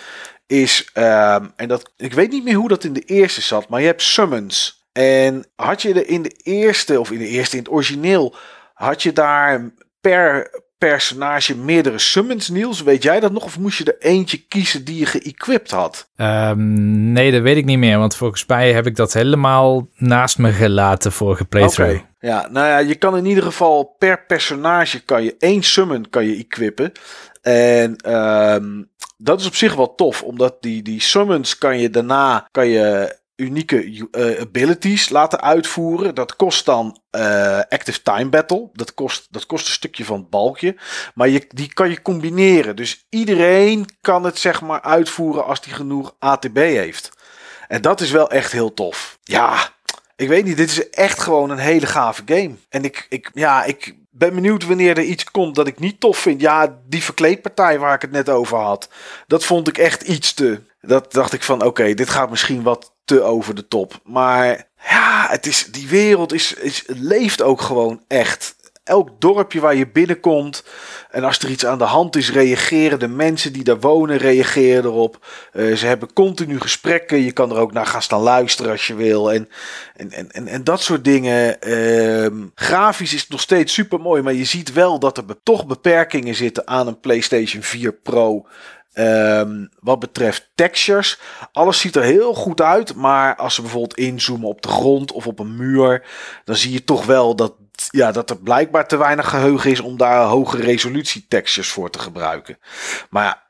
is, 0.47 0.91
um, 0.95 1.53
en 1.57 1.69
dat, 1.69 1.93
ik 1.97 2.13
weet 2.13 2.31
niet 2.31 2.45
meer 2.45 2.55
hoe 2.55 2.69
dat 2.69 2.85
in 2.85 2.93
de 2.93 3.01
eerste 3.01 3.41
zat, 3.41 3.69
maar 3.69 3.81
je 3.81 3.87
hebt 3.87 4.03
summons. 4.03 4.85
En 4.93 5.47
had 5.57 5.83
je 5.83 5.95
er 5.95 6.09
in 6.09 6.23
de 6.23 6.35
eerste, 6.43 7.01
of 7.01 7.11
in 7.11 7.19
de 7.19 7.29
eerste, 7.29 7.57
in 7.57 7.63
het 7.63 7.73
origineel, 7.73 8.35
had 8.75 9.03
je 9.03 9.13
daar 9.13 9.71
per 10.01 10.51
personage 10.79 11.57
meerdere 11.57 11.99
summons, 11.99 12.49
Niels? 12.49 12.83
Weet 12.83 13.03
jij 13.03 13.21
dat 13.21 13.33
nog? 13.33 13.45
Of 13.45 13.59
moest 13.59 13.79
je 13.79 13.85
er 13.85 14.07
eentje 14.09 14.47
kiezen 14.49 14.85
die 14.85 14.99
je 14.99 15.07
geëquipt 15.07 15.71
had? 15.71 16.11
Um, 16.17 17.13
nee, 17.13 17.33
dat 17.33 17.43
weet 17.43 17.57
ik 17.57 17.65
niet 17.65 17.79
meer. 17.79 17.99
Want 17.99 18.17
volgens 18.17 18.47
mij 18.47 18.73
heb 18.73 18.87
ik 18.87 18.97
dat 18.97 19.13
helemaal 19.13 19.89
naast 19.97 20.39
me 20.39 20.53
gelaten 20.53 21.13
vorige 21.13 21.45
playthrough. 21.45 21.95
Okay. 21.95 22.07
Ja, 22.27 22.49
nou 22.51 22.67
ja, 22.67 22.79
je 22.79 22.95
kan 22.95 23.17
in 23.17 23.27
ieder 23.27 23.43
geval 23.43 23.95
per 23.99 24.27
personage 24.27 25.05
kan 25.05 25.23
je 25.23 25.37
één 25.39 25.63
summon 25.63 26.11
kan 26.11 26.25
je 26.25 26.37
equippen. 26.37 26.93
En 27.43 28.15
um, 28.15 28.91
dat 29.17 29.41
is 29.41 29.47
op 29.47 29.55
zich 29.55 29.75
wel 29.75 29.95
tof, 29.95 30.23
omdat 30.23 30.63
die, 30.63 30.83
die 30.83 31.01
summons 31.01 31.59
kan 31.59 31.79
je 31.79 31.91
daarna 31.91 32.49
kan 32.51 32.69
je 32.69 33.19
unieke 33.37 33.85
uh, 33.85 34.41
abilities 34.41 35.09
laten 35.09 35.41
uitvoeren. 35.41 36.15
Dat 36.15 36.37
kost 36.37 36.65
dan 36.65 37.01
uh, 37.11 37.59
Active 37.69 38.03
Time 38.03 38.29
Battle. 38.29 38.69
Dat 38.73 38.95
kost, 38.95 39.27
dat 39.31 39.47
kost 39.47 39.67
een 39.67 39.73
stukje 39.73 40.05
van 40.05 40.19
het 40.19 40.31
balkje. 40.31 40.77
Maar 41.15 41.29
je, 41.29 41.45
die 41.49 41.73
kan 41.73 41.91
je 41.91 42.03
combineren. 42.03 42.77
Dus 42.77 43.07
iedereen 43.09 43.87
kan 44.01 44.25
het 44.25 44.39
zeg 44.39 44.61
maar 44.61 44.83
uitvoeren 44.83 45.45
als 45.45 45.61
die 45.61 45.73
genoeg 45.73 46.15
ATB 46.19 46.57
heeft. 46.57 47.11
En 47.69 47.83
dat 47.83 48.01
is 48.01 48.11
wel 48.11 48.31
echt 48.31 48.53
heel 48.53 48.75
tof. 48.75 49.19
Ja, 49.23 49.75
ik 50.17 50.29
weet 50.29 50.45
niet. 50.45 50.57
Dit 50.57 50.71
is 50.71 50.91
echt 50.91 51.21
gewoon 51.21 51.51
een 51.51 51.59
hele 51.59 51.87
gave 51.87 52.23
game. 52.27 52.55
En 52.69 52.85
ik, 52.85 53.07
ik, 53.09 53.31
ja, 53.35 53.65
ik 53.65 53.95
ben 54.11 54.35
benieuwd 54.35 54.67
wanneer 54.67 54.97
er 54.97 55.05
iets 55.05 55.25
komt 55.25 55.55
dat 55.55 55.67
ik 55.67 55.79
niet 55.79 56.01
tof 56.01 56.19
vind. 56.19 56.41
Ja, 56.41 56.79
die 56.89 57.03
verkleedpartij 57.03 57.79
waar 57.79 57.95
ik 57.95 58.03
het 58.03 58.11
net 58.11 58.29
over 58.29 58.59
had. 58.59 58.89
Dat 59.27 59.45
vond 59.45 59.69
ik 59.69 59.79
echt 59.79 60.03
iets 60.03 60.35
te. 60.35 60.61
Dat 60.81 61.13
dacht 61.13 61.33
ik 61.33 61.43
van 61.43 61.65
oké, 61.65 61.95
dit 61.95 62.11
gaat 62.11 62.31
misschien 62.31 62.63
wat 62.63 62.95
te 63.05 63.23
over 63.23 63.55
de 63.55 63.69
top. 63.69 64.01
Maar 64.05 64.69
ja, 64.89 65.27
het 65.31 65.47
is, 65.47 65.65
die 65.65 65.89
wereld 65.89 66.33
is, 66.33 66.55
is, 66.55 66.85
leeft 66.87 67.43
ook 67.43 67.61
gewoon 67.61 68.03
echt. 68.09 68.56
Elk 68.87 69.11
dorpje 69.19 69.61
waar 69.61 69.75
je 69.75 69.89
binnenkomt 69.89 70.65
en 71.11 71.25
als 71.25 71.39
er 71.39 71.51
iets 71.51 71.67
aan 71.67 71.79
de 71.79 71.85
hand 71.85 72.17
is, 72.17 72.33
reageren 72.33 72.99
de 72.99 73.09
mensen 73.09 73.53
die 73.53 73.65
daar 73.65 73.81
wonen, 73.81 74.17
reageren 74.17 74.85
erop. 74.85 75.27
Uh, 75.53 75.77
ze 75.77 75.87
hebben 75.87 76.13
continu 76.13 76.61
gesprekken. 76.61 77.23
Je 77.23 77.33
kan 77.33 77.51
er 77.51 77.57
ook 77.57 77.73
naar 77.73 77.87
gaan 77.87 78.03
staan 78.03 78.21
luisteren 78.21 78.71
als 78.71 78.87
je 78.87 78.95
wil. 78.95 79.33
En, 79.33 79.49
en, 79.97 80.33
en, 80.33 80.47
en, 80.47 80.65
dat 80.65 80.83
soort 80.83 81.05
dingen. 81.05 81.57
Uh, 81.69 82.49
grafisch 82.55 83.15
is 83.15 83.21
het 83.21 83.31
nog 83.31 83.41
steeds 83.41 83.73
super 83.73 84.01
mooi, 84.01 84.23
maar 84.23 84.33
je 84.33 84.45
ziet 84.45 84.73
wel 84.73 84.99
dat 84.99 85.19
er 85.19 85.25
toch 85.43 85.67
beperkingen 85.67 86.35
zitten 86.35 86.67
aan 86.67 86.87
een 86.87 87.01
PlayStation 87.01 87.63
4 87.63 87.93
Pro. 87.93 88.47
Um, 88.99 89.69
wat 89.81 89.99
betreft 89.99 90.51
textures, 90.55 91.19
alles 91.53 91.81
ziet 91.81 91.97
er 91.97 92.03
heel 92.03 92.35
goed 92.35 92.61
uit. 92.61 92.95
Maar 92.95 93.37
als 93.37 93.55
ze 93.55 93.61
bijvoorbeeld 93.61 93.97
inzoomen 93.97 94.49
op 94.49 94.63
de 94.63 94.69
grond 94.69 95.13
of 95.13 95.27
op 95.27 95.39
een 95.39 95.57
muur, 95.57 96.07
dan 96.45 96.57
zie 96.57 96.73
je 96.73 96.85
toch 96.85 97.05
wel 97.05 97.37
dat, 97.37 97.53
ja, 97.91 98.13
dat 98.13 98.31
er 98.31 98.39
blijkbaar 98.39 98.89
te 98.89 98.97
weinig 98.97 99.29
geheugen 99.29 99.71
is 99.71 99.81
om 99.81 99.97
daar 99.97 100.23
hoge 100.23 100.57
resolutie 100.57 101.27
textures 101.29 101.71
voor 101.71 101.91
te 101.91 101.99
gebruiken. 101.99 102.59
Maar 103.11 103.25
ja, 103.25 103.45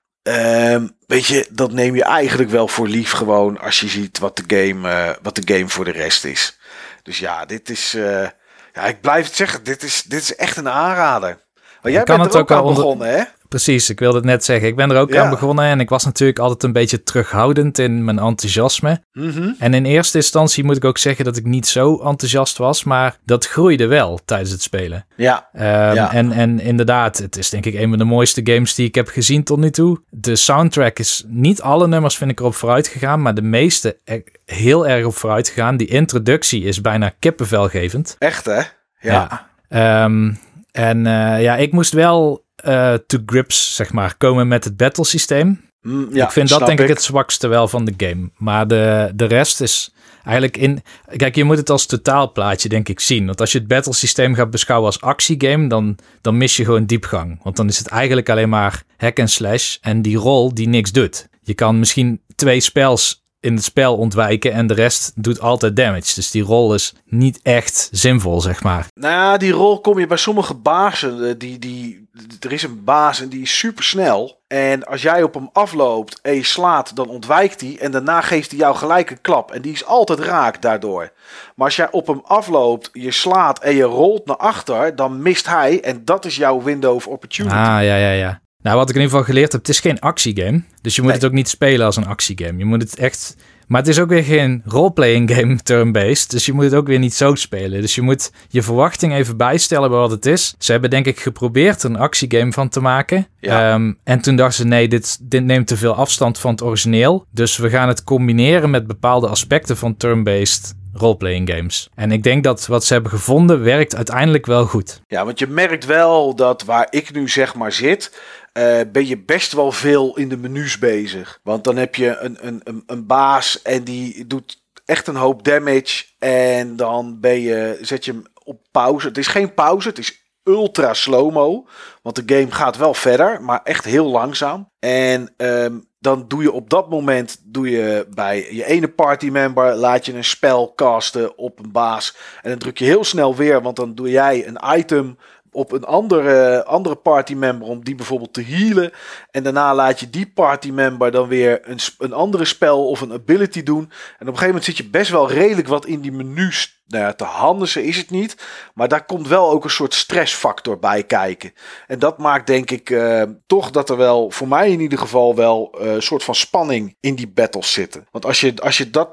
um, 0.73 0.97
weet 1.06 1.26
je, 1.26 1.47
dat 1.50 1.73
neem 1.73 1.95
je 1.95 2.04
eigenlijk 2.04 2.50
wel 2.50 2.68
voor 2.68 2.88
lief 2.88 3.11
gewoon 3.11 3.61
als 3.61 3.80
je 3.80 3.88
ziet 3.88 4.18
wat 4.18 4.37
de 4.37 4.45
game, 4.47 4.88
uh, 4.88 5.11
wat 5.23 5.35
de 5.35 5.54
game 5.54 5.68
voor 5.68 5.85
de 5.85 5.90
rest 5.90 6.25
is. 6.25 6.59
Dus 7.02 7.18
ja, 7.18 7.45
dit 7.45 7.71
is, 7.71 7.95
uh, 7.95 8.28
ja, 8.73 8.83
ik 8.83 9.00
blijf 9.00 9.26
het 9.26 9.35
zeggen, 9.35 9.64
dit 9.64 9.83
is, 9.83 10.02
dit 10.02 10.21
is 10.21 10.37
echt 10.37 10.56
een 10.56 10.68
aanrader. 10.68 11.45
Maar 11.83 11.92
jij 11.92 12.04
bent 12.04 12.21
er 12.35 12.40
ook, 12.40 12.50
ook 12.50 12.50
aan 12.50 12.75
begonnen, 12.75 13.09
hè? 13.09 13.25
Precies, 13.49 13.91
ik 13.91 13.99
wilde 13.99 14.17
het 14.17 14.26
net 14.26 14.45
zeggen. 14.45 14.69
Ik 14.69 14.76
ben 14.76 14.91
er 14.91 15.00
ook 15.00 15.17
aan 15.17 15.31
begonnen 15.31 15.65
en 15.65 15.81
ik 15.81 15.88
was 15.88 16.05
natuurlijk 16.05 16.38
altijd 16.38 16.62
een 16.62 16.73
beetje 16.73 17.03
terughoudend 17.03 17.79
in 17.79 18.05
mijn 18.05 18.19
enthousiasme. 18.19 19.03
Mm 19.12 19.55
En 19.59 19.75
in 19.75 19.85
eerste 19.85 20.17
instantie 20.17 20.65
moet 20.65 20.76
ik 20.76 20.85
ook 20.85 20.99
zeggen 20.99 21.25
dat 21.25 21.37
ik 21.37 21.45
niet 21.45 21.67
zo 21.67 21.97
enthousiast 21.97 22.57
was, 22.57 22.85
maar 22.85 23.17
dat 23.25 23.47
groeide 23.47 23.87
wel 23.87 24.21
tijdens 24.25 24.50
het 24.50 24.62
spelen. 24.62 25.07
Ja. 25.17 25.49
Um, 25.55 25.62
ja. 25.62 26.12
En, 26.12 26.33
en 26.33 26.61
inderdaad, 26.61 27.19
het 27.19 27.37
is 27.37 27.50
denk 27.50 27.67
ik 27.67 27.75
een 27.75 27.88
van 27.88 27.99
de 27.99 28.05
mooiste 28.05 28.41
games 28.45 28.75
die 28.75 28.87
ik 28.87 28.95
heb 28.95 29.09
gezien 29.09 29.45
tot 29.45 29.59
nu 29.59 29.71
toe. 29.71 30.00
De 30.11 30.37
soundtrack 30.37 30.99
is 30.99 31.25
niet 31.26 31.62
alle 31.62 31.88
nummers 31.88 32.17
vind 32.17 32.31
ik 32.31 32.41
erop 32.41 32.55
vooruit 32.55 32.88
gegaan, 32.88 33.23
maar 33.23 33.35
de 33.35 33.43
meeste 33.43 33.99
er 34.05 34.23
heel 34.45 34.87
erg 34.87 35.05
op 35.05 35.15
vooruit 35.15 35.49
gegaan. 35.49 35.76
Die 35.76 35.88
introductie 35.88 36.62
is 36.62 36.81
bijna 36.81 37.15
kippenvelgevend. 37.19 38.17
Echt 38.19 38.45
hè? 38.45 38.61
Ja. 39.00 39.47
ja. 39.69 40.05
Um, 40.05 40.38
en 40.73 40.99
uh, 40.99 41.43
ja, 41.43 41.57
ik 41.57 41.73
moest 41.73 41.93
wel 41.93 42.46
uh, 42.66 42.94
to 43.06 43.18
grips, 43.26 43.75
zeg 43.75 43.92
maar, 43.92 44.16
komen 44.16 44.49
met 44.49 44.64
het 44.64 44.76
battle 44.76 45.04
systeem. 45.04 45.64
Mm, 45.82 46.08
ja, 46.12 46.25
ik 46.25 46.30
vind 46.30 46.49
dat 46.49 46.66
denk 46.66 46.80
ik. 46.80 46.88
het 46.88 47.02
zwakste 47.02 47.49
wel 47.49 47.68
van 47.68 47.85
de 47.85 47.94
game. 47.96 48.30
Maar 48.37 48.68
de, 48.68 49.12
de 49.14 49.25
rest 49.25 49.61
is 49.61 49.92
eigenlijk 50.25 50.56
in... 50.56 50.82
Kijk, 51.16 51.35
je 51.35 51.44
moet 51.44 51.56
het 51.56 51.70
als 51.70 51.87
totaalplaatje 51.87 52.68
denk 52.68 52.88
ik 52.88 53.00
zien. 53.00 53.26
Want 53.26 53.40
als 53.40 53.52
je 53.52 53.58
het 53.58 53.68
battle 53.68 53.94
systeem 53.94 54.35
gaat 54.35 54.50
beschouwen 54.50 54.87
als 54.87 55.00
actiegame... 55.00 55.68
Dan, 55.68 55.99
dan 56.20 56.37
mis 56.37 56.56
je 56.56 56.64
gewoon 56.64 56.85
diepgang. 56.85 57.40
Want 57.42 57.56
dan 57.56 57.68
is 57.68 57.78
het 57.78 57.87
eigenlijk 57.87 58.28
alleen 58.28 58.49
maar 58.49 58.82
hack 58.96 59.16
en 59.16 59.28
slash... 59.28 59.76
en 59.80 60.02
die 60.02 60.16
rol 60.16 60.54
die 60.54 60.68
niks 60.68 60.92
doet. 60.92 61.28
Je 61.40 61.54
kan 61.54 61.78
misschien 61.78 62.20
twee 62.35 62.61
spels 62.61 63.25
in 63.40 63.54
het 63.54 63.64
spel 63.64 63.96
ontwijken 63.96 64.52
en 64.52 64.66
de 64.66 64.75
rest 64.75 65.12
doet 65.14 65.40
altijd 65.40 65.76
damage. 65.76 66.14
Dus 66.14 66.30
die 66.30 66.42
rol 66.42 66.75
is 66.75 66.94
niet 67.04 67.40
echt 67.42 67.88
zinvol, 67.92 68.40
zeg 68.40 68.62
maar. 68.62 68.87
Nou 68.94 69.12
ja, 69.12 69.37
die 69.37 69.52
rol 69.52 69.80
kom 69.80 69.99
je 69.99 70.06
bij 70.06 70.16
sommige 70.16 70.54
bazen. 70.54 71.28
Eh, 71.28 71.35
die, 71.38 71.58
die, 71.58 72.06
er 72.40 72.52
is 72.52 72.62
een 72.62 72.85
baas 72.85 73.20
en 73.20 73.28
die 73.28 73.42
is 73.42 73.58
super 73.58 73.85
snel. 73.85 74.40
En 74.46 74.85
als 74.85 75.02
jij 75.02 75.23
op 75.23 75.35
hem 75.35 75.49
afloopt 75.52 76.18
en 76.23 76.35
je 76.35 76.44
slaat, 76.44 76.96
dan 76.96 77.08
ontwijkt 77.08 77.61
hij. 77.61 77.76
En 77.80 77.90
daarna 77.90 78.20
geeft 78.20 78.50
hij 78.50 78.58
jou 78.58 78.76
gelijk 78.76 79.11
een 79.11 79.20
klap. 79.20 79.50
En 79.50 79.62
die 79.62 79.73
is 79.73 79.85
altijd 79.85 80.18
raak 80.18 80.62
daardoor. 80.62 81.12
Maar 81.54 81.66
als 81.66 81.76
jij 81.76 81.90
op 81.90 82.06
hem 82.06 82.20
afloopt, 82.25 82.90
je 82.92 83.11
slaat 83.11 83.58
en 83.58 83.75
je 83.75 83.82
rolt 83.82 84.26
naar 84.26 84.37
achter, 84.37 84.96
dan 84.96 85.23
mist 85.23 85.46
hij. 85.46 85.80
En 85.80 86.04
dat 86.04 86.25
is 86.25 86.37
jouw 86.37 86.62
window 86.62 86.94
of 86.94 87.06
opportunity. 87.06 87.54
Ah, 87.54 87.61
ja, 87.62 87.96
ja, 87.96 88.11
ja. 88.11 88.40
Nou, 88.62 88.76
wat 88.78 88.88
ik 88.88 88.94
in 88.94 89.00
ieder 89.00 89.16
geval 89.16 89.32
geleerd 89.32 89.52
heb, 89.52 89.61
het 89.61 89.70
is 89.70 89.80
geen 89.80 90.00
actiegame. 90.00 90.62
Dus 90.80 90.94
je 90.94 91.00
moet 91.02 91.11
Nee. 91.11 91.20
het 91.20 91.28
ook 91.28 91.35
niet 91.35 91.49
spelen 91.49 91.87
als 91.87 91.96
een 91.96 92.06
actiegame. 92.06 92.58
Je 92.58 92.64
moet 92.64 92.82
het 92.82 92.96
echt... 92.99 93.37
Maar 93.66 93.80
het 93.80 93.90
is 93.90 93.99
ook 93.99 94.08
weer 94.08 94.25
geen 94.25 94.62
roleplaying 94.64 95.35
game 95.35 95.56
turn-based. 95.62 96.30
Dus 96.30 96.46
je 96.46 96.52
moet 96.52 96.64
het 96.64 96.75
ook 96.75 96.87
weer 96.87 96.99
niet 96.99 97.14
zo 97.14 97.35
spelen. 97.35 97.80
Dus 97.80 97.94
je 97.94 98.02
moet 98.02 98.32
je 98.49 98.62
verwachting 98.62 99.12
even 99.12 99.37
bijstellen 99.37 99.90
bij 99.90 99.99
wat 99.99 100.11
het 100.11 100.26
is. 100.26 100.54
Ze 100.58 100.73
hebben 100.73 100.90
denk 100.90 101.06
ik 101.06 101.20
geprobeerd 101.20 101.82
er 101.82 101.90
een 101.90 101.96
actiegame 101.96 102.52
van 102.52 102.68
te 102.68 102.80
maken. 102.80 103.26
Ja. 103.40 103.73
Ehm, 103.73 103.92
en 104.04 104.20
toen 104.20 104.37
dachten 104.37 104.56
ze, 104.56 104.66
nee, 104.66 104.88
dit, 104.88 105.18
dit 105.23 105.44
neemt 105.44 105.66
te 105.66 105.76
veel 105.76 105.94
afstand 105.94 106.38
van 106.38 106.50
het 106.50 106.62
origineel. 106.62 107.26
Dus 107.30 107.56
we 107.56 107.70
gaan 107.70 107.88
het 107.88 108.04
combineren 108.04 108.70
met 108.70 108.87
bepaalde 108.87 109.28
aspecten 109.28 109.76
van 109.76 109.96
turn-based 109.96 110.75
roleplaying 110.99 111.50
games. 111.50 111.88
En 111.95 112.12
ik 112.12 112.23
denk 112.23 112.45
dat 112.45 112.67
wat 112.67 112.85
ze 112.85 112.93
hebben 112.93 113.11
gevonden 113.11 113.62
werkt 113.62 113.97
uiteindelijk 113.97 114.47
wel 114.47 114.67
goed. 114.67 115.00
Ja, 115.07 115.25
want 115.25 115.38
je 115.38 115.47
merkt 115.47 115.85
wel 115.85 116.35
dat 116.35 116.65
waar 116.65 116.87
ik 116.91 117.12
nu 117.12 117.29
zeg 117.29 117.55
maar 117.55 117.73
zit, 117.73 118.21
eh, 118.53 118.81
ben 118.93 119.07
je 119.07 119.19
best 119.19 119.53
wel 119.53 119.73
veel 119.73 120.17
in 120.17 120.29
de 120.29 120.37
menus 120.37 120.79
bezig. 120.79 121.41
Want 121.43 121.65
dan 121.65 121.76
heb 121.76 121.95
je 121.95 122.17
een, 122.17 122.47
een, 122.47 122.61
een, 122.65 122.83
een 122.87 123.07
baas 123.07 123.62
en 123.62 123.85
die 123.85 124.26
doet 124.26 124.65
echt 124.85 125.07
een 125.07 125.17
hoop 125.17 125.45
damage. 125.45 126.05
En 126.19 126.76
dan 126.76 127.21
ben 127.21 127.41
je, 127.41 127.79
zet 127.81 128.05
je 128.05 128.11
hem 128.11 128.25
op 128.45 128.61
pauze. 128.71 129.07
Het 129.07 129.19
is 129.19 129.26
geen 129.26 129.55
pauze, 129.55 129.88
het 129.88 129.99
is 129.99 130.25
ultra 130.45 130.95
slow-mo. 130.95 131.67
Want 132.03 132.17
de 132.17 132.35
game 132.35 132.50
gaat 132.50 132.76
wel 132.76 132.95
verder, 132.95 133.43
maar 133.43 133.61
echt 133.62 133.85
heel 133.85 134.07
langzaam. 134.07 134.71
En 134.79 135.35
ehm, 135.37 135.79
dan 136.07 136.25
doe 136.29 136.43
je 136.43 136.53
op 136.53 136.71
dat 136.71 136.91
moment, 136.91 137.41
doe 137.45 137.71
je 137.71 138.07
bij 138.15 138.55
je 138.55 138.65
ene 138.65 138.89
partymember, 138.89 139.75
laat 139.75 140.07
je 140.07 140.15
een 140.15 140.25
spel 140.25 140.73
casten 140.75 141.39
op 141.39 141.59
een 141.59 141.73
baas. 141.73 142.17
En 142.43 142.51
dan 142.51 142.59
druk 142.59 142.79
je 142.79 142.85
heel 142.85 143.05
snel 143.05 143.37
weer, 143.37 143.63
want 143.63 143.77
dan 143.77 143.95
doe 143.95 144.11
jij 144.11 144.47
een 144.47 144.59
item 144.79 145.19
op 145.57 145.73
een 145.73 145.85
andere, 145.85 146.65
andere 146.65 146.95
partymember 146.95 147.69
om 147.69 147.85
die 147.85 147.95
bijvoorbeeld 147.95 148.33
te 148.33 148.43
healen. 148.43 148.93
En 149.31 149.43
daarna 149.43 149.75
laat 149.75 150.01
je 150.01 150.11
die 150.11 150.27
partymember 150.27 151.11
dan 151.11 151.29
weer 151.29 151.61
een, 151.63 151.79
een 151.99 152.13
andere 152.13 152.45
spel 152.45 152.89
of 152.89 153.01
een 153.01 153.13
ability 153.13 153.63
doen. 153.63 153.83
En 153.83 153.89
op 153.89 153.93
een 154.19 154.27
gegeven 154.27 154.47
moment 154.47 154.65
zit 154.65 154.77
je 154.77 154.89
best 154.89 155.11
wel 155.11 155.31
redelijk 155.31 155.69
wat 155.69 155.87
in 155.87 156.01
die 156.01 156.13
menus 156.13 156.83
nou 156.87 157.05
ja, 157.05 157.13
te 157.13 157.25
handigen 157.25 157.85
is 157.85 157.97
het 157.97 158.11
niet. 158.11 158.37
Maar 158.75 158.89
daar 158.89 159.05
komt 159.05 159.29
wel 159.29 159.51
ook 159.51 159.65
een 159.65 159.71
soort 159.71 159.95
stressfactor 159.95 160.79
bij 160.79 161.03
kijken. 161.03 161.53
En 161.87 161.99
dat 161.99 162.19
maakt 162.19 162.47
denk 162.47 162.71
ik 162.71 162.91
eh, 162.91 163.23
toch 163.47 163.71
dat 163.71 163.91
er 163.91 163.97
wel, 163.97 164.31
voor 164.31 164.49
mij 164.49 164.71
in 164.71 164.81
ieder 164.81 164.99
geval 164.99 165.35
wel, 165.35 165.75
eh, 165.81 165.95
een 165.95 166.03
soort 166.03 166.25
van 166.25 166.35
spanning 166.35 166.97
in 167.01 167.15
die 167.15 167.29
battles 167.29 167.73
zitten. 167.73 168.07
Want 168.11 168.25
als 168.25 168.41
je, 168.41 168.55
als 168.63 168.79
je 168.79 168.91
dat 168.91 169.09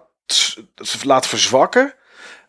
laat 1.03 1.27
verzwakken, 1.27 1.93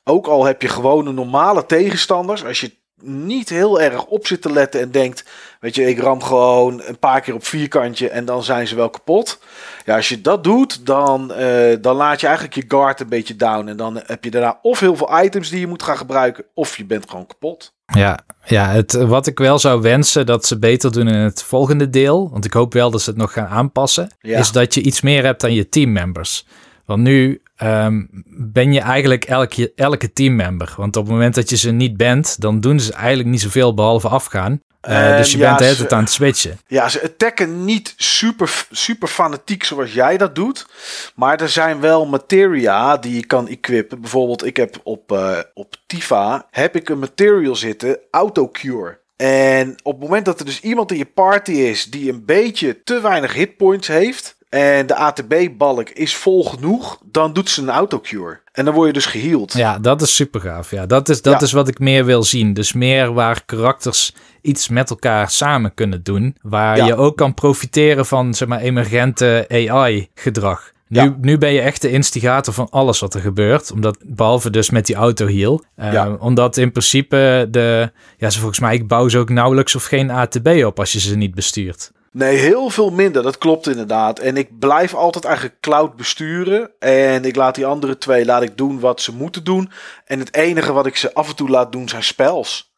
ook 0.04 0.26
al 0.26 0.44
heb 0.44 0.62
je 0.62 0.68
gewone 0.68 1.12
normale 1.12 1.66
tegenstanders, 1.66 2.44
als 2.44 2.60
je 2.60 2.82
niet 3.04 3.48
heel 3.48 3.80
erg 3.80 4.04
op 4.04 4.26
zit 4.26 4.42
te 4.42 4.52
letten 4.52 4.80
en 4.80 4.90
denkt, 4.90 5.24
weet 5.60 5.74
je, 5.74 5.88
ik 5.88 5.98
ram 5.98 6.22
gewoon 6.22 6.82
een 6.84 6.98
paar 6.98 7.20
keer 7.20 7.34
op 7.34 7.46
vierkantje 7.46 8.08
en 8.08 8.24
dan 8.24 8.42
zijn 8.42 8.66
ze 8.66 8.74
wel 8.74 8.90
kapot. 8.90 9.38
Ja, 9.84 9.96
als 9.96 10.08
je 10.08 10.20
dat 10.20 10.44
doet, 10.44 10.86
dan, 10.86 11.32
eh, 11.32 11.76
dan 11.80 11.96
laat 11.96 12.20
je 12.20 12.26
eigenlijk 12.26 12.56
je 12.56 12.64
guard 12.68 13.00
een 13.00 13.08
beetje 13.08 13.36
down. 13.36 13.68
En 13.68 13.76
dan 13.76 14.00
heb 14.06 14.24
je 14.24 14.30
daarna 14.30 14.58
of 14.62 14.80
heel 14.80 14.96
veel 14.96 15.22
items 15.22 15.48
die 15.50 15.60
je 15.60 15.66
moet 15.66 15.82
gaan 15.82 15.96
gebruiken, 15.96 16.44
of 16.54 16.76
je 16.76 16.84
bent 16.84 17.10
gewoon 17.10 17.26
kapot. 17.26 17.72
Ja, 17.94 18.18
ja 18.44 18.68
het, 18.68 18.92
wat 18.92 19.26
ik 19.26 19.38
wel 19.38 19.58
zou 19.58 19.80
wensen 19.80 20.26
dat 20.26 20.46
ze 20.46 20.58
beter 20.58 20.92
doen 20.92 21.08
in 21.08 21.14
het 21.14 21.42
volgende 21.42 21.90
deel, 21.90 22.30
want 22.32 22.44
ik 22.44 22.52
hoop 22.52 22.72
wel 22.72 22.90
dat 22.90 23.02
ze 23.02 23.10
het 23.10 23.18
nog 23.18 23.32
gaan 23.32 23.46
aanpassen, 23.46 24.10
Ja. 24.20 24.38
is 24.38 24.52
dat 24.52 24.74
je 24.74 24.82
iets 24.82 25.00
meer 25.00 25.24
hebt 25.24 25.44
aan 25.44 25.54
je 25.54 25.68
teammembers. 25.68 26.46
Want 26.84 27.02
nu 27.02 27.42
ehm, 27.56 28.02
ben 28.36 28.72
je 28.72 28.80
eigenlijk 28.80 29.24
elke, 29.24 29.72
elke 29.74 30.12
teammember. 30.12 30.74
Want 30.76 30.96
op 30.96 31.04
het 31.04 31.12
moment 31.12 31.34
dat 31.34 31.50
je 31.50 31.56
ze 31.56 31.70
niet 31.70 31.96
bent, 31.96 32.40
dan 32.40 32.60
doen 32.60 32.80
ze 32.80 32.92
eigenlijk 32.92 33.28
niet 33.28 33.40
zoveel 33.40 33.74
behalve 33.74 34.08
afgaan. 34.08 34.60
Eh, 34.80 35.10
En 35.10 35.16
dus 35.16 35.32
je 35.32 35.38
ja, 35.38 35.46
bent 35.46 35.58
de 35.58 35.64
hele 35.64 35.76
tijd 35.76 35.92
aan 35.92 36.02
het 36.02 36.10
switchen. 36.12 36.58
Ja, 36.66 36.88
ze 36.88 37.02
attacken 37.02 37.64
niet 37.64 37.94
super, 37.96 38.66
super 38.70 39.08
fanatiek 39.08 39.64
zoals 39.64 39.92
jij 39.92 40.16
dat 40.16 40.34
doet. 40.34 40.66
Maar 41.14 41.40
er 41.40 41.48
zijn 41.48 41.80
wel 41.80 42.06
materia 42.06 42.96
die 42.96 43.14
je 43.14 43.26
kan 43.26 43.48
equippen. 43.48 44.00
Bijvoorbeeld, 44.00 44.44
ik 44.44 44.56
heb 44.56 44.80
op, 44.82 45.12
eh, 45.12 45.38
op 45.54 45.74
Tifa 45.86 46.46
heb 46.50 46.76
ik 46.76 46.88
een 46.88 46.98
material 46.98 47.56
zitten, 47.56 47.98
autocure. 48.10 49.02
En 49.16 49.76
op 49.82 49.92
het 49.92 50.02
moment 50.02 50.24
dat 50.24 50.38
er 50.38 50.44
dus 50.44 50.60
iemand 50.60 50.90
in 50.92 50.98
je 50.98 51.04
party 51.04 51.52
is 51.52 51.84
die 51.84 52.12
een 52.12 52.24
beetje 52.24 52.82
te 52.82 53.00
weinig 53.00 53.34
hitpoints 53.34 53.88
heeft. 53.88 54.36
En 54.54 54.86
de 54.86 54.94
ATB-balk 54.94 55.88
is 55.90 56.16
vol 56.16 56.44
genoeg, 56.44 56.98
dan 57.04 57.32
doet 57.32 57.50
ze 57.50 57.62
een 57.62 57.70
autocure. 57.70 58.40
En 58.52 58.64
dan 58.64 58.74
word 58.74 58.86
je 58.86 58.92
dus 58.92 59.06
geheeld. 59.06 59.52
Ja, 59.52 59.78
dat 59.78 60.02
is 60.02 60.14
super 60.14 60.40
gaaf. 60.40 60.70
Ja, 60.70 60.86
dat 60.86 61.08
is, 61.08 61.22
dat 61.22 61.32
Ja. 61.40 61.40
is 61.46 61.52
wat 61.52 61.68
ik 61.68 61.78
meer 61.78 62.04
wil 62.04 62.22
zien. 62.22 62.52
Dus 62.54 62.72
meer 62.72 63.12
waar 63.12 63.42
karakters 63.44 64.14
iets 64.42 64.68
met 64.68 64.90
elkaar 64.90 65.30
samen 65.30 65.74
kunnen 65.74 66.02
doen. 66.02 66.36
Waar 66.42 66.76
Ja. 66.76 66.86
je 66.86 66.96
ook 66.96 67.16
kan 67.16 67.34
profiteren 67.34 68.06
van 68.06 68.34
zeg 68.34 68.48
maar, 68.48 68.60
emergente 68.60 69.44
AI-gedrag. 69.48 70.72
Nu, 70.88 71.00
Ja. 71.00 71.16
nu 71.20 71.38
ben 71.38 71.52
je 71.52 71.60
echt 71.60 71.82
de 71.82 71.90
instigator 71.90 72.54
van 72.54 72.68
alles 72.70 73.00
wat 73.00 73.14
er 73.14 73.20
gebeurt. 73.20 73.70
Omdat, 73.72 73.98
behalve 74.06 74.50
dus 74.50 74.70
met 74.70 74.86
die 74.86 74.96
auto-heal. 74.96 75.62
Eh, 75.76 75.92
Ja. 75.92 76.16
Omdat 76.20 76.56
in 76.56 76.70
principe 76.72 77.46
de... 77.50 77.90
Ja, 78.16 78.30
ze 78.30 78.38
volgens 78.38 78.60
mij, 78.60 78.74
ik 78.74 78.88
bouw 78.88 79.08
ze 79.08 79.18
ook 79.18 79.28
nauwelijks 79.30 79.74
of 79.74 79.84
geen 79.84 80.10
ATB 80.10 80.64
op 80.64 80.78
als 80.78 80.92
je 80.92 81.00
ze 81.00 81.16
niet 81.16 81.34
bestuurt. 81.34 81.92
Nee, 82.14 82.36
heel 82.36 82.70
veel 82.70 82.90
minder. 82.90 83.22
Dat 83.22 83.38
klopt 83.38 83.66
inderdaad. 83.66 84.18
En 84.18 84.36
ik 84.36 84.58
blijf 84.58 84.94
altijd 84.94 85.24
eigenlijk 85.24 85.60
cloud 85.60 85.96
besturen. 85.96 86.70
En 86.78 87.24
ik 87.24 87.36
laat 87.36 87.54
die 87.54 87.66
andere 87.66 87.98
twee 87.98 88.24
laat 88.24 88.42
ik 88.42 88.56
doen 88.56 88.80
wat 88.80 89.00
ze 89.00 89.14
moeten 89.14 89.44
doen. 89.44 89.70
En 90.04 90.18
het 90.18 90.34
enige 90.34 90.72
wat 90.72 90.86
ik 90.86 90.96
ze 90.96 91.14
af 91.14 91.28
en 91.28 91.36
toe 91.36 91.48
laat 91.48 91.72
doen 91.72 91.88
zijn 91.88 92.02
spells. 92.02 92.72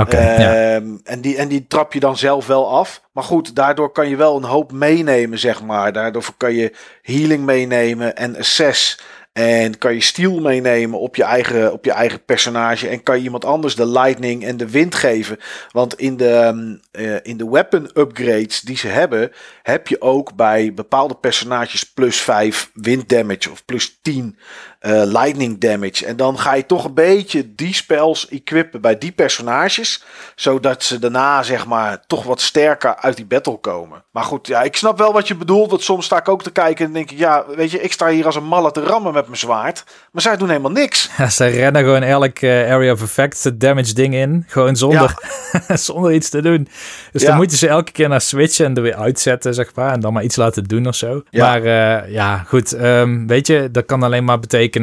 Oké, 0.00 0.20
ja. 0.20 0.74
Ehm, 0.74 0.96
en, 1.04 1.20
die, 1.20 1.36
en 1.36 1.48
die 1.48 1.66
trap 1.66 1.92
je 1.92 2.00
dan 2.00 2.16
zelf 2.16 2.46
wel 2.46 2.70
af. 2.70 3.02
Maar 3.12 3.24
goed, 3.24 3.54
daardoor 3.54 3.92
kan 3.92 4.08
je 4.08 4.16
wel 4.16 4.36
een 4.36 4.44
hoop 4.44 4.72
meenemen, 4.72 5.38
zeg 5.38 5.62
maar. 5.62 5.92
Daardoor 5.92 6.24
kan 6.36 6.52
je 6.52 6.76
healing 7.02 7.44
meenemen 7.44 8.16
en 8.16 8.36
assess. 8.36 9.00
En 9.36 9.78
kan 9.78 9.94
je 9.94 10.00
steel 10.00 10.40
meenemen 10.40 10.98
op 10.98 11.16
je, 11.16 11.22
eigen, 11.22 11.72
op 11.72 11.84
je 11.84 11.92
eigen 11.92 12.24
personage. 12.24 12.88
En 12.88 13.02
kan 13.02 13.16
je 13.16 13.22
iemand 13.22 13.44
anders 13.44 13.74
de 13.74 13.86
lightning 13.86 14.44
en 14.44 14.56
de 14.56 14.70
wind 14.70 14.94
geven. 14.94 15.38
Want 15.70 15.94
in 15.94 16.16
de, 16.16 16.30
ehm, 16.30 16.76
eh, 16.90 17.16
in 17.22 17.36
de 17.36 17.50
weapon 17.50 17.90
upgrades 17.94 18.60
die 18.60 18.76
ze 18.76 18.88
hebben, 18.88 19.32
heb 19.62 19.88
je 19.88 20.00
ook 20.00 20.34
bij 20.34 20.74
bepaalde 20.74 21.14
personages 21.14 21.92
plus 21.92 22.20
5 22.20 22.70
wind 22.74 23.08
damage 23.08 23.50
of 23.50 23.64
plus 23.64 23.98
10 24.02 24.38
eh, 24.86 25.02
lightning 25.04 25.58
damage. 25.60 26.06
En 26.06 26.16
dan 26.16 26.38
ga 26.38 26.54
je 26.54 26.66
toch 26.66 26.84
een 26.84 26.94
beetje 26.94 27.54
die 27.54 27.74
spells 27.74 28.28
equippen 28.28 28.80
bij 28.80 28.98
die 28.98 29.12
personages. 29.12 30.04
Zodat 30.34 30.82
ze 30.82 30.98
daarna, 30.98 31.42
zeg 31.42 31.66
maar, 31.66 32.00
toch 32.06 32.22
wat 32.24 32.40
sterker 32.40 32.96
uit 32.96 33.16
die 33.16 33.24
battle 33.26 33.56
komen. 33.60 34.04
Maar 34.10 34.24
goed, 34.24 34.46
ja, 34.46 34.62
ik 34.62 34.76
snap 34.76 34.98
wel 34.98 35.12
wat 35.12 35.28
je 35.28 35.34
bedoelt. 35.34 35.70
Want 35.70 35.82
soms 35.82 36.04
sta 36.04 36.18
ik 36.18 36.28
ook 36.28 36.42
te 36.42 36.50
kijken 36.52 36.86
en 36.86 36.92
denk 36.92 37.10
ik, 37.10 37.18
ja, 37.18 37.44
weet 37.56 37.70
je, 37.70 37.80
ik 37.80 37.92
sta 37.92 38.08
hier 38.08 38.26
als 38.26 38.36
een 38.36 38.44
malle 38.44 38.70
te 38.72 38.82
rammen 38.82 39.12
met 39.12 39.24
mijn 39.26 39.38
zwaard. 39.38 39.84
Maar 40.12 40.22
zij 40.22 40.36
doen 40.36 40.48
helemaal 40.48 40.70
niks. 40.70 41.04
Ja, 41.18 41.28
ze 41.30 41.46
rennen 41.46 41.82
gewoon 41.82 42.02
elk 42.02 42.38
eh, 42.38 42.50
area 42.72 42.92
of 42.92 43.02
effect 43.02 43.60
damage 43.60 43.94
ding 43.94 44.14
in. 44.14 44.44
Gewoon 44.46 44.76
zonder, 44.76 45.14
zonder 45.88 46.12
iets 46.12 46.28
te 46.30 46.42
doen. 46.42 46.68
Dus 47.12 47.22
Ja. 47.22 47.28
dan 47.28 47.36
moet 47.36 47.50
je 47.50 47.56
ze 47.56 47.68
elke 47.68 47.92
keer 47.92 48.08
naar 48.08 48.20
switchen 48.20 48.64
en 48.66 48.74
er 48.74 48.82
weer 48.82 48.94
uitzetten, 48.96 49.54
zeg 49.54 49.74
maar. 49.74 49.92
En 49.92 50.00
dan 50.00 50.12
maar 50.12 50.22
iets 50.22 50.36
laten 50.36 50.64
doen 50.64 50.86
of 50.86 50.94
zo. 50.94 51.22
Maar 51.30 51.62
eh, 51.62 52.12
ja, 52.12 52.38
goed. 52.48 52.72
ehm, 52.72 53.26
weet 53.26 53.46
je, 53.46 53.68
dat 53.70 53.84
kan 53.86 54.02
alleen 54.02 54.24
maar 54.24 54.38
betekenen... 54.38 54.74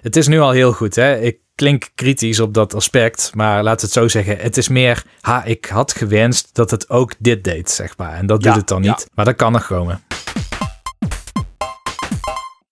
Het 0.00 0.16
is 0.16 0.26
nu 0.26 0.40
al 0.40 0.50
heel 0.50 0.72
goed, 0.72 0.94
hè. 0.94 1.20
Ik 1.20 1.38
klink 1.54 1.88
kritisch 1.94 2.40
op 2.40 2.54
dat 2.54 2.74
aspect. 2.74 3.30
Maar 3.34 3.62
laat 3.62 3.80
het 3.80 3.90
zo 3.90 4.08
zeggen. 4.08 4.38
Het 4.38 4.56
is 4.56 4.68
meer... 4.68 5.04
Ha, 5.20 5.44
ik 5.44 5.64
had 5.64 5.92
gewenst 5.92 6.54
dat 6.54 6.70
het 6.70 6.90
ook 6.90 7.12
dit 7.18 7.44
deed, 7.44 7.70
zeg 7.70 7.96
maar. 7.96 8.12
En 8.12 8.26
dat 8.26 8.42
Ja, 8.42 8.48
doet 8.48 8.58
het 8.58 8.68
dan 8.68 8.82
ja. 8.82 8.90
niet. 8.90 9.08
Maar 9.14 9.24
dat 9.24 9.36
kan 9.36 9.52
nog 9.52 9.66
komen. 9.66 10.04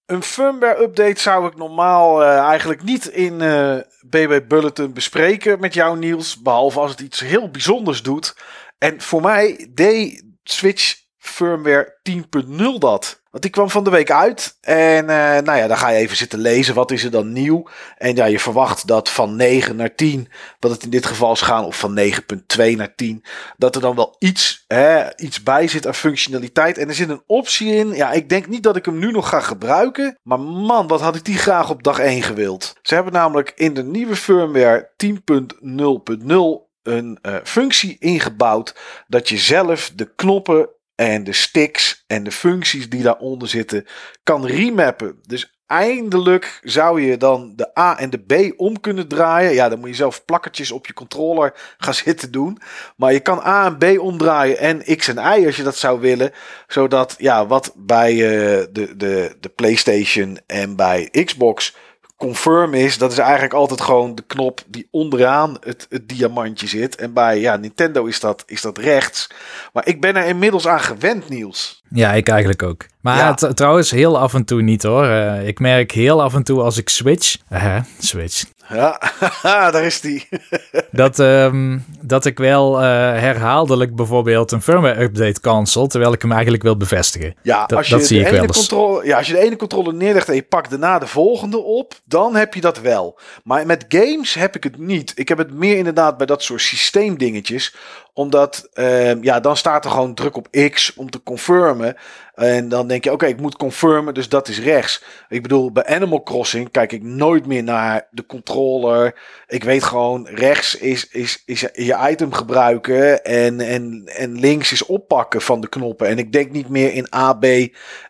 Een 0.07 0.23
firmware 0.23 0.83
update 0.83 1.21
zou 1.21 1.47
ik 1.47 1.57
normaal 1.57 2.23
eh, 2.23 2.39
eigenlijk 2.39 2.83
niet 2.83 3.07
in 3.07 3.41
eh 3.41 3.77
BB 4.07 4.41
Bulletin 4.49 4.93
bespreken 4.93 5.61
met 5.61 5.75
jou 5.75 5.99
Niels. 5.99 6.43
Behalve 6.43 6.81
als 6.81 6.91
het 6.91 7.01
iets 7.01 7.21
heel 7.21 7.51
bijzonders 7.51 8.03
doet. 8.03 8.37
En 8.79 9.01
voor 9.01 9.23
mij 9.23 9.71
deed 9.75 10.25
Switch 10.43 10.95
firmware 11.25 11.99
10.0 12.11 12.79
dat. 12.79 13.23
Want 13.31 13.43
die 13.43 13.51
kwam 13.51 13.71
van 13.71 13.85
de 13.85 13.91
week 13.91 14.11
uit. 14.11 14.57
En 14.61 15.09
eh, 15.09 15.43
nou 15.43 15.59
ja, 15.59 15.67
dan 15.67 15.77
ga 15.77 15.89
je 15.89 15.99
even 15.99 16.17
zitten 16.17 16.39
lezen. 16.39 16.75
Wat 16.75 16.91
is 16.91 17.05
er 17.05 17.11
dan 17.11 17.33
nieuw? 17.33 17.69
En 17.99 18.17
ja, 18.17 18.25
je 18.25 18.39
verwacht 18.39 18.87
dat 18.87 19.11
van 19.11 19.37
9 19.37 19.77
naar 19.77 19.95
10, 19.95 20.29
dat 20.59 20.71
het 20.71 20.83
in 20.83 20.91
dit 20.91 21.07
geval 21.07 21.33
is 21.33 21.41
gaan, 21.41 21.65
of 21.65 21.79
van 21.79 21.99
9.2 21.99 22.77
naar 22.77 22.95
10, 22.95 23.25
dat 23.57 23.75
er 23.75 23.81
dan 23.81 23.97
wel 23.97 24.17
iets, 24.19 24.65
hè, 24.67 25.17
iets 25.17 25.43
bij 25.43 25.69
zit 25.69 25.87
aan 25.87 25.95
functionaliteit. 25.95 26.79
En 26.79 26.89
er 26.89 26.95
zit 26.95 27.09
een 27.09 27.23
optie 27.27 27.75
in. 27.75 27.95
Ja, 27.95 28.13
ik 28.13 28.29
denk 28.29 28.47
niet 28.47 28.63
dat 28.63 28.77
ik 28.77 28.85
hem 28.85 28.99
nu 28.99 29.11
nog 29.11 29.29
ga 29.29 29.41
gebruiken. 29.41 30.19
Maar 30.23 30.41
man, 30.41 30.87
wat 30.87 31.01
had 31.01 31.17
ik 31.17 31.25
die 31.25 31.39
graag 31.39 31.71
op 31.71 31.83
dag 31.83 31.99
1 31.99 32.23
gewild. 32.23 32.75
Ze 32.83 32.95
hebben 32.95 33.13
namelijk 33.13 33.53
in 33.55 33.75
de 33.75 33.85
nieuwe 33.85 34.17
firmware 34.17 34.91
10.0.0 34.97 36.73
een 36.83 37.19
eh, 37.23 37.37
functie 37.45 37.97
ingebouwd 37.99 38.75
dat 39.07 39.29
je 39.29 39.39
zelf 39.39 39.93
de 39.95 40.15
knoppen 40.15 40.69
en 40.95 41.25
de 41.25 41.33
sticks 41.33 42.05
en 42.07 42.25
de 42.25 42.33
functies 42.33 42.89
die 42.89 43.03
daaronder 43.03 43.49
zitten 43.49 43.87
kan 44.23 44.47
remappen. 44.47 45.19
Dus 45.23 45.55
eindelijk 45.67 46.61
zou 46.63 47.03
je 47.03 47.17
dan 47.17 47.53
de 47.57 47.79
A 47.79 47.99
en 47.99 48.11
de 48.11 48.19
B 48.19 48.61
om 48.61 48.81
kunnen 48.81 49.09
draaien. 49.09 49.53
Ja, 49.53 49.69
dan 49.69 49.79
moet 49.79 49.89
je 49.89 49.95
zelf 49.95 50.25
plakkertjes 50.25 50.71
op 50.71 50.87
je 50.87 50.93
controller 50.93 51.75
gaan 51.79 51.95
zitten 52.05 52.33
doen. 52.33 52.59
Maar 52.97 53.13
je 53.13 53.21
kan 53.21 53.39
A 53.39 53.67
en 53.67 53.79
B 53.79 54.01
omdraaien 54.01 54.59
en 54.59 54.97
X 54.97 55.09
en 55.09 55.41
Y 55.41 55.47
als 55.47 55.57
je 55.57 55.63
dat 55.63 55.77
zou 55.77 56.01
willen. 56.01 56.33
Zodat 56.67 57.15
ja, 57.19 57.47
wat 57.47 57.73
bij 57.77 58.13
uh, 58.13 58.67
de, 58.73 58.97
de, 58.97 59.37
de 59.41 59.49
PlayStation 59.49 60.39
en 60.47 60.77
bij 60.77 61.09
Xbox 61.25 61.77
confirm 62.17 62.75
is, 62.75 62.99
dat 62.99 63.13
is 63.13 63.19
eigenlijk 63.19 63.53
altijd 63.53 63.81
gewoon 63.81 64.15
de 64.15 64.25
knop 64.27 64.61
die 64.67 64.89
onderaan 64.91 65.57
het, 65.61 65.87
het 65.89 66.09
diamantje 66.09 66.67
zit. 66.67 66.97
En 66.97 67.13
bij 67.13 67.41
ja, 67.41 67.57
Nintendo 67.57 68.05
is 68.05 68.21
dat, 68.21 68.43
is 68.47 68.61
dat 68.61 68.79
rechts. 68.79 69.31
Maar 69.73 69.87
ik 69.87 70.01
ben 70.01 70.17
er 70.17 70.27
inmiddels 70.27 70.67
aan 70.67 70.81
gewend, 70.81 71.29
Niels. 71.29 71.83
Ja, 71.89 72.13
ik 72.13 72.29
eigenlijk 72.29 72.63
ook. 72.63 72.87
Maar 73.01 73.17
ja. 73.17 73.35
trouwens, 73.35 73.91
heel 73.91 74.19
af 74.19 74.35
en 74.35 74.45
toe 74.45 74.63
niet 74.63 74.83
hoor. 74.83 75.05
Uh, 75.05 75.49
ik 75.49 75.59
merk 75.59 75.93
heel 75.93 76.23
af 76.23 76.35
en 76.35 76.43
toe 76.43 76.61
als 76.61 76.77
ik 76.77 76.89
switch. 76.89 77.37
Uh, 77.53 77.81
switch. 77.99 78.45
Ja, 78.69 79.01
daar 79.71 79.85
is 79.85 80.01
die. 80.01 80.29
dat, 80.91 81.19
um, 81.19 81.85
dat 82.01 82.25
ik 82.25 82.39
wel 82.39 82.75
uh, 82.75 82.83
herhaaldelijk 82.87 83.97
bijvoorbeeld 83.97 84.53
een 84.53 84.63
firmware 84.63 85.03
update 85.03 85.41
cancel, 85.41 85.87
terwijl 85.87 86.13
ik 86.13 86.23
hem 86.23 86.33
eigenlijk 86.33 86.63
wil 86.63 86.77
bevestigen. 86.77 87.35
Ja, 87.43 87.67
dat, 87.67 87.79
als 87.79 87.89
je 87.89 87.97
dat 87.97 88.07
zie 88.07 88.19
de 88.19 88.23
ik 88.23 88.29
ene 88.29 88.37
wel 88.37 88.47
eens. 88.47 88.57
controle, 88.57 89.07
ja, 89.07 89.17
als 89.17 89.27
je 89.27 89.33
de 89.33 89.39
ene 89.39 89.57
controle 89.57 89.93
neerlegt 89.93 90.29
en 90.29 90.35
je 90.35 90.43
pakt 90.43 90.71
daarna 90.71 90.99
de 90.99 91.07
volgende 91.07 91.59
op, 91.59 91.95
dan 92.05 92.35
heb 92.35 92.55
je 92.55 92.61
dat 92.61 92.81
wel. 92.81 93.19
Maar 93.45 93.67
met 93.67 93.85
games 93.89 94.35
heb 94.35 94.57
ik 94.57 94.65
het 94.65 94.79
niet. 94.79 95.13
Ik 95.15 95.29
heb 95.29 95.39
het 95.39 95.53
meer 95.53 95.77
inderdaad 95.77 96.17
bij 96.17 96.27
dat 96.27 96.43
soort 96.43 96.61
systeemdingetjes 96.61 97.75
omdat, 98.15 98.69
uh, 98.75 99.23
ja, 99.23 99.41
dan 99.41 99.57
staat 99.57 99.85
er 99.85 99.91
gewoon 99.91 100.15
druk 100.15 100.37
op 100.37 100.49
X 100.71 100.95
om 100.95 101.11
te 101.11 101.23
confirmen. 101.23 101.97
En 102.35 102.69
dan 102.69 102.87
denk 102.89 103.05
je, 103.05 103.13
oké, 103.13 103.27
ik 103.27 103.41
moet 103.41 103.57
confirmen, 103.57 104.15
dus 104.15 104.29
dat 104.29 104.49
is 104.49 104.61
rechts. 104.61 105.03
Ik 105.29 105.43
bedoel, 105.43 105.73
bij 105.73 105.87
Animal 105.87 106.23
Crossing 106.23 106.71
kijk 106.71 106.93
ik 106.93 107.03
nooit 107.03 107.47
meer 107.47 107.63
naar 107.63 108.07
de 108.11 108.27
controller. 108.27 109.19
Ik 109.47 109.65
weet 109.65 109.85
gewoon, 109.85 110.27
rechts 110.27 110.77
is, 110.77 111.09
is, 111.09 111.43
is 111.47 111.61
je 111.61 112.09
item 112.11 112.33
gebruiken 112.33 113.25
en, 113.25 113.61
en, 113.61 114.03
en 114.05 114.41
links 114.41 114.73
is 114.73 114.87
oppakken 114.87 115.41
van 115.41 115.61
de 115.61 115.69
knoppen. 115.69 116.09
En 116.09 116.19
ik 116.19 116.33
denk 116.33 116.51
niet 116.51 116.69
meer 116.69 116.93
in 116.93 117.15
A, 117.15 117.33
B 117.33 117.45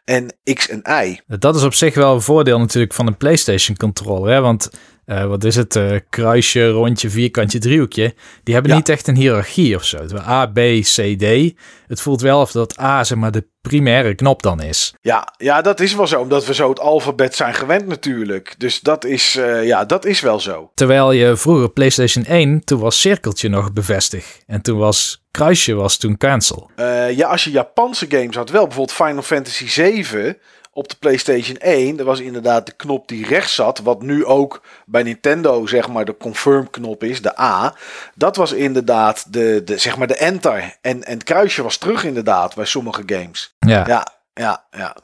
en 0.05 0.35
X 0.55 0.69
en 0.69 0.83
Y. 1.05 1.21
Dat 1.27 1.57
is 1.57 1.63
op 1.63 1.75
zich 1.75 1.95
wel 1.95 2.15
een 2.15 2.21
voordeel 2.21 2.59
natuurlijk 2.59 2.95
van 2.95 3.07
een 3.07 3.17
PlayStation 3.17 3.77
controller, 3.77 4.33
hè? 4.33 4.41
want... 4.41 4.71
Uh, 5.07 5.27
wat 5.27 5.45
is 5.45 5.57
het? 5.57 5.77
Uh, 5.77 5.97
kruisje, 6.09 6.69
rondje, 6.69 7.11
vierkantje, 7.11 7.59
driehoekje. 7.59 8.15
Die 8.43 8.55
hebben 8.55 8.73
ja. 8.73 8.79
niet 8.79 8.89
echt 8.89 9.09
een 9.09 9.17
hiërarchie 9.17 9.77
of 9.77 9.85
zo. 9.85 9.99
A, 10.17 10.47
B, 10.47 10.59
C, 10.81 11.19
D. 11.19 11.55
Het 11.87 12.01
voelt 12.01 12.21
wel 12.21 12.41
of 12.41 12.53
dat 12.53 12.81
A 12.81 13.05
zeg 13.05 13.19
maar 13.19 13.31
de 13.31 13.47
primaire 13.61 14.15
knop 14.15 14.43
dan 14.43 14.63
is. 14.63 14.95
Ja, 15.01 15.35
ja, 15.37 15.63
dat 15.63 15.81
is 15.81 15.95
wel 15.95 16.07
zo. 16.07 16.21
Omdat 16.21 16.47
we 16.47 16.55
zo 16.55 16.69
het 16.69 16.81
alfabet 16.81 17.35
zijn 17.35 17.55
gewend 17.55 17.87
natuurlijk. 17.87 18.55
Dus 18.59 18.81
dat 18.81 19.05
is, 19.05 19.37
uh, 19.37 19.67
ja, 19.67 19.85
dat 19.85 20.05
is 20.05 20.21
wel 20.21 20.41
zo. 20.41 20.71
Terwijl 20.75 21.13
je 21.13 21.37
vroeger 21.37 21.71
PlayStation 21.71 22.25
1, 22.25 22.65
toen 22.65 22.81
was 22.81 23.01
cirkeltje 23.01 23.49
nog 23.49 23.73
bevestigd. 23.73 24.43
En 24.47 24.63
toen 24.63 24.79
was 24.79 25.25
kruisje 25.31 25.75
was 25.75 25.97
toen 25.97 26.17
cancel. 26.17 26.71
ja, 27.15 27.29
als 27.29 27.45
je 27.45 27.51
Japanse 27.51 28.07
games 28.09 28.37
had 28.37 28.51
wel. 28.51 28.67
Bijvoorbeeld 28.67 28.97
Final 28.97 29.23
Fantasy 29.23 29.69
7 29.69 30.37
op 30.75 30.89
de 30.89 30.97
PlayStation 30.99 31.57
1, 31.57 31.97
dat 31.97 32.07
was 32.07 32.21
inderdaad 32.21 32.67
de 32.67 32.73
knop 32.73 33.09
die 33.09 33.27
rechts 33.27 33.55
zat, 33.55 33.79
wat 33.79 34.03
nu 34.03 34.25
ook 34.25 34.63
bij 34.87 35.03
Nintendo 35.03 35.67
zeg 35.67 35.89
maar 35.89 36.05
de 36.05 36.17
confirm 36.17 36.71
knop 36.71 37.05
is, 37.05 37.23
de 37.23 37.41
A. 37.41 37.75
Dat 38.15 38.37
was 38.37 38.53
inderdaad 38.53 39.33
de, 39.33 39.63
de 39.65 39.79
zeg 39.79 39.97
maar 39.97 40.07
de 40.07 40.17
enter 40.17 40.77
en, 40.81 41.05
en 41.05 41.13
het 41.13 41.25
kruisje 41.25 41.63
was 41.63 41.77
terug 41.77 42.05
inderdaad 42.05 42.55
bij 42.55 42.65
sommige 42.65 43.03
games. 43.07 43.55
Ja. 43.59 43.85
Ja, 43.87 44.07
ja, 44.35 44.65
ja. 44.71 44.97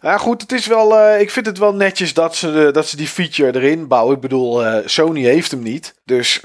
Ja, 0.00 0.18
goed, 0.18 0.42
het 0.42 0.52
is 0.52 0.66
wel, 0.66 0.98
uh, 0.98 1.20
ik 1.20 1.30
vind 1.30 1.46
het 1.46 1.58
wel 1.58 1.74
netjes 1.74 2.14
dat 2.14 2.36
ze, 2.36 2.68
dat 2.72 2.86
ze 2.86 2.96
die 2.96 3.08
feature 3.08 3.54
erin 3.54 3.88
bouwen. 3.88 4.14
Ik 4.14 4.20
bedoel, 4.20 4.66
uh, 4.66 4.76
Sony 4.84 5.22
heeft 5.22 5.50
hem 5.50 5.62
niet. 5.62 5.94
Dus 6.04 6.40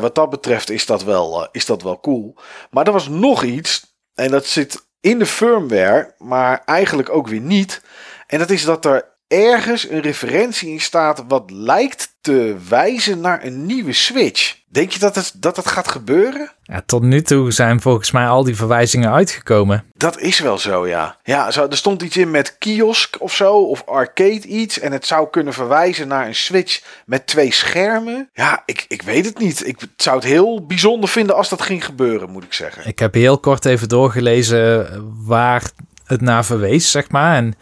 wat 0.00 0.14
dat 0.14 0.30
betreft 0.30 0.70
is 0.70 0.86
dat, 0.86 1.04
wel, 1.04 1.48
is 1.52 1.66
dat 1.66 1.82
wel 1.82 2.00
cool. 2.00 2.36
Maar 2.70 2.86
er 2.86 2.92
was 2.92 3.08
nog 3.08 3.42
iets, 3.42 3.96
en 4.14 4.30
dat 4.30 4.46
zit 4.46 4.82
in 5.04 5.18
de 5.18 5.26
firmware, 5.26 6.14
maar 6.18 6.62
eigenlijk 6.64 7.10
ook 7.10 7.28
weer 7.28 7.40
niet. 7.40 7.82
En 8.26 8.38
dat 8.38 8.50
is 8.50 8.64
dat 8.64 8.84
er 8.84 9.12
ergens 9.28 9.88
een 9.88 10.00
referentie 10.00 10.70
in 10.70 10.80
staat 10.80 11.24
wat 11.28 11.50
lijkt 11.50 12.16
te 12.20 12.56
wijzen 12.68 13.20
naar 13.20 13.44
een 13.44 13.66
nieuwe 13.66 13.92
Switch. 13.92 14.56
Denk 14.68 14.90
je 14.90 14.98
dat 14.98 15.14
het, 15.14 15.32
dat 15.36 15.56
het 15.56 15.66
gaat 15.66 15.88
gebeuren? 15.88 16.50
Ja, 16.62 16.82
tot 16.86 17.02
nu 17.02 17.22
toe 17.22 17.52
zijn 17.52 17.80
volgens 17.80 18.10
mij 18.10 18.28
al 18.28 18.44
die 18.44 18.56
verwijzingen 18.56 19.12
uitgekomen. 19.12 19.84
Dat 19.94 20.18
is 20.18 20.38
wel 20.38 20.58
zo, 20.58 20.86
ja. 20.86 21.18
Ja, 21.22 21.50
zo, 21.50 21.66
er 21.66 21.76
stond 21.76 22.02
iets 22.02 22.16
in 22.16 22.30
met 22.30 22.58
kiosk 22.58 23.16
of 23.18 23.34
zo, 23.34 23.54
of 23.54 23.86
arcade 23.86 24.46
iets. 24.46 24.78
En 24.78 24.92
het 24.92 25.06
zou 25.06 25.30
kunnen 25.30 25.52
verwijzen 25.52 26.08
naar 26.08 26.26
een 26.26 26.34
Switch 26.34 26.82
met 27.06 27.26
twee 27.26 27.52
schermen. 27.52 28.30
Ja, 28.32 28.62
ik, 28.66 28.84
ik 28.88 29.02
weet 29.02 29.24
het 29.24 29.38
niet. 29.38 29.66
Ik 29.66 29.78
zou 29.96 30.16
het 30.16 30.24
heel 30.24 30.66
bijzonder 30.66 31.08
vinden 31.08 31.36
als 31.36 31.48
dat 31.48 31.62
ging 31.62 31.84
gebeuren, 31.84 32.30
moet 32.30 32.44
ik 32.44 32.52
zeggen. 32.52 32.86
Ik 32.86 32.98
heb 32.98 33.14
heel 33.14 33.38
kort 33.38 33.64
even 33.64 33.88
doorgelezen 33.88 34.86
waar 35.26 35.70
het 36.04 36.20
naar 36.20 36.44
verwees, 36.44 36.90
zeg 36.90 37.10
maar. 37.10 37.36
En 37.36 37.54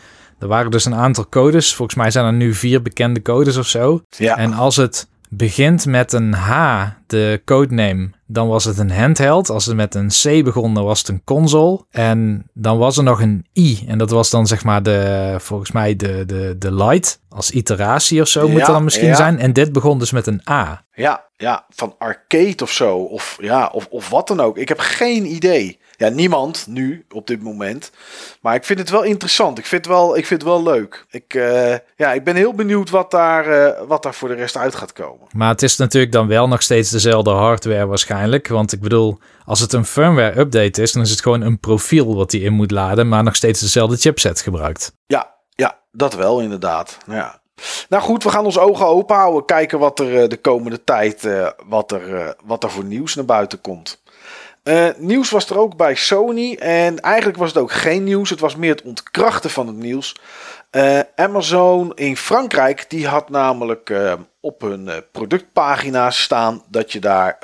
er 0.43 0.49
waren 0.49 0.71
dus 0.71 0.85
een 0.85 0.95
aantal 0.95 1.29
codes. 1.29 1.75
Volgens 1.75 1.97
mij 1.97 2.11
zijn 2.11 2.25
er 2.25 2.33
nu 2.33 2.55
vier 2.55 2.83
bekende 2.83 3.23
codes 3.23 3.57
of 3.57 3.67
zo. 3.67 4.03
Ja. 4.09 4.37
En 4.37 4.53
als 4.53 4.77
het 4.77 5.09
begint 5.29 5.87
met 5.87 6.13
een 6.13 6.33
H, 6.33 6.85
de 7.07 7.43
codename, 7.45 8.11
dan 8.27 8.49
was 8.49 8.65
het 8.65 8.79
een 8.79 8.91
handheld. 8.91 9.51
Als 9.51 9.67
het 9.67 9.77
met 9.77 9.95
een 9.95 10.09
C 10.09 10.45
begon, 10.45 10.75
dan 10.75 10.85
was 10.85 10.99
het 10.99 11.09
een 11.09 11.25
console. 11.25 11.85
En 11.91 12.47
dan 12.55 12.79
was 12.79 12.97
er 12.97 13.03
nog 13.03 13.21
een 13.21 13.47
I. 13.57 13.85
En 13.87 13.99
dat 13.99 14.11
was 14.11 14.31
dan 14.31 14.47
zeg 14.47 14.65
maar 14.65 14.83
de, 14.83 15.35
volgens 15.39 15.73
mij 15.73 15.97
de, 15.97 16.25
de, 16.27 16.55
de 16.59 16.75
light. 16.75 17.21
Als 17.29 17.51
iteratie 17.51 18.21
of 18.21 18.29
zo 18.29 18.47
Ja, 18.47 18.51
moet 18.51 18.61
dat 18.61 18.69
dan 18.69 18.85
misschien 18.85 19.07
ja. 19.09 19.15
zijn. 19.15 19.39
En 19.39 19.53
dit 19.53 19.73
begon 19.73 19.99
dus 19.99 20.11
met 20.11 20.27
een 20.27 20.41
A. 20.51 20.85
Ja, 20.93 21.25
ja, 21.37 21.65
van 21.69 21.95
arcade 21.99 22.63
of 22.63 22.71
zo. 22.71 22.97
Of, 22.97 23.37
ja, 23.41 23.71
of, 23.73 23.87
of 23.91 24.09
wat 24.09 24.29
dan 24.29 24.41
ook. 24.41 24.59
Ik 24.59 24.69
heb 24.69 24.79
geen 24.81 25.35
idee. 25.35 25.79
Ja, 26.03 26.09
niemand 26.09 26.67
nu 26.67 27.05
op 27.11 27.27
dit 27.27 27.43
moment. 27.43 27.91
Maar 28.41 28.55
ik 28.55 28.65
vind 28.65 28.79
het 28.79 28.91
wel 28.91 29.03
interessant. 29.03 29.59
Ik 29.59 29.67
vind 29.67 29.85
het 29.85 29.95
wel, 29.95 30.17
ik 30.17 30.27
vind 30.27 30.43
het 30.43 30.51
wel 30.51 30.63
leuk. 30.63 31.07
Ik, 31.11 31.35
eh, 31.35 31.75
ja, 31.97 32.13
ik 32.13 32.25
ben 32.25 32.37
heel 32.37 32.55
benieuwd 32.55 32.91
wat 32.91 33.11
daar, 33.11 33.47
eh, 33.47 33.83
wat 33.87 34.03
daar 34.03 34.15
voor 34.15 34.29
de 34.29 34.35
rest 34.35 34.57
uit 34.57 34.75
gaat 34.75 34.93
komen. 34.93 35.27
Maar 35.33 35.49
het 35.49 35.63
is 35.63 35.77
natuurlijk 35.77 36.13
dan 36.13 36.27
wel 36.27 36.49
nog 36.49 36.63
steeds 36.63 36.91
dezelfde 36.91 37.31
hardware 37.31 37.87
waarschijnlijk. 37.87 38.49
Want 38.49 38.73
ik 38.73 38.81
bedoel, 38.81 39.19
als 39.45 39.61
het 39.61 39.73
een 39.73 39.85
firmware 39.85 40.39
update 40.39 40.83
is, 40.83 40.93
dan 40.93 41.03
is 41.03 41.11
het 41.11 41.23
gewoon 41.23 41.41
een 41.41 41.61
profiel 41.61 42.15
wat 42.15 42.33
hij 42.33 42.41
in 42.41 42.53
moet 42.53 42.71
laden, 42.71 43.09
maar 43.09 43.23
nog 43.23 43.37
steeds 43.37 43.61
dezelfde 43.61 43.97
chipset 43.97 44.41
gebruikt. 44.41 44.93
Ja, 45.07 45.35
ja, 45.49 45.79
dat 45.93 46.15
wel 46.15 46.41
inderdaad. 46.41 46.99
Ja. 47.07 47.41
Nou 47.89 48.03
goed, 48.03 48.23
we 48.23 48.31
gaan 48.31 48.45
onze 48.45 48.61
ogen 48.61 48.87
open 48.87 49.17
houden. 49.17 49.45
Kijken 49.45 49.79
wat 49.79 49.99
er 49.99 50.23
eh, 50.23 50.29
de 50.29 50.41
komende 50.41 50.85
tijd 50.85 51.29
wat 51.67 51.93
er, 51.93 52.37
wat 52.45 52.65
er 52.65 52.71
voor 52.71 52.85
nieuws 52.85 53.15
naar 53.15 53.25
buiten 53.25 53.61
komt. 53.61 54.02
Eh, 54.63 54.89
nieuws 54.97 55.31
was 55.31 55.51
er 55.51 55.59
ook 55.59 55.77
bij 55.77 55.95
Sony. 55.95 56.55
En 56.55 57.01
eigenlijk 57.01 57.39
was 57.39 57.49
het 57.49 57.63
ook 57.63 57.73
geen 57.73 58.05
nieuws. 58.05 58.31
Het 58.31 58.41
was 58.41 58.57
meer 58.57 58.71
het 58.71 58.83
ontkrachten 58.83 59.51
van 59.51 59.67
het 59.67 59.77
nieuws. 59.77 60.17
Eh, 60.71 61.01
Amazon 61.17 61.95
in 61.95 62.17
Frankrijk 62.17 62.91
die 62.91 63.07
had 63.07 63.29
namelijk 63.29 63.91
eh, 63.91 64.13
op 64.41 64.61
hun 64.61 64.91
productpagina's 65.13 66.23
staan 66.23 66.63
dat 66.69 66.93
je 66.93 67.01
daar 67.01 67.39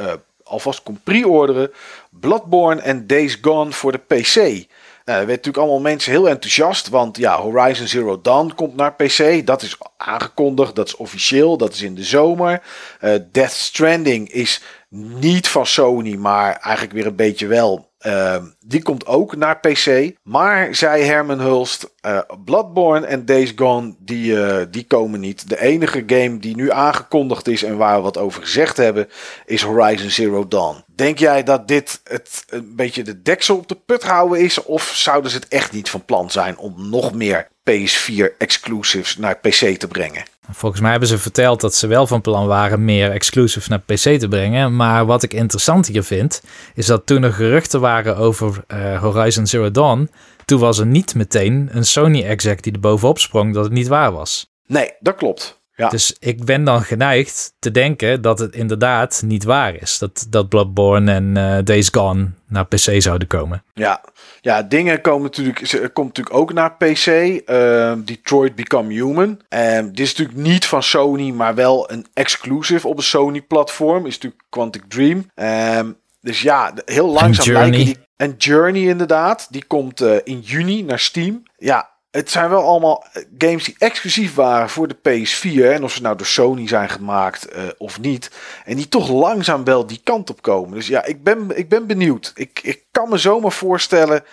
alvast 0.45 0.83
kon 0.83 1.01
pre-orderen. 1.05 1.71
Bloodborne 2.11 2.81
en 2.81 3.07
Days 3.07 3.39
Gone 3.43 3.73
voor 3.73 3.93
de 3.93 3.99
PC. 3.99 4.67
Nou, 5.05 5.21
er 5.21 5.27
natuurlijk 5.27 5.57
allemaal 5.57 5.81
mensen 5.81 6.13
heel 6.13 6.29
enthousiast, 6.29 6.89
want 6.89 7.17
ja, 7.17 7.41
Horizon 7.41 7.87
Zero 7.87 8.21
Dawn 8.21 8.53
komt 8.55 8.77
naar 8.77 8.95
PC. 8.95 9.47
Dat 9.47 9.63
is 9.63 9.79
aangekondigd, 9.99 10.75
dat 10.75 10.87
is 10.87 10.97
officieel, 10.97 11.57
dat 11.57 11.73
is 11.73 11.83
in 11.83 11.95
de 11.95 12.05
zomer. 12.05 12.63
Eh, 13.01 13.15
Death 13.33 13.53
Stranding 13.53 14.31
is 14.31 14.63
niet 14.91 15.49
van 15.49 15.67
Sony, 15.67 16.15
maar 16.15 16.53
eigenlijk 16.53 16.95
weer 16.95 17.07
een 17.07 17.17
beetje 17.17 17.47
wel. 17.47 17.89
Ehm, 17.99 18.45
die 18.61 18.83
komt 18.83 19.07
ook 19.07 19.37
naar 19.37 19.61
PC. 19.61 20.13
Maar, 20.23 20.75
zei 20.75 21.03
Herman 21.03 21.41
Hulst, 21.41 21.91
eh, 22.01 22.21
Bloodborne 22.45 23.07
en 23.07 23.25
Days 23.25 23.53
Gone, 23.57 23.95
die, 23.99 24.43
eh, 24.43 24.67
die 24.71 24.85
komen 24.87 25.21
niet. 25.21 25.49
De 25.49 25.61
enige 25.61 26.03
game 26.07 26.39
die 26.39 26.57
nu 26.57 26.71
aangekondigd 26.71 27.49
is 27.49 27.63
en 27.63 27.77
waar 27.77 27.97
we 27.97 28.03
wat 28.03 28.19
over 28.19 28.43
gezegd 28.43 28.77
hebben, 28.77 29.09
is 29.47 29.63
Horizon 29.63 30.11
Zero 30.11 30.49
Dawn. 30.49 30.85
Denk 30.87 31.19
jij 31.19 31.43
dat 31.43 31.69
dit 31.69 32.01
het 32.05 32.45
een 32.49 32.77
beetje 32.77 33.03
de 33.03 33.23
deksel 33.23 33.57
op 33.57 33.69
de 33.69 33.79
put 33.87 34.03
houden 34.03 34.41
is? 34.41 34.63
Of 34.63 34.93
zouden 34.95 35.31
ze 35.31 35.37
het 35.37 35.49
echt 35.49 35.73
niet 35.73 35.91
van 35.91 36.05
plan 36.05 36.31
zijn 36.31 36.59
om 36.59 36.89
nog 36.91 37.15
meer 37.15 37.49
PS4 37.71 38.37
exclusives 38.39 39.17
naar 39.17 39.39
PC 39.39 39.79
te 39.79 39.87
brengen? 39.89 40.23
Volgens 40.51 40.81
mij 40.81 40.91
hebben 40.91 41.09
ze 41.09 41.19
verteld 41.19 41.61
dat 41.61 41.75
ze 41.75 41.87
wel 41.87 42.07
van 42.07 42.21
plan 42.21 42.47
waren 42.47 42.85
meer 42.85 43.11
exclusive 43.11 43.69
naar 43.69 43.81
PC 43.81 44.19
te 44.19 44.29
brengen. 44.29 44.77
Maar 44.77 45.07
wat 45.07 45.23
ik 45.23 45.33
interessant 45.33 45.87
hier 45.87 46.03
vind, 46.03 46.43
is 46.75 46.87
dat 46.87 47.07
toen 47.07 47.23
er 47.23 47.33
geruchten 47.33 47.81
waren 47.81 48.17
over 48.17 48.65
eh, 48.67 49.01
Horizon 49.03 49.47
Zero 49.47 49.71
Dawn, 49.71 50.11
toen 50.45 50.61
was 50.61 50.79
er 50.79 50.87
niet 50.87 51.15
meteen 51.15 51.69
een 51.73 51.85
Sony 51.85 52.23
exec 52.23 52.63
die 52.63 52.73
er 52.73 52.81
bovenop 52.81 53.19
sprong 53.19 53.55
dat 53.55 53.65
het 53.65 53.73
niet 53.73 53.89
waar 53.89 54.13
was. 54.13 54.51
Nee, 54.67 54.93
dat 55.01 55.15
klopt. 55.15 55.58
Ja. 55.79 55.89
Dus 55.89 56.17
ik 56.19 56.45
ben 56.45 56.65
dan 56.65 56.83
geneigd 56.83 57.53
te 57.59 57.71
denken 57.71 58.23
dat 58.23 58.39
het 58.39 58.55
inderdaad 58.55 59.23
niet 59.25 59.45
waar 59.45 59.75
is. 59.75 59.99
Dat, 59.99 60.27
dat 60.31 60.49
Bloodborne 60.49 61.13
en 61.13 61.37
eh, 61.37 61.59
Days 61.65 61.89
Gone 61.93 62.31
naar 62.49 62.67
PC 62.67 63.03
zouden 63.03 63.29
komen. 63.29 63.63
Ja, 63.75 64.01
ja 64.41 64.63
dingen 64.63 65.01
komen 65.01 65.23
natuurlijk, 65.23 65.67
ze- 65.67 65.89
komt 65.93 66.07
natuurlijk 66.07 66.37
ook 66.37 66.53
naar 66.53 66.75
PC. 66.77 67.07
Ehm, 67.07 68.01
Detroit 68.05 68.55
Become 68.55 68.93
Human. 68.93 69.41
Ehm, 69.49 69.85
dit 69.89 69.99
is 70.01 70.15
natuurlijk 70.17 70.49
niet 70.49 70.67
van 70.67 70.83
Sony, 70.83 71.31
maar 71.31 71.55
wel 71.55 71.91
een 71.91 72.07
exclusive 72.15 72.89
op 72.89 72.97
een 72.97 73.03
Sony-platform. 73.03 74.07
Is 74.07 74.15
natuurlijk 74.15 74.43
Quantic 74.49 74.83
Dream. 74.89 75.31
Ehm, 75.35 75.91
dus 76.21 76.43
ja, 76.43 76.73
heel 76.85 77.09
langzaam 77.13 77.45
Journey. 77.47 77.69
lijken 77.71 77.85
die... 77.87 77.97
En 78.17 78.35
Journey 78.39 78.83
inderdaad, 78.83 79.47
die 79.51 79.65
komt 79.67 80.01
eh, 80.01 80.17
in 80.25 80.41
juni 80.41 80.83
naar 80.83 80.99
Steam. 80.99 81.43
Ja, 81.57 81.89
het 82.11 82.31
zijn 82.31 82.51
wel 82.51 82.63
allemaal 82.63 83.05
eh, 83.13 83.23
games 83.39 83.65
die 83.65 83.75
exclusief 83.79 84.35
waren 84.35 84.69
voor 84.69 84.89
de 84.89 84.97
PS4. 84.97 85.65
En 85.73 85.85
of 85.85 85.93
ze 85.93 86.03
nou 86.03 86.17
door 86.17 86.27
Sony 86.27 86.69
zijn 86.69 86.89
gemaakt 86.89 87.49
eh, 87.49 87.63
of 87.79 88.01
niet. 88.01 88.31
En 88.65 88.77
die 88.77 88.89
toch 88.89 89.09
langzaam 89.09 89.65
wel 89.65 89.87
die 89.87 90.01
kant 90.05 90.31
op 90.31 90.43
komen. 90.43 90.75
Dus 90.75 90.87
ja, 90.87 91.05
ik 91.05 91.23
ben, 91.23 91.59
ik 91.59 91.69
ben 91.69 91.87
benieuwd. 91.87 92.33
Ik, 92.35 92.61
ik 92.63 92.83
kan 92.91 93.09
me 93.09 93.17
zomaar 93.17 93.53
voorstellen 93.53 94.25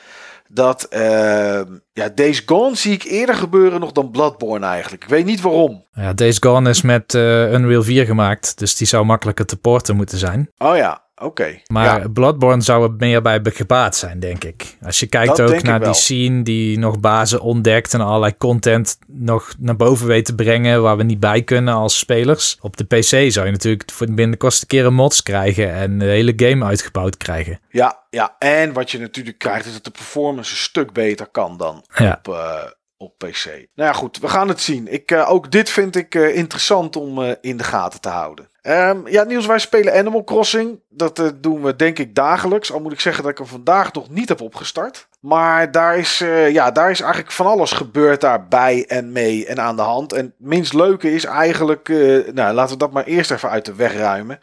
dat... 0.48 0.84
eh, 0.84 1.62
ja, 1.94 2.10
Days 2.16 2.44
Gone 2.46 2.76
zie 2.76 2.94
ik 2.94 3.04
eerder 3.04 3.36
gebeuren 3.36 3.80
nog 3.80 3.92
dan 3.92 4.12
Bloodborne 4.12 4.66
eigenlijk. 4.66 5.04
Ik 5.04 5.10
weet 5.10 5.26
niet 5.26 5.42
waarom. 5.42 5.86
Ja, 5.94 6.14
Days 6.14 6.38
Gone 6.40 6.70
is 6.70 6.82
met 6.82 7.14
eh, 7.14 7.52
Unreal 7.52 7.84
4 7.84 8.06
gemaakt, 8.06 8.58
dus 8.58 8.76
die 8.76 8.88
zou 8.88 9.06
makkelijker 9.06 9.46
te 9.46 9.58
porten 9.58 9.96
moeten 9.96 10.18
zijn. 10.18 10.50
Oh 10.58 10.76
ja, 10.76 11.05
oké. 11.22 11.60
Maar 11.68 12.02
Ja, 12.02 12.08
Bloodborne 12.08 12.62
zou 12.62 12.84
er 12.84 12.94
meer 12.98 13.22
bij 13.22 13.42
gebaat 13.44 13.96
zijn, 13.96 14.20
denk 14.20 14.44
ik. 14.44 14.78
Als 14.82 15.00
je 15.00 15.08
kijkt 15.08 15.38
Dat 15.38 15.54
ook 15.54 15.62
naar 15.62 15.84
die 15.84 15.94
scene 15.94 16.44
die 16.44 16.80
nog 16.80 17.00
bazen 17.00 17.42
ontdekt 17.42 17.94
en 17.94 18.02
allerlei 18.02 18.38
content 18.38 18.98
nog 19.08 19.54
naar 19.60 19.76
boven 19.76 20.08
weet 20.08 20.26
te 20.26 20.36
brengen 20.36 20.82
waar 20.82 20.98
we 20.98 21.04
niet 21.04 21.20
bij 21.20 21.42
kunnen 21.44 21.74
als 21.74 21.98
spelers. 21.98 22.58
Op 22.62 22.78
de 22.78 22.84
PC 22.84 23.32
zou 23.32 23.46
je 23.46 23.52
natuurlijk 23.52 23.92
voor 23.92 24.06
binnen 24.08 24.32
de 24.32 24.38
kosten 24.38 24.68
keren 24.68 24.94
mods 24.94 25.24
krijgen 25.24 25.74
en 25.74 26.00
de 26.00 26.06
hele 26.06 26.34
game 26.36 26.66
uitgebouwd 26.66 27.18
krijgen. 27.18 27.60
ja, 27.70 28.04
ja, 28.10 28.36
en 28.40 28.74
wat 28.74 28.92
je 28.92 29.00
natuurlijk 29.00 29.38
krijgt 29.38 29.66
is 29.66 29.74
dat 29.74 29.84
de 29.84 29.92
performance 29.92 30.52
een 30.52 30.58
stuk 30.58 30.94
beter 30.94 31.28
kan 31.28 31.58
dan 31.58 31.86
Ja. 31.96 32.20
op, 32.24 32.34
eh, 32.34 32.64
op 32.98 33.18
PC. 33.18 33.46
Nou 33.46 33.90
ja, 33.90 33.94
goed, 33.94 34.20
we 34.20 34.28
gaan 34.28 34.48
het 34.48 34.62
zien. 34.62 34.94
Ik, 34.94 35.12
eh, 35.12 35.32
ook 35.32 35.52
dit 35.52 35.70
vind 35.70 35.96
ik 35.96 36.16
eh, 36.16 36.36
interessant 36.36 36.96
om 36.96 37.24
eh, 37.24 37.32
in 37.42 37.58
de 37.58 37.64
gaten 37.64 38.02
te 38.02 38.10
houden. 38.10 38.50
Ehm, 38.62 39.08
ja, 39.08 39.24
Niels, 39.24 39.46
wij 39.46 39.60
spelen 39.60 39.94
Animal 39.94 40.24
Crossing. 40.24 40.80
Dat 40.90 41.34
doen 41.36 41.62
we 41.62 41.76
denk 41.76 42.00
ik 42.00 42.16
dagelijks. 42.16 42.72
Al 42.72 42.80
moet 42.80 42.92
ik 42.92 43.00
zeggen 43.00 43.24
dat 43.24 43.32
ik 43.32 43.38
hem 43.38 43.48
vandaag 43.48 43.94
nog 43.94 44.10
niet 44.10 44.30
heb 44.30 44.42
opgestart. 44.42 45.08
Maar 45.20 45.72
daar 45.72 45.98
is, 45.98 46.18
ja, 46.50 46.72
daar 46.72 46.92
is 46.92 47.00
eigenlijk 47.02 47.32
van 47.32 47.46
alles 47.46 47.72
gebeurd 47.72 48.22
daarbij 48.22 48.86
en 48.88 49.12
mee 49.12 49.46
en 49.46 49.60
aan 49.60 49.76
de 49.76 49.82
hand. 49.82 50.14
En 50.14 50.26
het 50.26 50.34
minst 50.38 50.74
leuke 50.74 51.14
is 51.14 51.26
eigenlijk, 51.26 51.88
nou 52.34 52.54
laten 52.54 52.74
we 52.74 52.78
dat 52.78 52.92
maar 52.92 53.04
eerst 53.04 53.32
even 53.32 53.50
uit 53.50 53.66
de 53.66 53.76
weg 53.76 53.94
ruimen. 53.94 54.40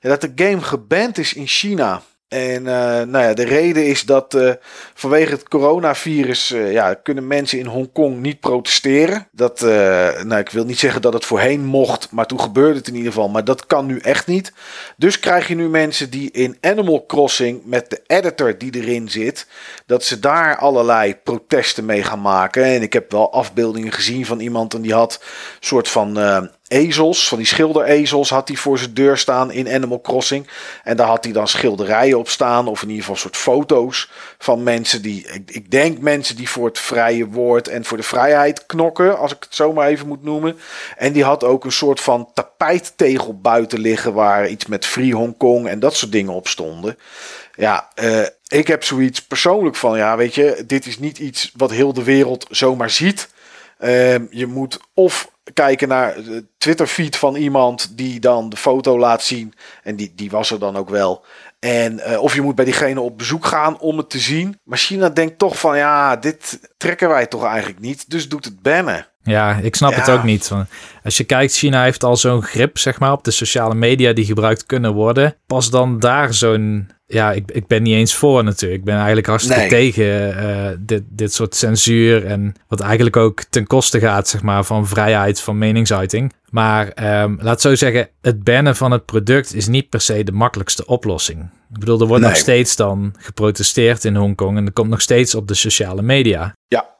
Ja, 0.00 0.08
dat 0.08 0.20
de 0.20 0.32
game 0.44 0.60
geband 0.60 1.18
is 1.18 1.34
in 1.34 1.46
China. 1.46 2.02
En 2.28 2.66
eh, 2.66 3.06
nou 3.06 3.24
ja, 3.24 3.34
de 3.34 3.44
reden 3.44 3.86
is 3.86 4.02
dat 4.02 4.34
eh, 4.34 4.52
vanwege 4.94 5.32
het 5.32 5.48
coronavirus 5.48 6.50
eh, 6.50 6.72
ja, 6.72 6.94
kunnen 6.94 7.26
mensen 7.26 7.58
in 7.58 7.66
Hongkong 7.66 8.20
niet 8.20 8.40
protesteren. 8.40 9.28
Dat, 9.32 9.60
nou, 9.60 10.36
ik 10.36 10.50
wil 10.50 10.64
niet 10.64 10.78
zeggen 10.78 11.02
dat 11.02 11.12
het 11.12 11.24
voorheen 11.24 11.64
mocht, 11.64 12.10
maar 12.10 12.26
toen 12.26 12.40
gebeurde 12.40 12.78
het 12.78 12.88
in 12.88 12.94
ieder 12.94 13.12
geval. 13.12 13.28
Maar 13.28 13.44
dat 13.44 13.66
kan 13.66 13.86
nu 13.86 13.98
echt 13.98 14.26
niet. 14.26 14.52
Dus 14.96 15.20
krijg 15.20 15.48
je 15.48 15.54
nu 15.54 15.68
mensen 15.68 16.10
die 16.10 16.30
in 16.30 16.58
Animal 16.60 17.06
Crossing 17.06 17.60
met 17.64 17.90
de 17.90 18.02
editor 18.06 18.58
die 18.58 18.74
erin 18.74 19.08
zit, 19.08 19.46
dat 19.86 20.04
ze 20.04 20.20
daar 20.20 20.56
allerlei 20.56 21.16
protesten 21.16 21.84
mee 21.84 22.02
gaan 22.02 22.20
maken. 22.20 22.64
En 22.64 22.82
ik 22.82 22.92
heb 22.92 23.10
wel 23.10 23.32
afbeeldingen 23.32 23.92
gezien 23.92 24.26
van 24.26 24.40
iemand 24.40 24.74
en 24.74 24.82
die 24.82 24.94
had 24.94 25.18
een 25.20 25.66
soort 25.66 25.88
van 25.88 26.18
ezels, 26.68 27.28
van 27.28 27.38
die 27.38 27.46
schilderezels 27.46 28.30
had 28.30 28.48
hij 28.48 28.56
voor 28.56 28.78
zijn 28.78 28.94
deur 28.94 29.18
staan 29.18 29.52
in 29.52 29.68
Animal 29.68 30.00
Crossing. 30.00 30.48
En 30.84 30.96
daar 30.96 31.06
had 31.06 31.24
hij 31.24 31.32
dan 31.32 31.48
schilderijen 31.48 32.18
op 32.18 32.28
staan, 32.28 32.68
of 32.68 32.82
in 32.82 32.88
ieder 32.88 33.02
geval 33.02 33.16
soort 33.20 33.36
foto's 33.36 34.10
van 34.38 34.62
mensen 34.62 35.02
die, 35.02 35.28
ik, 35.32 35.50
ik 35.50 35.70
denk 35.70 35.98
mensen 35.98 36.36
die 36.36 36.48
voor 36.48 36.66
het 36.66 36.78
vrije 36.78 37.26
woord 37.26 37.68
en 37.68 37.84
voor 37.84 37.96
de 37.96 38.02
vrijheid 38.02 38.66
knokken, 38.66 39.18
als 39.18 39.32
ik 39.32 39.42
het 39.42 39.54
zo 39.54 39.72
maar 39.72 39.88
even 39.88 40.06
moet 40.06 40.22
noemen. 40.22 40.58
En 40.96 41.12
die 41.12 41.24
had 41.24 41.44
ook 41.44 41.64
een 41.64 41.72
soort 41.72 42.00
van 42.00 42.30
tapijttegel 42.34 43.38
buiten 43.40 43.78
liggen 43.78 44.12
waar 44.12 44.48
iets 44.48 44.66
met 44.66 44.86
Free 44.86 45.14
Hong 45.14 45.36
Kong 45.36 45.68
en 45.68 45.80
dat 45.80 45.96
soort 45.96 46.12
dingen 46.12 46.32
op 46.32 46.48
stonden. 46.48 46.98
Ja, 47.54 47.90
eh, 47.94 48.26
ik 48.48 48.66
heb 48.66 48.84
zoiets 48.84 49.22
persoonlijk 49.22 49.76
van, 49.76 49.96
ja, 49.96 50.16
weet 50.16 50.34
je, 50.34 50.64
dit 50.66 50.86
is 50.86 50.98
niet 50.98 51.18
iets 51.18 51.52
wat 51.56 51.70
heel 51.70 51.92
de 51.92 52.02
wereld 52.02 52.46
zomaar 52.50 52.90
ziet. 52.90 53.28
Ehm, 53.78 54.24
je 54.30 54.46
moet 54.46 54.80
of 54.94 55.30
kijken 55.52 55.88
naar 55.88 56.14
de 56.14 56.44
Twitter-feed 56.58 57.16
van 57.16 57.34
iemand 57.34 57.96
die 57.96 58.20
dan 58.20 58.48
de 58.48 58.56
foto 58.56 58.98
laat 58.98 59.22
zien. 59.22 59.54
En 59.82 59.96
die, 59.96 60.12
die 60.14 60.30
was 60.30 60.50
er 60.50 60.58
dan 60.58 60.76
ook 60.76 60.90
wel. 60.90 61.24
En 61.58 61.98
eh, 61.98 62.22
of 62.22 62.34
je 62.34 62.42
moet 62.42 62.54
bij 62.54 62.64
diegene 62.64 63.00
op 63.00 63.18
bezoek 63.18 63.46
gaan 63.46 63.78
om 63.80 63.96
het 63.96 64.10
te 64.10 64.18
zien. 64.18 64.58
Maar 64.64 64.78
China 64.78 65.08
denkt 65.08 65.38
toch 65.38 65.58
van, 65.58 65.76
ja, 65.76 66.16
dit 66.16 66.60
trekken 66.76 67.08
wij 67.08 67.26
toch 67.26 67.44
eigenlijk 67.44 67.80
niet. 67.80 68.10
Dus 68.10 68.28
doet 68.28 68.44
het 68.44 68.62
bannen. 68.62 69.06
Ja, 69.22 69.56
ik 69.56 69.76
snap 69.76 69.94
het 69.94 70.08
ook 70.10 70.22
niet. 70.22 70.48
Want 70.48 70.68
Als 71.04 71.16
je 71.16 71.24
kijkt, 71.24 71.54
China 71.54 71.82
heeft 71.82 72.04
al 72.04 72.16
zo'n 72.16 72.42
grip, 72.42 72.78
zeg 72.78 72.98
maar, 72.98 73.12
op 73.12 73.24
de 73.24 73.30
sociale 73.30 73.74
media 73.74 74.12
die 74.12 74.24
gebruikt 74.24 74.66
kunnen 74.66 74.92
worden. 74.94 75.36
Pas 75.46 75.70
dan 75.70 75.98
daar 75.98 76.34
zo'n... 76.34 76.90
Ja, 77.08 77.32
ik, 77.32 77.50
ik 77.50 77.66
ben 77.66 77.82
niet 77.82 77.94
eens 77.94 78.14
voor 78.14 78.44
natuurlijk. 78.44 78.80
Ik 78.80 78.86
ben 78.86 78.96
eigenlijk 78.96 79.26
hartstikke 79.26 79.60
Nee. 79.60 79.68
tegen 79.68 80.36
eh, 80.38 80.76
dit, 80.78 81.02
dit 81.08 81.32
soort 81.32 81.54
censuur. 81.54 82.26
En 82.26 82.54
wat 82.68 82.80
eigenlijk 82.80 83.16
ook 83.16 83.42
ten 83.50 83.66
koste 83.66 84.00
gaat, 84.00 84.28
zeg 84.28 84.42
maar, 84.42 84.64
van 84.64 84.86
vrijheid 84.86 85.40
van 85.40 85.58
meningsuiting. 85.58 86.32
Maar 86.50 86.88
ehm, 86.88 87.34
laat 87.38 87.60
zo 87.60 87.74
zeggen, 87.74 88.08
het 88.20 88.44
bannen 88.44 88.76
van 88.76 88.90
het 88.90 89.04
product 89.04 89.54
is 89.54 89.66
niet 89.66 89.88
per 89.88 90.00
se 90.00 90.24
de 90.24 90.32
makkelijkste 90.32 90.86
oplossing. 90.86 91.40
Ik 91.74 91.78
bedoel, 91.78 92.00
er 92.00 92.06
wordt 92.06 92.22
Nee. 92.22 92.30
nog 92.32 92.40
steeds 92.40 92.76
dan 92.76 93.14
geprotesteerd 93.18 94.04
in 94.04 94.16
Hongkong. 94.16 94.56
En 94.56 94.66
er 94.66 94.72
komt 94.72 94.90
nog 94.90 95.00
steeds 95.00 95.34
op 95.34 95.48
de 95.48 95.54
sociale 95.54 96.02
media. 96.02 96.52
Ja. 96.68 96.94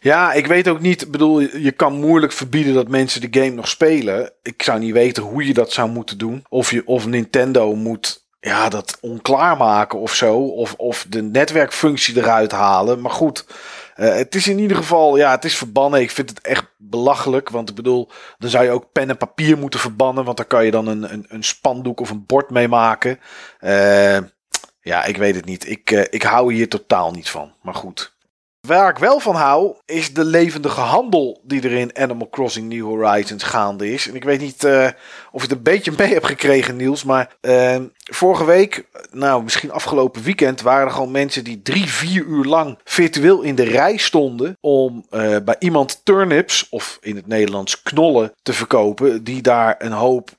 Ja, 0.00 0.32
ik 0.32 0.46
weet 0.46 0.68
ook 0.68 0.80
niet. 0.80 1.02
Ik 1.02 1.10
bedoel, 1.10 1.40
je 1.40 1.72
kan 1.76 1.92
moeilijk 1.92 2.32
verbieden 2.32 2.74
dat 2.74 2.88
mensen 2.88 3.20
de 3.30 3.40
game 3.40 3.54
nog 3.54 3.68
spelen. 3.68 4.32
Ik 4.42 4.62
zou 4.62 4.78
niet 4.78 4.92
weten 4.92 5.22
hoe 5.22 5.46
je 5.46 5.54
dat 5.54 5.72
zou 5.72 5.90
moeten 5.90 6.18
doen. 6.18 6.44
Of, 6.48 6.70
je, 6.70 6.86
of 6.86 7.06
Nintendo 7.06 7.74
moet 7.74 8.23
ja, 8.44 8.68
dat 8.68 8.98
onklaar 9.00 9.56
maken 9.56 9.98
of 9.98 10.14
zo. 10.14 10.36
Of, 10.36 10.74
of 10.74 11.06
de 11.08 11.22
netwerkfunctie 11.22 12.16
eruit 12.16 12.52
halen. 12.52 13.00
Maar 13.00 13.10
goed, 13.10 13.46
eh, 13.94 14.14
het 14.14 14.34
is 14.34 14.48
in 14.48 14.58
ieder 14.58 14.76
geval, 14.76 15.16
ja, 15.16 15.30
het 15.30 15.44
is 15.44 15.56
verbannen. 15.56 16.00
Ik 16.00 16.10
vind 16.10 16.30
het 16.30 16.40
echt 16.40 16.64
belachelijk. 16.76 17.48
Want 17.48 17.68
ik 17.68 17.74
bedoel, 17.74 18.10
dan 18.38 18.50
zou 18.50 18.64
je 18.64 18.70
ook 18.70 18.92
pen 18.92 19.08
en 19.08 19.16
papier 19.16 19.58
moeten 19.58 19.80
verbannen. 19.80 20.24
Want 20.24 20.36
daar 20.36 20.46
kan 20.46 20.64
je 20.64 20.70
dan 20.70 20.86
een, 20.86 21.12
een, 21.12 21.26
een 21.28 21.44
spandoek 21.44 22.00
of 22.00 22.10
een 22.10 22.26
bord 22.26 22.50
mee 22.50 22.68
maken. 22.68 23.20
Eh, 23.58 24.18
ja, 24.80 25.04
ik 25.04 25.16
weet 25.16 25.34
het 25.34 25.44
niet. 25.44 25.68
Ik, 25.68 25.90
eh, 25.90 26.04
ik 26.10 26.22
hou 26.22 26.52
hier 26.52 26.68
totaal 26.68 27.10
niet 27.10 27.28
van. 27.28 27.54
Maar 27.62 27.74
goed. 27.74 28.13
Waar 28.66 28.90
ik 28.90 28.98
wel 28.98 29.20
van 29.20 29.34
hou, 29.34 29.74
is 29.84 30.14
de 30.14 30.24
levendige 30.24 30.80
handel 30.80 31.40
die 31.42 31.62
er 31.62 31.72
in 31.72 31.96
Animal 31.96 32.28
Crossing 32.30 32.68
New 32.68 32.84
Horizons 32.84 33.42
gaande 33.42 33.92
is. 33.92 34.08
En 34.08 34.14
ik 34.14 34.24
weet 34.24 34.40
niet 34.40 34.64
eh, 34.64 34.88
of 35.32 35.42
je 35.42 35.48
het 35.48 35.56
een 35.56 35.62
beetje 35.62 35.92
mee 35.96 36.12
hebt 36.12 36.26
gekregen, 36.26 36.76
Niels. 36.76 37.04
Maar 37.04 37.36
eh, 37.40 37.76
vorige 38.04 38.44
week, 38.44 38.86
nou 39.10 39.42
misschien 39.42 39.70
afgelopen 39.70 40.22
weekend, 40.22 40.60
waren 40.60 40.86
er 40.86 40.92
gewoon 40.92 41.10
mensen 41.10 41.44
die 41.44 41.62
drie, 41.62 41.88
vier 41.88 42.24
uur 42.24 42.44
lang 42.44 42.78
virtueel 42.84 43.42
in 43.42 43.54
de 43.54 43.64
rij 43.64 43.96
stonden. 43.96 44.56
om 44.60 45.06
eh, 45.10 45.36
bij 45.44 45.56
iemand 45.58 46.00
turnips, 46.04 46.68
of 46.68 46.98
in 47.00 47.16
het 47.16 47.26
Nederlands 47.26 47.82
knollen, 47.82 48.32
te 48.42 48.52
verkopen. 48.52 49.24
Die 49.24 49.42
daar 49.42 49.74
een 49.78 49.92
hoop, 49.92 50.30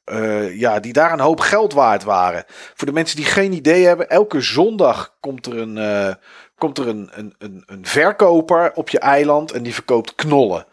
ja, 0.53 0.79
die 0.79 0.93
daar 0.93 1.13
een 1.13 1.19
hoop 1.19 1.39
geld 1.39 1.73
waard 1.73 2.03
waren. 2.03 2.43
Voor 2.47 2.87
de 2.87 2.93
mensen 2.93 3.15
die 3.15 3.25
geen 3.25 3.53
idee 3.53 3.85
hebben, 3.85 4.09
elke 4.09 4.41
zondag 4.41 5.15
komt 5.19 5.45
er 5.45 5.57
een. 5.57 6.17
Komt 6.65 6.77
er 6.77 6.87
een, 6.87 7.09
een, 7.13 7.33
een, 7.37 7.63
een 7.65 7.85
verkoper 7.85 8.71
op 8.73 8.89
je 8.89 8.99
eiland 8.99 9.51
en 9.51 9.63
die 9.63 9.73
verkoopt 9.73 10.15
knollen, 10.15 10.65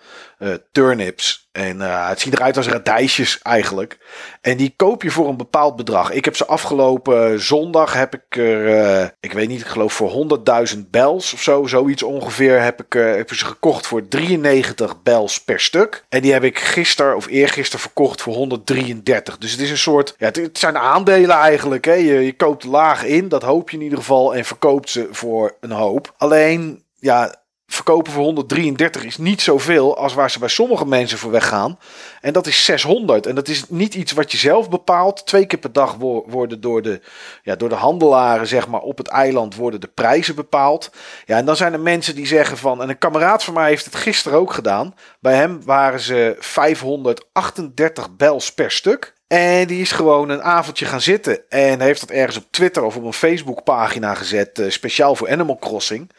eh, 0.42 0.54
turnips. 0.72 1.48
En 1.52 1.80
eh, 1.80 2.08
het 2.08 2.20
ziet 2.20 2.34
eruit 2.34 2.56
als 2.56 2.68
radijsjes 2.68 3.38
eigenlijk. 3.42 3.98
En 4.40 4.56
die 4.56 4.74
koop 4.76 5.02
je 5.02 5.10
voor 5.10 5.28
een 5.28 5.36
bepaald 5.36 5.76
bedrag. 5.76 6.10
Ik 6.10 6.24
heb 6.24 6.36
ze 6.36 6.46
afgelopen 6.46 7.40
zondag, 7.40 7.92
heb 7.92 8.14
ik 8.14 8.36
er, 8.36 8.78
eh, 8.78 9.08
ik 9.20 9.32
weet 9.32 9.48
niet, 9.48 9.60
ik 9.60 9.66
geloof 9.66 9.92
voor 9.92 10.10
100.000 10.10 10.90
bels 10.90 11.32
of 11.32 11.42
zo, 11.42 11.66
zoiets 11.66 12.02
ongeveer, 12.02 12.62
heb 12.62 12.82
ik, 12.82 12.92
heb 12.92 13.32
ze 13.34 13.44
gekocht 13.44 13.86
voor 13.86 14.08
93 14.08 15.02
bels 15.02 15.42
per 15.44 15.60
stuk. 15.60 16.04
En 16.08 16.22
die 16.22 16.32
heb 16.32 16.44
ik 16.44 16.58
gisteren 16.58 17.16
of 17.16 17.26
eergisteren 17.26 17.80
verkocht 17.80 18.22
voor 18.22 18.34
133. 18.34 19.38
Dus 19.38 19.52
het 19.52 19.60
is 19.60 19.70
een 19.70 19.78
soort, 19.78 20.14
ja, 20.18 20.26
het, 20.26 20.36
het 20.36 20.58
zijn 20.58 20.78
aandelen 20.78 21.36
eigenlijk. 21.36 21.84
Hè. 21.84 21.94
Je, 21.94 22.20
je 22.20 22.36
koopt 22.36 22.64
laag 22.64 23.04
in, 23.04 23.28
dat 23.28 23.42
hoop 23.42 23.70
je 23.70 23.76
in 23.76 23.82
ieder 23.82 23.98
geval, 23.98 24.34
en 24.34 24.44
verkoopt 24.44 24.90
ze 24.90 25.08
voor 25.10 25.56
een 25.60 25.72
hoop. 25.72 26.14
Alleen, 26.16 26.84
ja, 26.98 27.41
verkopen 27.84 28.12
voor 28.12 28.24
133 28.24 29.04
is 29.04 29.18
niet 29.18 29.42
zoveel 29.42 29.96
als 29.96 30.14
waar 30.14 30.30
ze 30.30 30.38
bij 30.38 30.48
sommige 30.48 30.86
mensen 30.86 31.18
voor 31.18 31.30
weggaan. 31.30 31.78
En 32.20 32.32
dat 32.32 32.46
is 32.46 32.64
600. 32.64 33.26
En 33.26 33.34
dat 33.34 33.48
is 33.48 33.68
niet 33.68 33.94
iets 33.94 34.12
wat 34.12 34.32
je 34.32 34.38
zelf 34.38 34.70
bepaalt. 34.70 35.26
Twee 35.26 35.46
keer 35.46 35.58
per 35.58 35.72
dag 35.72 35.96
worden 36.26 36.60
door 36.60 36.82
de, 36.82 37.00
ja, 37.42 37.56
door 37.56 37.68
de 37.68 37.74
handelaren 37.74 38.46
zeg 38.46 38.68
maar, 38.68 38.80
op 38.80 38.98
het 38.98 39.08
eiland 39.08 39.54
worden 39.54 39.80
de 39.80 39.90
prijzen 39.94 40.34
bepaald. 40.34 40.90
Ja, 41.24 41.36
en 41.36 41.44
dan 41.44 41.56
zijn 41.56 41.72
er 41.72 41.80
mensen 41.80 42.14
die 42.14 42.26
zeggen 42.26 42.56
van... 42.56 42.82
En 42.82 42.88
een 42.88 42.98
kameraad 42.98 43.44
van 43.44 43.54
mij 43.54 43.68
heeft 43.68 43.84
het 43.84 43.94
gisteren 43.94 44.38
ook 44.38 44.52
gedaan. 44.52 44.94
Bij 45.20 45.34
hem 45.34 45.64
waren 45.64 46.00
ze 46.00 46.36
538 46.38 48.16
bels 48.16 48.54
per 48.54 48.70
stuk. 48.70 49.14
En 49.32 49.66
die 49.66 49.80
is 49.80 49.92
gewoon 49.92 50.28
een 50.28 50.42
avondje 50.42 50.86
gaan 50.86 51.00
zitten. 51.00 51.40
En 51.48 51.80
heeft 51.80 52.00
dat 52.00 52.10
ergens 52.10 52.36
op 52.36 52.44
Twitter 52.50 52.82
of 52.82 52.96
op 52.96 53.04
een 53.04 53.12
Facebook 53.12 53.64
pagina 53.64 54.14
gezet. 54.14 54.58
Uh, 54.58 54.70
speciaal 54.70 55.14
voor 55.16 55.30
Animal 55.30 55.58
Crossing. 55.58 56.10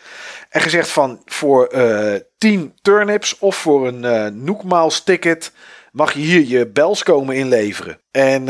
En 0.50 0.62
gezegd 0.62 0.90
van 0.90 1.22
voor 1.26 1.70
uh, 1.74 2.16
eh, 2.16 2.22
10 2.38 2.74
turnips 2.82 3.40
of 3.40 3.56
voor 3.56 3.88
een 3.88 4.04
uh, 4.04 4.26
Nookmaals 4.26 5.04
ticket 5.04 5.52
mag 5.92 6.14
je 6.14 6.20
hier 6.20 6.48
je 6.48 6.68
bels 6.68 7.04
komen 7.04 7.36
inleveren. 7.36 8.00
En 8.12 8.48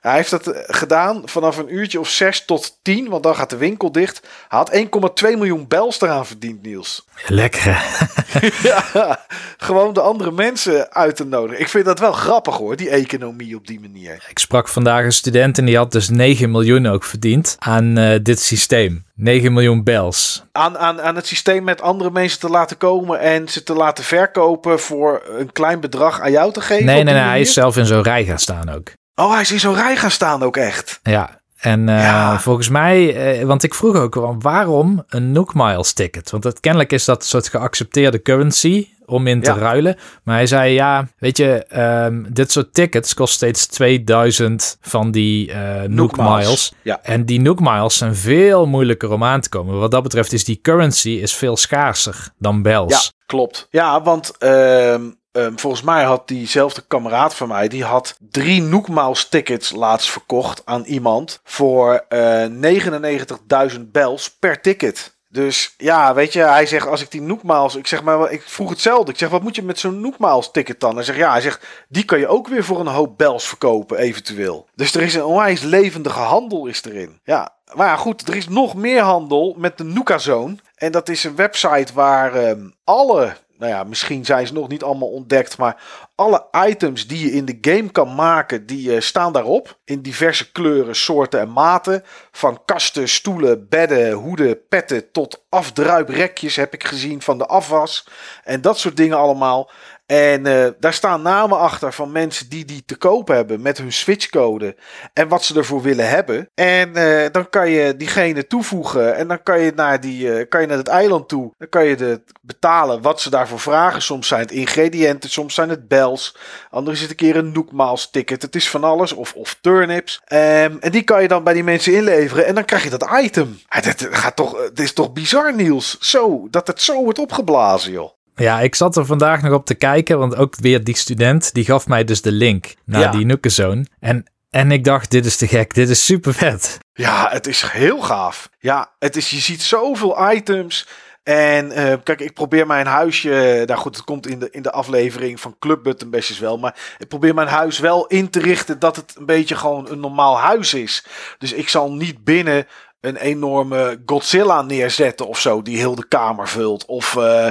Hij 0.00 0.14
heeft 0.14 0.30
dat 0.30 0.46
eh, 0.46 0.60
gedaan 0.66 1.22
vanaf 1.24 1.56
een 1.56 1.74
uurtje 1.74 2.00
of 2.00 2.08
zes 2.08 2.44
tot 2.44 2.78
tien, 2.82 3.08
want 3.08 3.22
dan 3.22 3.34
gaat 3.34 3.50
de 3.50 3.56
winkel 3.56 3.92
dicht. 3.92 4.20
Hij 4.48 4.58
had 4.58 4.76
1,2 5.24 5.38
miljoen 5.38 5.68
bels 5.68 6.00
eraan 6.00 6.26
verdiend, 6.26 6.62
Niels. 6.62 7.04
Lekker. 7.26 7.82
ja, 8.62 9.18
gewoon 9.56 9.94
de 9.94 10.00
andere 10.00 10.30
mensen 10.30 10.92
uit 10.92 11.16
te 11.16 11.24
nodigen. 11.24 11.60
Ik 11.60 11.68
vind 11.68 11.84
dat 11.84 11.98
wel 11.98 12.12
grappig 12.12 12.56
hoor, 12.56 12.76
die 12.76 12.90
economie 12.90 13.56
op 13.56 13.66
die 13.66 13.80
manier. 13.80 14.24
Ik 14.28 14.38
sprak 14.38 14.68
vandaag 14.68 15.04
een 15.04 15.12
student 15.12 15.58
en 15.58 15.64
die 15.64 15.76
had 15.76 15.92
dus 15.92 16.08
9 16.08 16.50
miljoen 16.50 16.86
ook 16.86 17.04
verdiend 17.04 17.56
aan 17.58 17.98
uh, 17.98 18.18
dit 18.22 18.40
systeem. 18.40 19.04
9 19.14 19.52
miljoen 19.52 19.84
bels. 19.84 20.44
Aan, 20.52 20.78
aan, 20.78 21.00
aan 21.00 21.16
het 21.16 21.26
systeem 21.26 21.64
met 21.64 21.80
andere 21.80 22.10
mensen 22.10 22.40
te 22.40 22.48
laten 22.48 22.76
komen 22.76 23.20
en 23.20 23.48
ze 23.48 23.62
te 23.62 23.74
laten 23.74 24.04
verkopen 24.04 24.80
voor 24.80 25.22
een 25.38 25.52
klein 25.52 25.80
bedrag 25.80 26.20
aan 26.20 26.30
jou 26.30 26.52
te 26.52 26.60
geven? 26.60 26.84
Nee, 26.84 27.02
nee, 27.02 27.14
nee. 27.14 27.22
Hij 27.22 27.40
is 27.40 27.52
zelf 27.52 27.76
in 27.76 27.86
zo'n 27.86 28.02
rij 28.02 28.24
gaan 28.24 28.38
staan 28.38 28.70
ook. 28.70 28.92
Oh, 29.20 29.32
hij 29.32 29.40
is 29.40 29.52
in 29.52 29.60
zo'n 29.60 29.74
rij 29.74 29.96
gaan 29.96 30.10
staan 30.10 30.42
ook 30.42 30.56
echt. 30.56 31.00
Ja, 31.02 31.40
en 31.56 31.88
uh, 31.88 32.38
volgens 32.38 32.68
mij, 32.68 33.38
uh, 33.40 33.46
want 33.46 33.62
ik 33.62 33.74
vroeg 33.74 33.96
ook 33.96 34.14
waarom 34.38 35.04
een 35.08 35.32
Nook 35.32 35.54
Miles 35.54 35.92
ticket? 35.92 36.30
Want 36.30 36.44
het, 36.44 36.60
kennelijk 36.60 36.92
is 36.92 37.04
dat 37.04 37.20
een 37.22 37.28
soort 37.28 37.48
geaccepteerde 37.48 38.22
currency 38.22 38.88
om 39.06 39.26
in 39.26 39.40
te 39.42 39.52
ruilen. 39.52 39.96
Maar 40.22 40.34
hij 40.34 40.46
zei, 40.46 40.72
ja, 40.72 41.08
weet 41.18 41.36
je, 41.36 41.64
um, 42.04 42.26
dit 42.32 42.52
soort 42.52 42.74
tickets 42.74 43.14
kost 43.14 43.34
steeds 43.34 43.66
2000 43.66 44.78
van 44.80 45.10
die 45.10 45.50
uh, 45.50 45.82
Nook, 45.82 46.16
Miles. 46.16 46.72
Ja. 46.82 47.00
En 47.02 47.24
die 47.24 47.40
Nook 47.40 47.60
Miles 47.60 47.96
zijn 47.96 48.14
veel 48.16 48.66
moeilijker 48.66 49.10
om 49.10 49.24
aan 49.24 49.40
te 49.40 49.48
komen. 49.48 49.78
Wat 49.78 49.90
dat 49.90 50.02
betreft 50.02 50.32
is 50.32 50.44
die 50.44 50.60
currency 50.62 51.10
is 51.10 51.34
veel 51.34 51.56
schaarser 51.56 52.28
dan 52.38 52.62
Bells. 52.62 52.92
Ja, 52.92 53.26
klopt. 53.26 53.66
Ja, 53.70 54.02
want... 54.02 54.32
Uh, 54.38 54.94
Um, 55.32 55.58
volgens 55.58 55.82
mij 55.82 56.04
had 56.04 56.28
diezelfde 56.28 56.82
kameraad 56.86 57.34
van 57.34 57.48
mij, 57.48 57.68
die 57.68 57.84
had 57.84 58.16
drie 58.30 58.62
Nookmaals 58.62 59.28
tickets 59.28 59.72
laatst 59.72 60.10
verkocht 60.10 60.62
aan 60.64 60.84
iemand 60.84 61.40
voor 61.44 62.04
uh, 62.08 62.44
eh, 62.44 63.72
99.000 63.72 63.80
bels 63.80 64.30
per 64.30 64.60
ticket. 64.60 65.18
Dus 65.32 65.74
ja, 65.76 66.14
weet 66.14 66.32
je, 66.32 66.40
hij 66.40 66.66
zegt 66.66 66.86
als 66.86 67.02
ik 67.02 67.10
die 67.10 67.20
Nookmaals, 67.20 67.74
ik 67.74 67.86
zeg 67.86 68.02
maar, 68.02 68.32
ik 68.32 68.42
vroeg 68.42 68.70
hetzelfde. 68.70 69.12
Ik 69.12 69.18
zeg, 69.18 69.28
wat 69.28 69.42
moet 69.42 69.56
je 69.56 69.62
met 69.62 69.78
zo'n 69.78 70.00
Nookmaals 70.00 70.50
ticket 70.50 70.80
dan? 70.80 70.94
Hij 70.94 71.04
zegt, 71.04 71.18
ja, 71.18 71.30
hij 71.30 71.40
zegt, 71.40 71.66
die 71.88 72.04
kan 72.04 72.18
je 72.18 72.28
ook 72.28 72.48
weer 72.48 72.64
voor 72.64 72.80
een 72.80 72.86
hoop 72.86 73.18
bels 73.18 73.48
verkopen, 73.48 73.98
eventueel. 73.98 74.68
Dus 74.74 74.94
er 74.94 75.02
is 75.02 75.14
een 75.14 75.24
onwijs 75.24 75.60
levendige 75.60 76.18
handel 76.18 76.66
is 76.66 76.84
erin. 76.84 77.20
Ja, 77.24 77.54
maar 77.74 77.86
ja, 77.86 77.96
goed, 77.96 78.28
er 78.28 78.36
is 78.36 78.48
nog 78.48 78.74
meer 78.74 79.00
handel 79.00 79.54
met 79.58 79.78
de 79.78 79.84
Nookazone. 79.84 80.56
En 80.74 80.92
dat 80.92 81.08
is 81.08 81.24
een 81.24 81.36
website 81.36 81.92
waar 81.92 82.48
um, 82.48 82.74
alle 82.84 83.36
nou 83.60 83.72
ja, 83.72 83.84
misschien 83.84 84.24
zijn 84.24 84.46
ze 84.46 84.52
nog 84.52 84.68
niet 84.68 84.82
allemaal 84.82 85.08
ontdekt, 85.08 85.58
maar 85.58 85.82
alle 86.14 86.46
items 86.66 87.06
die 87.06 87.24
je 87.24 87.32
in 87.32 87.44
de 87.44 87.58
game 87.60 87.90
kan 87.90 88.14
maken, 88.14 88.66
die 88.66 88.94
uh, 88.94 89.00
staan 89.00 89.32
daarop. 89.32 89.78
In 89.84 90.00
diverse 90.00 90.52
kleuren, 90.52 90.96
soorten 90.96 91.40
en 91.40 91.52
maten. 91.52 92.04
Van 92.30 92.62
kasten, 92.64 93.08
stoelen, 93.08 93.68
bedden, 93.68 94.12
hoeden, 94.12 94.66
petten 94.68 95.10
tot 95.12 95.44
afdruiprekjes 95.48 96.56
heb 96.56 96.74
ik 96.74 96.84
gezien 96.84 97.22
van 97.22 97.38
de 97.38 97.46
afwas. 97.46 98.06
En 98.44 98.60
dat 98.60 98.78
soort 98.78 98.96
dingen 98.96 99.16
allemaal. 99.16 99.70
En 100.10 100.46
uh, 100.46 100.66
daar 100.78 100.92
staan 100.92 101.22
namen 101.22 101.58
achter 101.58 101.92
van 101.92 102.12
mensen 102.12 102.48
die 102.48 102.64
die 102.64 102.82
te 102.86 102.96
koop 102.96 103.28
hebben 103.28 103.62
met 103.62 103.78
hun 103.78 103.92
switchcode. 103.92 104.76
En 105.12 105.28
wat 105.28 105.44
ze 105.44 105.54
ervoor 105.54 105.82
willen 105.82 106.08
hebben. 106.08 106.48
En 106.54 106.90
uh, 106.94 107.26
dan 107.32 107.50
kan 107.50 107.70
je 107.70 107.96
diegene 107.96 108.46
toevoegen. 108.46 109.16
En 109.16 109.28
dan 109.28 109.42
kan 109.42 109.60
je 109.60 109.72
naar, 109.74 110.00
die, 110.00 110.26
uh, 110.26 110.48
kan 110.48 110.60
je 110.60 110.66
naar 110.66 110.76
het 110.76 110.88
eiland 110.88 111.28
toe. 111.28 111.54
Dan 111.58 111.68
kan 111.68 111.84
je 111.84 111.96
de, 111.96 112.22
betalen 112.40 113.02
wat 113.02 113.20
ze 113.20 113.30
daarvoor 113.30 113.60
vragen. 113.60 114.02
Soms 114.02 114.28
zijn 114.28 114.40
het 114.40 114.50
ingrediënten, 114.50 115.30
soms 115.30 115.54
zijn 115.54 115.68
het 115.68 115.88
bells. 115.88 116.36
Anders 116.70 116.96
is 116.96 117.02
het 117.02 117.10
een 117.10 117.16
keer 117.16 117.36
een 117.36 117.52
Nookmaals 117.52 118.10
ticket. 118.10 118.42
Het 118.42 118.54
is 118.54 118.70
van 118.70 118.84
alles. 118.84 119.12
Of, 119.12 119.34
of 119.34 119.58
turnips. 119.60 120.22
Um, 120.32 120.38
en 120.80 120.90
die 120.90 121.02
kan 121.02 121.22
je 121.22 121.28
dan 121.28 121.44
bij 121.44 121.54
die 121.54 121.64
mensen 121.64 121.94
inleveren. 121.94 122.46
En 122.46 122.54
dan 122.54 122.64
krijg 122.64 122.82
je 122.82 122.90
dat 122.90 123.08
item. 123.22 123.60
Het, 123.68 124.08
gaat 124.10 124.36
toch, 124.36 124.62
het 124.62 124.80
is 124.80 124.92
toch 124.92 125.12
bizar 125.12 125.54
Niels. 125.54 125.98
Zo, 126.00 126.48
dat 126.50 126.66
het 126.66 126.82
zo 126.82 127.02
wordt 127.02 127.18
opgeblazen 127.18 127.92
joh. 127.92 128.18
Ja, 128.40 128.60
ik 128.60 128.74
zat 128.74 128.96
er 128.96 129.06
vandaag 129.06 129.42
nog 129.42 129.52
op 129.52 129.66
te 129.66 129.74
kijken, 129.74 130.18
want 130.18 130.36
ook 130.36 130.56
weer 130.56 130.84
die 130.84 130.96
student, 130.96 131.54
die 131.54 131.64
gaf 131.64 131.86
mij 131.86 132.04
dus 132.04 132.22
de 132.22 132.32
link 132.32 132.74
naar 132.84 133.12
die 133.12 133.26
Nookezone. 133.26 133.86
En, 133.98 134.24
en 134.50 134.72
ik 134.72 134.84
dacht, 134.84 135.10
dit 135.10 135.26
is 135.26 135.36
te 135.36 135.48
gek, 135.48 135.74
dit 135.74 135.88
is 135.88 136.04
super 136.04 136.34
vet. 136.34 136.78
Ja, 136.92 137.28
het 137.30 137.46
is 137.46 137.62
heel 137.62 138.00
gaaf. 138.00 138.48
Ja, 138.58 138.94
het 138.98 139.16
is, 139.16 139.30
je 139.30 139.38
ziet 139.38 139.62
zoveel 139.62 140.32
items. 140.32 140.86
En 141.22 141.66
uh, 141.66 141.94
kijk, 142.02 142.20
ik 142.20 142.34
probeer 142.34 142.66
mijn 142.66 142.86
huisje. 142.86 143.62
Nou 143.66 143.80
goed, 143.80 143.96
het 143.96 144.04
komt 144.04 144.26
in 144.26 144.38
de, 144.38 144.48
in 144.50 144.62
de 144.62 144.72
aflevering 144.72 145.40
van 145.40 145.56
Club 145.58 145.82
Button 145.82 146.10
bestjes 146.10 146.38
wel. 146.38 146.58
Maar 146.58 146.76
ik 146.98 147.08
probeer 147.08 147.34
mijn 147.34 147.48
huis 147.48 147.78
wel 147.78 148.06
in 148.06 148.30
te 148.30 148.40
richten 148.40 148.78
dat 148.78 148.96
het 148.96 149.14
een 149.18 149.26
beetje 149.26 149.56
gewoon 149.56 149.90
een 149.90 150.00
normaal 150.00 150.38
huis 150.38 150.74
is. 150.74 151.04
Dus 151.38 151.52
ik 151.52 151.68
zal 151.68 151.92
niet 151.92 152.24
binnen 152.24 152.66
een 153.00 153.16
enorme 153.16 154.02
Godzilla 154.06 154.62
neerzetten 154.62 155.26
of 155.26 155.40
zo, 155.40 155.62
die 155.62 155.76
heel 155.76 155.94
de 155.94 156.08
kamer 156.08 156.48
vult. 156.48 156.84
Of 156.84 157.14
uh, 157.14 157.48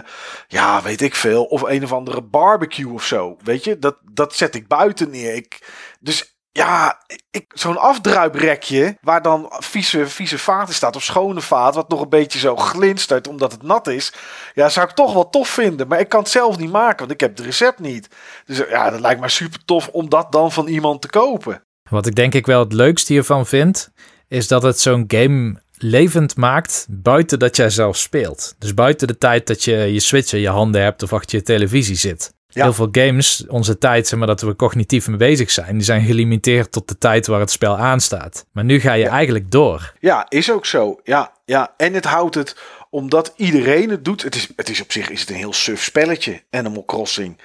ja, 0.47 0.81
weet 0.81 1.01
ik 1.01 1.15
veel. 1.15 1.43
Of 1.43 1.61
een 1.61 1.83
of 1.83 1.93
andere 1.93 2.21
barbecue 2.21 2.93
of 2.93 3.05
zo. 3.05 3.37
Weet 3.43 3.63
je, 3.63 3.79
dat, 3.79 3.97
dat 4.11 4.35
zet 4.35 4.55
ik 4.55 4.67
buiten 4.67 5.09
neer. 5.09 5.35
Ik, 5.35 5.67
dus 5.99 6.37
ja, 6.51 7.01
ik, 7.31 7.45
zo'n 7.53 7.77
afdruiprekje 7.77 8.97
waar 9.01 9.21
dan 9.21 9.45
vieze, 9.49 10.07
vieze 10.07 10.37
vaat 10.37 10.73
staat 10.73 10.95
of 10.95 11.03
schone 11.03 11.41
vaat, 11.41 11.75
wat 11.75 11.89
nog 11.89 12.01
een 12.01 12.09
beetje 12.09 12.39
zo 12.39 12.55
glinstert 12.55 13.27
omdat 13.27 13.51
het 13.51 13.63
nat 13.63 13.87
is. 13.87 14.13
Ja, 14.53 14.69
zou 14.69 14.87
ik 14.87 14.95
toch 14.95 15.13
wel 15.13 15.29
tof 15.29 15.49
vinden. 15.49 15.87
Maar 15.87 15.99
ik 15.99 16.09
kan 16.09 16.19
het 16.19 16.29
zelf 16.29 16.57
niet 16.57 16.71
maken, 16.71 16.99
want 16.99 17.11
ik 17.11 17.19
heb 17.19 17.37
het 17.37 17.45
recept 17.45 17.79
niet. 17.79 18.07
Dus 18.45 18.57
ja, 18.57 18.89
dat 18.89 18.99
lijkt 18.99 19.21
me 19.21 19.29
super 19.29 19.65
tof 19.65 19.87
om 19.87 20.09
dat 20.09 20.31
dan 20.31 20.51
van 20.51 20.67
iemand 20.67 21.01
te 21.01 21.09
kopen. 21.09 21.63
Wat 21.89 22.05
ik 22.05 22.15
denk 22.15 22.33
ik 22.33 22.45
wel 22.45 22.59
het 22.59 22.73
leukste 22.73 23.13
hiervan 23.13 23.45
vind, 23.45 23.91
is 24.29 24.47
dat 24.47 24.63
het 24.63 24.79
zo'n 24.79 25.03
game 25.07 25.61
levend 25.77 26.35
maakt 26.35 26.85
buiten 26.89 27.39
dat 27.39 27.55
jij 27.55 27.69
zelf 27.69 27.97
speelt. 27.97 28.55
Dus 28.57 28.73
buiten 28.73 29.07
de 29.07 29.17
tijd 29.17 29.47
dat 29.47 29.63
je 29.63 29.75
je 29.75 29.99
Switch 29.99 30.33
in 30.33 30.39
je 30.39 30.49
handen 30.49 30.81
hebt 30.81 31.03
of 31.03 31.13
achter 31.13 31.37
je 31.37 31.43
televisie 31.43 31.95
zit. 31.95 32.33
Heel 32.53 32.73
veel 32.73 32.87
games, 32.91 33.43
onze 33.47 33.77
tijd, 33.77 34.07
zeg 34.07 34.19
maar, 34.19 34.27
dat 34.27 34.41
we 34.41 34.55
cognitief 34.55 35.07
mee 35.07 35.17
bezig 35.17 35.51
zijn, 35.51 35.73
die 35.73 35.83
zijn 35.83 36.05
gelimiteerd 36.05 36.71
tot 36.71 36.87
de 36.87 36.97
tijd 36.97 37.27
waar 37.27 37.39
het 37.39 37.51
spel 37.51 37.77
aanstaat. 37.77 38.45
Maar 38.51 38.63
nu 38.63 38.79
ga 38.79 38.93
je 38.93 39.07
eigenlijk 39.07 39.51
door. 39.51 39.93
Ja, 39.99 40.25
is 40.29 40.51
ook 40.51 40.65
zo. 40.65 40.99
Ja, 41.03 41.33
ja. 41.45 41.73
En 41.77 41.93
het 41.93 42.05
houdt 42.05 42.35
het, 42.35 42.55
omdat 42.89 43.33
iedereen 43.35 43.89
het 43.89 44.05
doet. 44.05 44.23
Het 44.23 44.35
is, 44.35 44.47
het 44.55 44.69
is 44.69 44.81
op 44.81 44.91
zich 44.91 45.09
is 45.09 45.19
het 45.19 45.29
een 45.29 45.35
heel 45.35 45.53
suf 45.53 45.83
spelletje, 45.83 46.43
Animal 46.49 46.85
Crossing. 46.85 47.37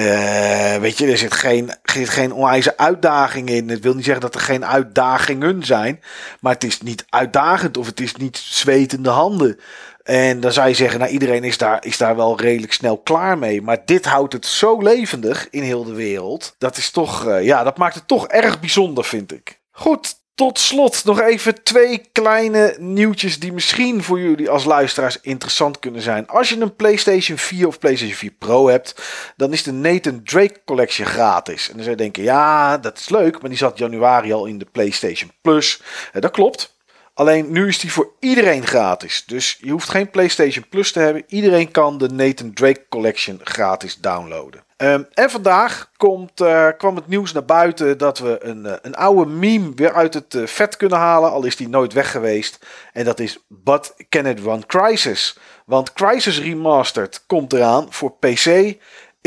Uh, 0.00 0.76
weet 0.76 0.98
je, 0.98 1.06
er 1.06 1.18
zit 1.18 1.34
geen, 1.34 1.70
zit 1.82 2.08
geen 2.08 2.32
onwijze 2.32 2.76
uitdaging 2.76 3.48
in. 3.50 3.68
Het 3.68 3.80
wil 3.80 3.94
niet 3.94 4.04
zeggen 4.04 4.22
dat 4.22 4.34
er 4.34 4.40
geen 4.40 4.64
uitdagingen 4.64 5.64
zijn. 5.64 6.00
Maar 6.40 6.52
het 6.52 6.64
is 6.64 6.80
niet 6.80 7.04
uitdagend 7.08 7.76
of 7.76 7.86
het 7.86 8.00
is 8.00 8.16
niet 8.16 8.36
zwetende 8.36 9.08
handen. 9.08 9.58
En 10.02 10.40
dan 10.40 10.52
zou 10.52 10.68
je 10.68 10.74
zeggen, 10.74 11.00
nou 11.00 11.12
iedereen 11.12 11.44
is 11.44 11.58
daar, 11.58 11.84
is 11.84 11.96
daar 11.96 12.16
wel 12.16 12.40
redelijk 12.40 12.72
snel 12.72 12.98
klaar 12.98 13.38
mee. 13.38 13.62
Maar 13.62 13.82
dit 13.84 14.04
houdt 14.04 14.32
het 14.32 14.46
zo 14.46 14.82
levendig 14.82 15.48
in 15.50 15.62
heel 15.62 15.84
de 15.84 15.94
wereld. 15.94 16.54
Dat 16.58 16.76
is 16.76 16.90
toch, 16.90 17.26
uh, 17.26 17.44
ja, 17.44 17.62
dat 17.62 17.78
maakt 17.78 17.94
het 17.94 18.08
toch 18.08 18.28
erg 18.28 18.60
bijzonder, 18.60 19.04
vind 19.04 19.32
ik. 19.32 19.60
Goed, 19.70 20.14
tot 20.40 20.58
slot 20.58 21.04
nog 21.04 21.20
even 21.20 21.62
twee 21.62 22.08
kleine 22.12 22.76
nieuwtjes 22.78 23.38
die 23.38 23.52
misschien 23.52 24.02
voor 24.02 24.20
jullie 24.20 24.50
als 24.50 24.64
luisteraars 24.64 25.20
interessant 25.20 25.78
kunnen 25.78 26.02
zijn. 26.02 26.28
Als 26.28 26.48
je 26.48 26.60
een 26.60 26.76
PlayStation 26.76 27.38
4 27.38 27.66
of 27.66 27.78
PlayStation 27.78 28.16
4 28.16 28.30
Pro 28.38 28.68
hebt, 28.68 29.02
dan 29.36 29.52
is 29.52 29.62
de 29.62 29.72
Nathan 29.72 30.22
Drake 30.24 30.60
Collection 30.64 31.06
gratis. 31.06 31.68
En 31.68 31.74
dan 31.74 31.82
zou 31.82 31.90
je 31.90 32.02
denken, 32.02 32.22
ja, 32.22 32.78
dat 32.78 32.98
is 32.98 33.08
leuk, 33.08 33.40
maar 33.40 33.50
die 33.50 33.58
zat 33.58 33.78
januari 33.78 34.32
al 34.32 34.46
in 34.46 34.58
de 34.58 34.66
PlayStation 34.72 35.30
Plus. 35.40 35.82
Eh, 36.12 36.20
dat 36.20 36.30
klopt. 36.30 36.74
Alleen 37.20 37.52
nu 37.52 37.68
is 37.68 37.78
die 37.78 37.92
voor 37.92 38.12
iedereen 38.18 38.66
gratis. 38.66 39.24
Dus 39.26 39.58
je 39.60 39.70
hoeft 39.70 39.88
geen 39.88 40.10
PlayStation 40.10 40.68
Plus 40.68 40.92
te 40.92 40.98
hebben. 40.98 41.24
Iedereen 41.26 41.70
kan 41.70 41.98
de 41.98 42.08
Nathan 42.08 42.52
Drake 42.52 42.86
Collection 42.88 43.40
gratis 43.42 43.96
downloaden. 43.96 44.64
Ehm, 44.76 45.02
en 45.12 45.30
vandaag 45.30 45.90
komt, 45.96 46.40
uh, 46.40 46.68
kwam 46.78 46.96
het 46.96 47.08
nieuws 47.08 47.32
naar 47.32 47.44
buiten 47.44 47.98
dat 47.98 48.18
we 48.18 48.44
een, 48.44 48.66
uh, 48.66 48.72
een 48.82 48.94
oude 48.94 49.30
meme 49.30 49.72
weer 49.74 49.92
uit 49.92 50.14
het 50.14 50.34
uh, 50.34 50.46
vet 50.46 50.76
kunnen 50.76 50.98
halen. 50.98 51.30
Al 51.30 51.44
is 51.44 51.56
die 51.56 51.68
nooit 51.68 51.92
weg 51.92 52.10
geweest. 52.10 52.66
En 52.92 53.04
dat 53.04 53.20
is 53.20 53.44
But 53.48 53.94
Can 54.08 54.26
It 54.26 54.40
Run 54.40 54.66
Crisis? 54.66 55.38
Want 55.66 55.92
Crisis 55.92 56.40
Remastered 56.40 57.24
komt 57.26 57.52
eraan 57.52 57.86
voor 57.92 58.12
PC, 58.12 58.74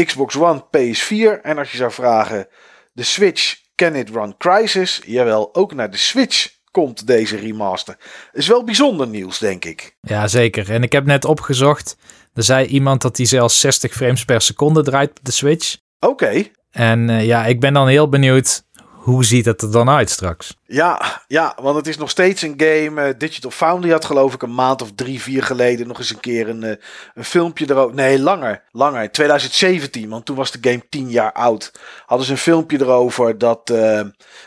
Xbox 0.06 0.36
One, 0.36 0.64
PS4. 0.64 1.42
En 1.42 1.58
als 1.58 1.72
je 1.72 1.78
zou 1.78 1.92
vragen, 1.92 2.48
de 2.94 3.04
Switch 3.04 3.58
Can 3.76 3.96
It 3.96 4.10
Run 4.10 4.38
Crisis? 4.38 5.02
Jawel, 5.06 5.56
ook 5.56 5.74
naar 5.74 5.92
de 5.92 5.98
Switch 5.98 6.62
komt 6.74 7.08
deze 7.08 7.36
remaster. 7.38 7.98
Is 8.32 8.48
wel 8.48 8.64
bijzonder 8.64 9.08
nieuws, 9.08 9.40
denk 9.40 9.66
ik. 9.66 9.96
Ja, 10.02 10.28
zeker. 10.28 10.72
En 10.72 10.84
ik 10.84 10.92
heb 10.92 11.06
net 11.06 11.26
opgezocht. 11.26 11.98
Er 12.34 12.44
zei 12.44 12.66
iemand 12.66 13.02
dat 13.02 13.18
hij 13.18 13.26
zelfs 13.26 13.60
60 13.60 13.94
frames 13.94 14.26
per 14.26 14.42
seconde 14.42 14.84
draait 14.84 15.10
op 15.10 15.20
de 15.22 15.32
Switch. 15.32 15.78
Oké. 16.00 16.44
En 16.72 17.10
uh, 17.10 17.26
ja, 17.26 17.46
ik 17.46 17.60
ben 17.60 17.74
dan 17.74 17.88
heel 17.88 18.10
benieuwd 18.10 18.64
hoe 19.04 19.26
ziet 19.26 19.46
het 19.46 19.62
er 19.62 19.72
dan 19.72 19.90
uit 19.90 20.10
straks? 20.10 20.58
Ja, 20.66 21.22
ja, 21.28 21.58
want 21.62 21.76
het 21.76 21.88
is 21.88 21.98
nog 21.98 22.10
steeds 22.10 22.42
een 22.42 22.54
game. 22.58 23.08
Uh, 23.08 23.14
Digital 23.18 23.52
Foundry 23.52 23.92
had 23.92 24.06
geloof 24.06 24.34
ik 24.34 24.42
een 24.42 24.54
maand 24.54 24.82
of 24.82 24.92
drie, 24.96 25.22
vier 25.22 25.44
geleden 25.44 25.88
nog 25.88 25.98
eens 25.98 26.10
een 26.10 26.20
keer 26.20 26.50
een, 26.50 26.64
uh, 26.64 26.76
een 27.14 27.24
filmpje 27.24 27.66
erover. 27.70 27.96
Nee, 27.96 28.20
langer, 28.20 28.64
langer. 28.72 29.12
2017, 29.12 30.10
want 30.10 30.26
toen 30.26 30.36
was 30.36 30.52
de 30.52 30.70
game 30.70 30.84
tien 30.90 31.10
jaar 31.10 31.32
oud. 31.32 31.72
Hadden 32.06 32.26
ze 32.26 32.32
een 32.32 32.38
filmpje 32.38 32.82
erover 32.82 33.38
dat, 33.38 33.70
uh, 33.70 33.78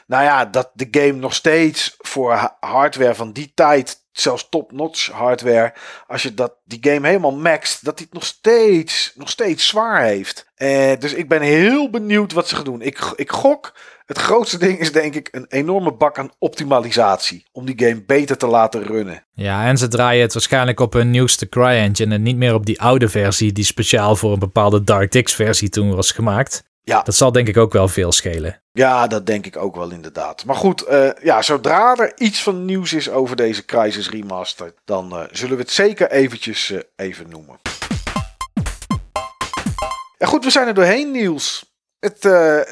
nou 0.07 0.25
ja, 0.25 0.45
dat 0.45 0.71
de 0.75 0.89
game 0.91 1.13
nog 1.13 1.35
steeds 1.35 1.95
voor 1.99 2.57
hardware 2.61 3.15
van 3.15 3.33
die 3.33 3.53
tijd 3.55 4.05
zelfs 4.13 4.49
top-notch 4.49 5.11
hardware, 5.11 5.75
als 6.07 6.23
je 6.23 6.35
dat, 6.35 6.53
die 6.65 6.79
game 6.81 7.07
helemaal 7.07 7.37
maxt, 7.37 7.85
dat 7.85 7.99
het 7.99 8.13
nog 8.13 8.25
steeds, 8.25 9.13
nog 9.15 9.29
steeds 9.29 9.67
zwaar 9.67 10.03
heeft. 10.03 10.47
Dus 11.01 11.13
ik 11.13 11.29
ben 11.29 11.43
heel 11.43 11.91
benieuwd 11.91 12.33
wat 12.33 12.49
ze 12.49 12.55
gaan 12.55 12.65
doen. 12.65 12.83
Ik, 12.83 13.13
ik 13.17 13.31
gok, 13.31 13.73
het 14.07 14.19
grootste 14.19 14.59
ding 14.59 14.79
is 14.79 14.93
denk 14.93 15.15
ik 15.15 15.29
een 15.31 15.47
enorme 15.49 15.93
bak 15.93 16.19
aan 16.19 16.31
optimalisatie. 16.39 17.45
Om 17.53 17.67
die 17.67 17.87
game 17.87 18.03
beter 18.03 18.37
te 18.37 18.47
laten 18.47 18.83
runnen. 18.83 19.25
Ja, 19.33 19.67
en 19.67 19.79
ze 19.79 19.89
draaien 19.89 20.23
het 20.23 20.33
waarschijnlijk 20.33 20.81
op 20.81 20.93
hun 20.93 21.11
nieuwste 21.11 21.49
CryEngine 21.49 22.15
en 22.15 22.23
niet 22.23 22.37
meer 22.37 22.55
op 22.55 22.67
die 22.67 22.81
oude 22.81 23.09
versie 23.09 23.53
die 23.53 23.65
speciaal 23.65 24.17
voor 24.17 24.33
een 24.33 24.39
bepaalde 24.39 24.85
DirectX 24.85 25.35
versie 25.35 25.69
toen 25.69 25.95
was 25.95 26.13
gemaakt. 26.13 26.65
Ja. 26.83 27.03
Dat 27.03 27.15
zal 27.15 27.33
denk 27.33 27.49
ik 27.49 27.57
ook 27.57 27.73
wel 27.73 27.89
veel 27.89 28.13
schelen. 28.13 28.63
Ja, 28.73 29.07
dat 29.07 29.27
denk 29.27 29.47
ik 29.47 29.57
ook 29.57 29.77
wel 29.77 29.91
inderdaad. 29.91 30.45
Maar 30.45 30.57
goed, 30.57 30.89
uh, 30.89 31.09
ja, 31.23 31.43
zodra 31.43 31.95
er 31.97 32.13
iets 32.17 32.43
van 32.43 32.65
nieuws 32.65 32.93
is 32.93 33.11
over 33.11 33.37
deze 33.37 33.65
Crisis 33.65 34.11
Remaster, 34.11 34.75
dan 34.85 35.13
uh, 35.13 35.25
zullen 35.31 35.57
we 35.57 35.63
het 35.63 35.71
zeker 35.71 36.11
eventjes 36.11 36.71
uh, 36.71 36.79
even 36.97 37.29
noemen. 37.29 37.59
Ja 40.19 40.27
goed, 40.27 40.45
we 40.45 40.51
zijn 40.51 40.67
er 40.67 40.75
doorheen 40.75 41.11
Niels. 41.11 41.76
Het, 42.07 42.23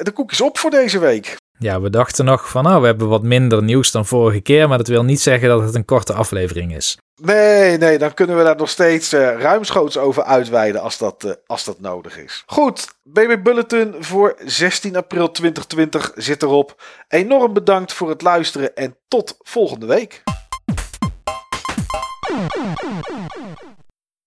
de 0.07 0.11
koek 0.15 0.33
is 0.33 0.41
op 0.41 0.59
voor 0.59 0.71
deze 0.71 0.99
week. 0.99 1.37
Ja, 1.59 1.81
we 1.81 1.91
dachten 1.91 2.25
nog 2.25 2.49
van 2.49 2.63
nou, 2.63 2.81
we 2.81 2.87
hebben 2.87 3.09
wat 3.09 3.23
minder 3.23 3.63
nieuws 3.63 3.91
dan 3.91 4.07
vorige 4.07 4.41
keer, 4.41 4.69
maar 4.69 4.79
dat 4.79 4.89
wil 4.89 5.05
niet 5.05 5.21
zeggen 5.21 5.49
dat 5.49 5.63
het 5.63 5.75
een 5.75 5.85
korte 5.85 6.13
aflevering 6.13 6.77
is. 6.77 6.99
Nee, 7.23 7.79
nee, 7.79 7.99
dan 7.99 8.15
kunnen 8.15 8.37
we 8.37 8.43
daar 8.43 8.57
nog 8.57 8.69
steeds 8.69 9.13
uh, 9.13 9.21
ruimschoots 9.41 9.99
over 9.99 10.23
uitweiden 10.23 10.81
als 10.81 10.99
dat, 10.99 11.25
uh, 11.25 11.33
als 11.47 11.65
dat 11.65 11.81
nodig 11.81 12.19
is. 12.19 12.43
Goed, 12.47 12.95
BB 13.03 13.43
Bulletin 13.43 13.95
voor 13.99 14.37
16 14.45 14.97
april 14.97 15.31
2020 15.31 16.13
zit 16.15 16.43
erop. 16.43 16.83
Enorm 17.09 17.53
bedankt 17.53 17.93
voor 17.93 18.09
het 18.09 18.23
luisteren 18.23 18.75
en 18.75 18.97
tot 19.09 19.37
volgende 19.39 19.87
week. 19.87 20.23